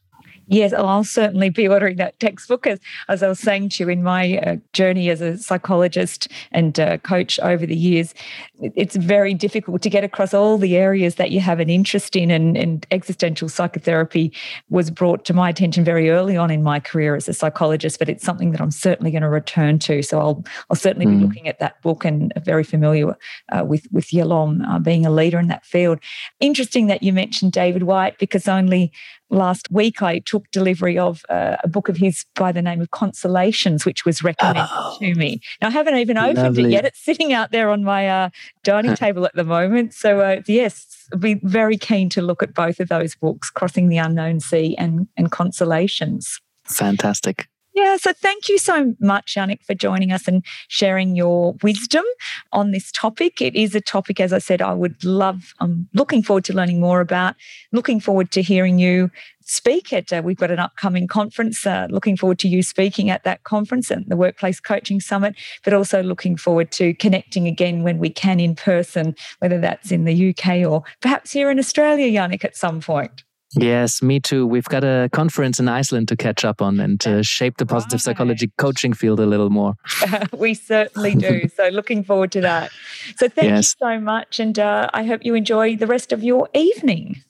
Yes, 0.47 0.73
I'll 0.73 1.03
certainly 1.03 1.49
be 1.49 1.67
ordering 1.67 1.97
that 1.97 2.19
textbook. 2.19 2.67
As, 2.67 2.79
as 3.07 3.23
I 3.23 3.27
was 3.27 3.39
saying 3.39 3.69
to 3.69 3.83
you 3.83 3.89
in 3.89 4.03
my 4.03 4.37
uh, 4.39 4.55
journey 4.73 5.09
as 5.09 5.21
a 5.21 5.37
psychologist 5.37 6.27
and 6.51 6.79
uh, 6.79 6.97
coach 6.97 7.39
over 7.39 7.65
the 7.65 7.75
years, 7.75 8.13
it's 8.61 8.95
very 8.95 9.33
difficult 9.33 9.81
to 9.81 9.89
get 9.89 10.03
across 10.03 10.33
all 10.33 10.57
the 10.57 10.75
areas 10.75 11.15
that 11.15 11.31
you 11.31 11.39
have 11.39 11.59
an 11.59 11.69
interest 11.69 12.15
in. 12.15 12.29
And, 12.29 12.57
and 12.57 12.85
existential 12.91 13.47
psychotherapy 13.47 14.33
was 14.69 14.91
brought 14.91 15.25
to 15.25 15.33
my 15.33 15.49
attention 15.49 15.83
very 15.83 16.09
early 16.09 16.35
on 16.35 16.51
in 16.51 16.61
my 16.61 16.79
career 16.79 17.15
as 17.15 17.29
a 17.29 17.33
psychologist, 17.33 17.99
but 17.99 18.09
it's 18.09 18.23
something 18.23 18.51
that 18.51 18.61
I'm 18.61 18.71
certainly 18.71 19.11
going 19.11 19.21
to 19.21 19.29
return 19.29 19.79
to. 19.79 20.01
So 20.01 20.19
I'll, 20.19 20.43
I'll 20.69 20.75
certainly 20.75 21.05
mm. 21.05 21.19
be 21.19 21.25
looking 21.25 21.47
at 21.47 21.59
that 21.59 21.81
book 21.81 22.05
and 22.05 22.33
very 22.43 22.63
familiar 22.63 23.15
uh, 23.51 23.63
with, 23.63 23.87
with 23.91 24.07
Yalom 24.07 24.67
uh, 24.67 24.79
being 24.79 25.05
a 25.05 25.11
leader 25.11 25.39
in 25.39 25.47
that 25.47 25.65
field. 25.65 25.99
Interesting 26.39 26.87
that 26.87 27.03
you 27.03 27.13
mentioned 27.13 27.53
David 27.53 27.83
Whyte 27.83 28.17
because 28.19 28.47
only 28.47 28.91
last 29.33 29.69
week 29.71 30.01
I 30.01 30.19
took 30.19 30.49
delivery 30.51 30.97
of 30.97 31.25
uh, 31.29 31.57
a 31.63 31.67
book 31.67 31.89
of 31.89 31.97
his 31.97 32.25
by 32.35 32.51
the 32.51 32.61
name 32.61 32.81
of 32.81 32.91
Consolations, 32.91 33.85
which 33.85 34.05
was 34.05 34.23
recommended 34.23 34.67
oh, 34.69 34.97
to 34.99 35.15
me. 35.15 35.41
Now, 35.61 35.67
I 35.67 35.71
haven't 35.71 35.95
even 35.97 36.17
opened 36.17 36.37
lovely. 36.37 36.65
it 36.65 36.71
yet. 36.71 36.85
It's 36.85 37.03
sitting 37.03 37.33
out 37.33 37.51
there 37.51 37.69
on 37.69 37.83
my 37.83 38.07
uh, 38.07 38.29
dining 38.63 38.95
table 39.03 39.25
at 39.25 39.33
the 39.35 39.43
moment. 39.43 39.93
So, 39.93 40.21
uh, 40.21 40.41
yes, 40.47 41.07
I'd 41.11 41.19
be 41.19 41.35
very 41.43 41.77
keen 41.77 42.09
to 42.09 42.21
look 42.21 42.43
at 42.43 42.53
both 42.53 42.79
of 42.79 42.89
those 42.89 43.15
books, 43.15 43.49
Crossing 43.49 43.89
the 43.89 43.97
Unknown 43.97 44.39
Sea 44.39 44.75
and, 44.77 45.07
and 45.17 45.31
Consolations. 45.31 46.39
Fantastic. 46.65 47.47
Yeah, 47.75 47.97
so 47.97 48.13
thank 48.13 48.49
you 48.49 48.59
so 48.59 48.93
much, 48.99 49.33
Yannick, 49.33 49.63
for 49.63 49.73
joining 49.73 50.11
us 50.11 50.27
and 50.27 50.45
sharing 50.67 51.15
your 51.15 51.55
wisdom 51.63 52.03
on 52.51 52.69
this 52.69 52.91
topic. 52.91 53.41
It 53.41 53.55
is 53.55 53.73
a 53.73 53.81
topic, 53.81 54.19
as 54.19 54.31
I 54.31 54.37
said, 54.37 54.61
I 54.61 54.73
would 54.73 55.03
love, 55.03 55.55
I'm 55.59 55.89
looking 55.95 56.21
forward 56.21 56.45
to 56.45 56.53
learning 56.53 56.79
more 56.79 57.01
about, 57.01 57.35
looking 57.71 57.99
forward 57.99 58.29
to 58.33 58.43
hearing 58.43 58.77
you 58.77 59.09
speak 59.41 59.91
at. 59.91 60.13
Uh, 60.13 60.21
we've 60.23 60.37
got 60.37 60.51
an 60.51 60.59
upcoming 60.59 61.07
conference, 61.07 61.65
uh, 61.65 61.87
looking 61.89 62.15
forward 62.15 62.37
to 62.39 62.47
you 62.47 62.61
speaking 62.61 63.09
at 63.09 63.23
that 63.23 63.43
conference 63.43 63.89
and 63.89 64.05
the 64.07 64.17
Workplace 64.17 64.59
Coaching 64.59 64.99
Summit, 64.99 65.35
but 65.63 65.73
also 65.73 66.03
looking 66.03 66.37
forward 66.37 66.71
to 66.73 66.93
connecting 66.93 67.47
again 67.47 67.81
when 67.81 67.97
we 67.97 68.09
can 68.11 68.39
in 68.39 68.55
person, 68.55 69.15
whether 69.39 69.59
that's 69.59 69.91
in 69.91 70.05
the 70.05 70.29
UK 70.29 70.69
or 70.69 70.83
perhaps 71.01 71.31
here 71.31 71.49
in 71.49 71.57
Australia, 71.57 72.05
Yannick, 72.05 72.45
at 72.45 72.55
some 72.55 72.81
point. 72.81 73.23
Yes, 73.55 74.01
me 74.01 74.19
too. 74.19 74.47
We've 74.47 74.65
got 74.65 74.83
a 74.83 75.09
conference 75.11 75.59
in 75.59 75.67
Iceland 75.67 76.07
to 76.09 76.15
catch 76.15 76.43
up 76.43 76.61
on 76.61 76.79
and 76.79 77.05
uh, 77.05 77.21
shape 77.21 77.57
the 77.57 77.65
positive 77.65 77.97
right. 77.97 78.01
psychology 78.01 78.51
coaching 78.57 78.93
field 78.93 79.19
a 79.19 79.25
little 79.25 79.49
more. 79.49 79.75
we 80.37 80.53
certainly 80.53 81.15
do. 81.15 81.47
so, 81.55 81.67
looking 81.69 82.03
forward 82.03 82.31
to 82.31 82.41
that. 82.41 82.71
So, 83.17 83.27
thank 83.27 83.49
yes. 83.49 83.75
you 83.79 83.87
so 83.87 83.99
much. 83.99 84.39
And 84.39 84.57
uh, 84.57 84.89
I 84.93 85.03
hope 85.03 85.23
you 85.23 85.35
enjoy 85.35 85.75
the 85.75 85.87
rest 85.87 86.11
of 86.11 86.23
your 86.23 86.49
evening. 86.53 87.23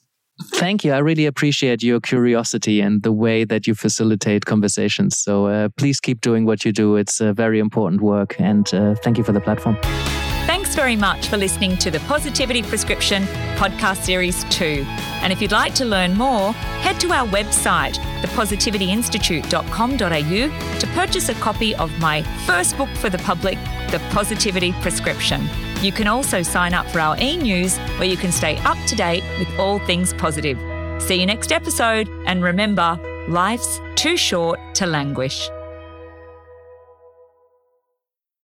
Thank 0.54 0.84
you. 0.84 0.92
I 0.92 0.98
really 0.98 1.26
appreciate 1.26 1.82
your 1.82 2.00
curiosity 2.00 2.80
and 2.80 3.04
the 3.04 3.12
way 3.12 3.44
that 3.44 3.68
you 3.68 3.74
facilitate 3.74 4.46
conversations. 4.46 5.16
So, 5.18 5.46
uh, 5.46 5.68
please 5.76 6.00
keep 6.00 6.20
doing 6.20 6.44
what 6.44 6.64
you 6.64 6.72
do. 6.72 6.96
It's 6.96 7.20
a 7.20 7.32
very 7.32 7.58
important 7.58 8.00
work. 8.00 8.36
And 8.38 8.72
uh, 8.72 8.94
thank 8.96 9.18
you 9.18 9.24
for 9.24 9.32
the 9.32 9.40
platform. 9.40 9.76
Very 10.74 10.96
much 10.96 11.28
for 11.28 11.36
listening 11.36 11.76
to 11.76 11.88
the 11.88 12.00
Positivity 12.00 12.60
Prescription 12.60 13.22
podcast 13.54 13.98
series 13.98 14.42
2. 14.50 14.84
And 15.22 15.32
if 15.32 15.40
you'd 15.40 15.52
like 15.52 15.72
to 15.76 15.84
learn 15.84 16.14
more, 16.14 16.52
head 16.82 16.98
to 16.98 17.12
our 17.12 17.28
website, 17.28 17.94
thepositivityinstitute.com.au, 18.22 20.78
to 20.80 20.86
purchase 20.88 21.28
a 21.28 21.34
copy 21.34 21.76
of 21.76 21.96
my 22.00 22.22
first 22.44 22.76
book 22.76 22.88
for 22.96 23.08
the 23.08 23.18
public, 23.18 23.56
The 23.92 24.00
Positivity 24.10 24.72
Prescription. 24.82 25.48
You 25.80 25.92
can 25.92 26.08
also 26.08 26.42
sign 26.42 26.74
up 26.74 26.88
for 26.88 26.98
our 26.98 27.16
e 27.20 27.36
news 27.36 27.78
where 27.98 28.08
you 28.08 28.16
can 28.16 28.32
stay 28.32 28.56
up 28.58 28.78
to 28.88 28.96
date 28.96 29.22
with 29.38 29.56
all 29.60 29.78
things 29.78 30.12
positive. 30.12 30.58
See 31.00 31.20
you 31.20 31.26
next 31.26 31.52
episode, 31.52 32.08
and 32.26 32.42
remember, 32.42 32.98
life's 33.28 33.80
too 33.94 34.16
short 34.16 34.58
to 34.74 34.86
languish. 34.86 35.48